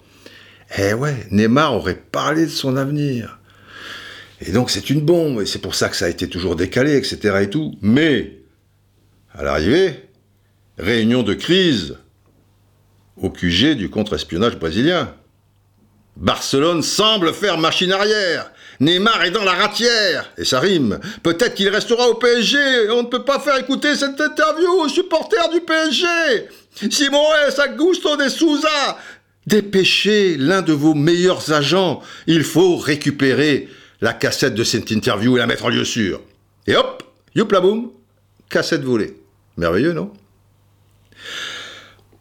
Eh 0.79 0.95
ouais, 0.95 1.27
Neymar 1.31 1.75
aurait 1.75 1.95
parlé 1.95 2.47
de 2.47 2.51
son 2.51 2.77
avenir. 2.77 3.39
Et 4.41 4.53
donc 4.53 4.71
c'est 4.71 4.91
une 4.91 5.01
bombe, 5.01 5.43
et 5.43 5.47
c'est 5.47 5.61
pour 5.61 5.75
ça 5.75 5.89
que 5.89 5.97
ça 5.97 6.07
a 6.07 6.09
été 6.09 6.29
toujours 6.29 6.57
décalé, 6.57 6.97
etc. 6.97 7.39
et 7.43 7.51
tout. 7.51 7.75
Mais, 7.81 8.41
à 9.33 9.43
l'arrivée, 9.43 10.09
réunion 10.79 11.23
de 11.23 11.35
crise 11.35 11.97
au 13.17 13.31
QG 13.31 13.77
du 13.77 13.91
contre-espionnage 13.91 14.57
brésilien. 14.57 15.15
Barcelone 16.17 16.83
semble 16.83 17.33
faire 17.33 17.59
machine 17.59 17.93
arrière. 17.93 18.51
Neymar 18.81 19.25
est 19.25 19.31
dans 19.31 19.45
la 19.45 19.53
ratière, 19.53 20.33
et 20.37 20.45
ça 20.45 20.61
rime. 20.61 20.99
Peut-être 21.23 21.55
qu'il 21.55 21.69
restera 21.69 22.09
au 22.09 22.15
PSG, 22.15 22.91
on 22.91 23.03
ne 23.03 23.09
peut 23.09 23.25
pas 23.25 23.39
faire 23.39 23.57
écouter 23.57 23.95
cette 23.95 24.21
interview 24.21 24.71
aux 24.81 24.89
supporters 24.89 25.49
du 25.51 25.61
PSG. 25.61 26.07
Simon 26.91 27.25
S. 27.47 27.59
Augusto 27.59 28.17
de 28.17 28.29
Souza, 28.29 28.99
dépêchez 29.47 30.37
l'un 30.37 30.63
de 30.63 30.73
vos 30.73 30.95
meilleurs 30.95 31.53
agents. 31.53 32.03
Il 32.27 32.45
faut 32.45 32.77
récupérer 32.77 33.69
la 34.01 34.13
cassette 34.13 34.55
de 34.55 34.65
cette 34.65 34.91
interview 34.91 35.37
et 35.37 35.41
la 35.41 35.47
mettre 35.47 35.65
en 35.65 35.71
lieu 35.71 35.85
sûr. 35.85 36.21
Et 36.67 36.77
hop, 36.77 37.03
youpla 37.35 37.61
boum, 37.61 37.91
cassette 38.49 38.83
volée. 38.83 39.17
Merveilleux, 39.57 39.93
non? 39.93 40.13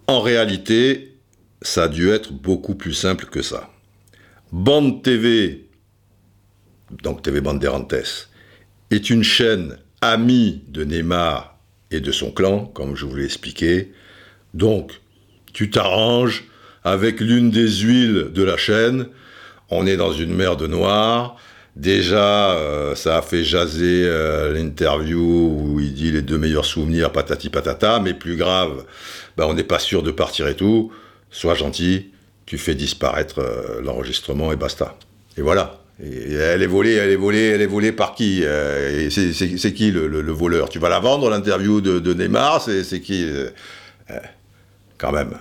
En 0.07 0.21
réalité, 0.21 1.15
ça 1.61 1.84
a 1.84 1.88
dû 1.88 2.09
être 2.09 2.32
beaucoup 2.34 2.76
plus 2.76 2.93
simple 2.93 3.26
que 3.26 3.41
ça. 3.41 3.69
Bande 4.51 5.01
TV 5.01 5.63
donc 7.01 7.21
TV 7.21 7.41
Banderantes, 7.41 8.30
est 8.91 9.09
une 9.09 9.24
chaîne 9.24 9.78
amie 10.01 10.63
de 10.67 10.84
Neymar 10.84 11.57
et 11.91 11.99
de 11.99 12.11
son 12.11 12.32
clan, 12.32 12.65
comme 12.65 12.95
je 12.95 13.05
vous 13.05 13.15
l'ai 13.15 13.26
expliqué. 13.26 13.91
Donc, 14.53 15.01
tu 15.53 15.69
t'arranges 15.69 16.45
avec 16.84 17.19
l'une 17.19 17.49
des 17.49 17.69
huiles 17.69 18.29
de 18.34 18.43
la 18.43 18.57
chaîne. 18.57 19.07
On 19.69 19.88
est 19.88 19.97
dans 19.97 20.11
une 20.11 20.34
mer 20.34 20.57
de 20.57 20.67
noir. 20.67 21.38
Déjà, 21.75 22.51
euh, 22.51 22.93
ça 22.93 23.17
a 23.17 23.21
fait 23.23 23.43
jaser 23.43 24.03
euh, 24.05 24.53
l'interview 24.53 25.19
où 25.19 25.79
il 25.79 25.93
dit 25.93 26.11
les 26.11 26.21
deux 26.21 26.38
meilleurs 26.38 26.65
souvenirs, 26.65 27.11
patati 27.11 27.49
patata, 27.49 27.99
mais 27.99 28.13
plus 28.13 28.36
grave, 28.36 28.86
bah, 29.38 29.47
on 29.47 29.55
n'est 29.55 29.63
pas 29.63 29.79
sûr 29.79 30.03
de 30.03 30.11
partir 30.11 30.47
et 30.47 30.55
tout. 30.55 30.91
Sois 31.31 31.55
gentil, 31.55 32.11
tu 32.45 32.59
fais 32.59 32.75
disparaître 32.75 33.39
euh, 33.39 33.81
l'enregistrement 33.81 34.51
et 34.51 34.55
basta. 34.55 34.97
Et 35.38 35.41
voilà 35.41 35.79
elle 35.99 36.63
est 36.63 36.67
volée, 36.67 36.93
elle 36.93 37.11
est 37.11 37.15
volée, 37.15 37.49
elle 37.49 37.61
est 37.61 37.67
volée 37.67 37.91
par 37.91 38.15
qui 38.15 38.43
C'est 39.09 39.73
qui 39.73 39.91
le, 39.91 40.31
voleur? 40.31 40.67
Tu 40.67 40.79
vas 40.79 40.89
la 40.89 40.99
vendre, 40.99 41.29
l'interview 41.29 41.81
de, 41.81 42.13
Neymar? 42.13 42.61
C'est 42.61 42.99
qui 42.99 43.31
Quand 44.97 45.11
même. 45.11 45.38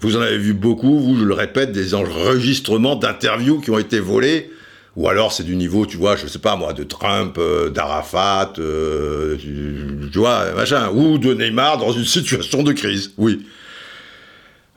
Vous 0.00 0.16
en 0.16 0.20
avez 0.20 0.38
vu 0.38 0.54
beaucoup, 0.54 0.98
vous, 0.98 1.18
je 1.18 1.24
le 1.24 1.34
répète, 1.34 1.72
des 1.72 1.94
enregistrements 1.94 2.96
d'interviews 2.96 3.60
qui 3.60 3.70
ont 3.70 3.78
été 3.78 4.00
volés. 4.00 4.50
Ou 4.96 5.08
alors 5.08 5.32
c'est 5.32 5.44
du 5.44 5.56
niveau, 5.56 5.86
tu 5.86 5.96
vois, 5.96 6.16
je 6.16 6.26
sais 6.26 6.40
pas 6.40 6.56
moi, 6.56 6.72
de 6.72 6.82
Trump, 6.82 7.38
d'Arafat, 7.72 8.54
tu, 8.54 10.18
vois, 10.18 10.52
machin, 10.52 10.90
ou 10.92 11.18
de 11.18 11.32
Neymar 11.32 11.78
dans 11.78 11.92
une 11.92 12.04
situation 12.04 12.62
de 12.62 12.72
crise, 12.72 13.12
oui. 13.16 13.46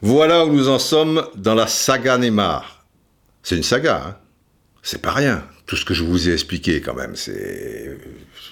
Voilà 0.01 0.45
où 0.45 0.53
nous 0.53 0.69
en 0.69 0.79
sommes 0.79 1.25
dans 1.35 1.55
la 1.55 1.65
saga 1.65 2.17
Neymar. 2.17 2.85
C'est 3.41 3.55
une 3.55 3.63
saga, 3.63 4.03
hein 4.05 4.15
c'est 4.83 5.01
pas 5.01 5.11
rien. 5.11 5.43
Tout 5.65 5.75
ce 5.77 5.85
que 5.85 5.93
je 5.93 6.03
vous 6.03 6.29
ai 6.29 6.33
expliqué, 6.33 6.81
quand 6.81 6.93
même, 6.93 7.15
c'est 7.15 7.97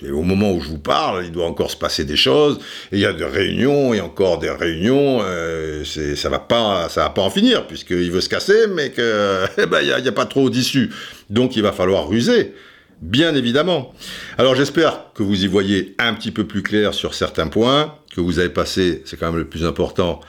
au 0.09 0.21
moment 0.23 0.51
où 0.51 0.61
je 0.61 0.69
vous 0.69 0.79
parle, 0.79 1.25
il 1.25 1.31
doit 1.31 1.45
encore 1.45 1.69
se 1.69 1.77
passer 1.77 2.05
des 2.05 2.15
choses. 2.15 2.59
Et 2.91 2.97
il 2.97 2.99
y 2.99 3.05
a 3.05 3.13
des 3.13 3.25
réunions 3.25 3.93
et 3.93 4.01
encore 4.01 4.39
des 4.39 4.49
réunions. 4.49 5.19
Euh, 5.21 5.83
ça 5.83 6.29
va 6.29 6.39
pas, 6.39 6.89
ça 6.89 7.03
va 7.03 7.09
pas 7.09 7.21
en 7.21 7.29
finir 7.29 7.67
puisqu'il 7.67 8.11
veut 8.11 8.21
se 8.21 8.29
casser, 8.29 8.67
mais 8.73 8.91
que 8.91 9.45
eh 9.57 9.65
ben, 9.65 9.81
il 9.81 10.01
n'y 10.01 10.07
a, 10.07 10.11
pas 10.11 10.25
trop 10.25 10.49
d'issue. 10.49 10.89
Donc 11.29 11.55
il 11.55 11.61
va 11.61 11.71
falloir 11.71 12.07
ruser. 12.07 12.53
Bien 13.01 13.33
évidemment. 13.35 13.93
Alors 14.37 14.55
j'espère 14.55 15.05
que 15.15 15.23
vous 15.23 15.43
y 15.43 15.47
voyez 15.47 15.95
un 15.97 16.13
petit 16.13 16.31
peu 16.31 16.45
plus 16.45 16.61
clair 16.61 16.93
sur 16.93 17.15
certains 17.15 17.47
points, 17.47 17.95
que 18.15 18.21
vous 18.21 18.37
avez 18.37 18.49
passé, 18.49 19.01
c'est 19.05 19.17
quand 19.17 19.27
même 19.27 19.39
le 19.39 19.47
plus 19.47 19.65
important, 19.65 20.19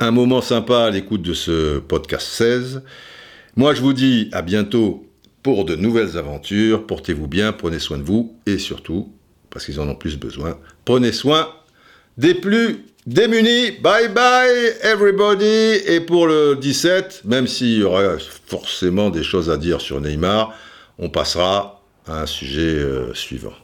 un 0.00 0.10
moment 0.10 0.42
sympa 0.42 0.84
à 0.84 0.90
l'écoute 0.90 1.22
de 1.22 1.32
ce 1.32 1.78
podcast 1.78 2.26
16. 2.26 2.82
Moi 3.56 3.74
je 3.74 3.80
vous 3.80 3.94
dis 3.94 4.28
à 4.32 4.42
bientôt 4.42 5.09
pour 5.42 5.64
de 5.64 5.76
nouvelles 5.76 6.16
aventures. 6.16 6.86
Portez-vous 6.86 7.26
bien, 7.26 7.52
prenez 7.52 7.78
soin 7.78 7.98
de 7.98 8.02
vous 8.02 8.36
et 8.46 8.58
surtout, 8.58 9.12
parce 9.50 9.64
qu'ils 9.64 9.80
en 9.80 9.88
ont 9.88 9.94
plus 9.94 10.18
besoin, 10.18 10.58
prenez 10.84 11.12
soin 11.12 11.48
des 12.16 12.34
plus 12.34 12.84
démunis. 13.06 13.72
Bye 13.82 14.08
bye 14.08 14.72
everybody. 14.82 15.80
Et 15.86 16.00
pour 16.00 16.26
le 16.26 16.56
17, 16.56 17.22
même 17.24 17.46
s'il 17.46 17.78
y 17.78 17.82
aura 17.82 18.18
forcément 18.46 19.10
des 19.10 19.22
choses 19.22 19.50
à 19.50 19.56
dire 19.56 19.80
sur 19.80 20.00
Neymar, 20.00 20.54
on 20.98 21.08
passera 21.08 21.82
à 22.06 22.22
un 22.22 22.26
sujet 22.26 22.60
euh, 22.60 23.14
suivant. 23.14 23.54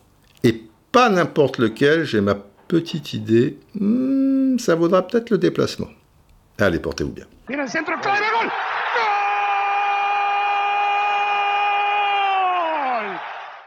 Et 0.45 0.63
pas 0.93 1.11
n'importe 1.11 1.59
lequel, 1.59 2.05
j'ai 2.05 2.21
ma 2.21 2.37
petite 2.69 3.13
idée. 3.13 3.59
Hmm, 3.75 4.59
ça 4.59 4.75
vaudra 4.75 5.07
peut-être 5.07 5.31
le 5.31 5.39
déplacement. 5.39 5.89
Allez, 6.59 6.79
portez-vous 6.79 7.13
bien. 7.13 7.27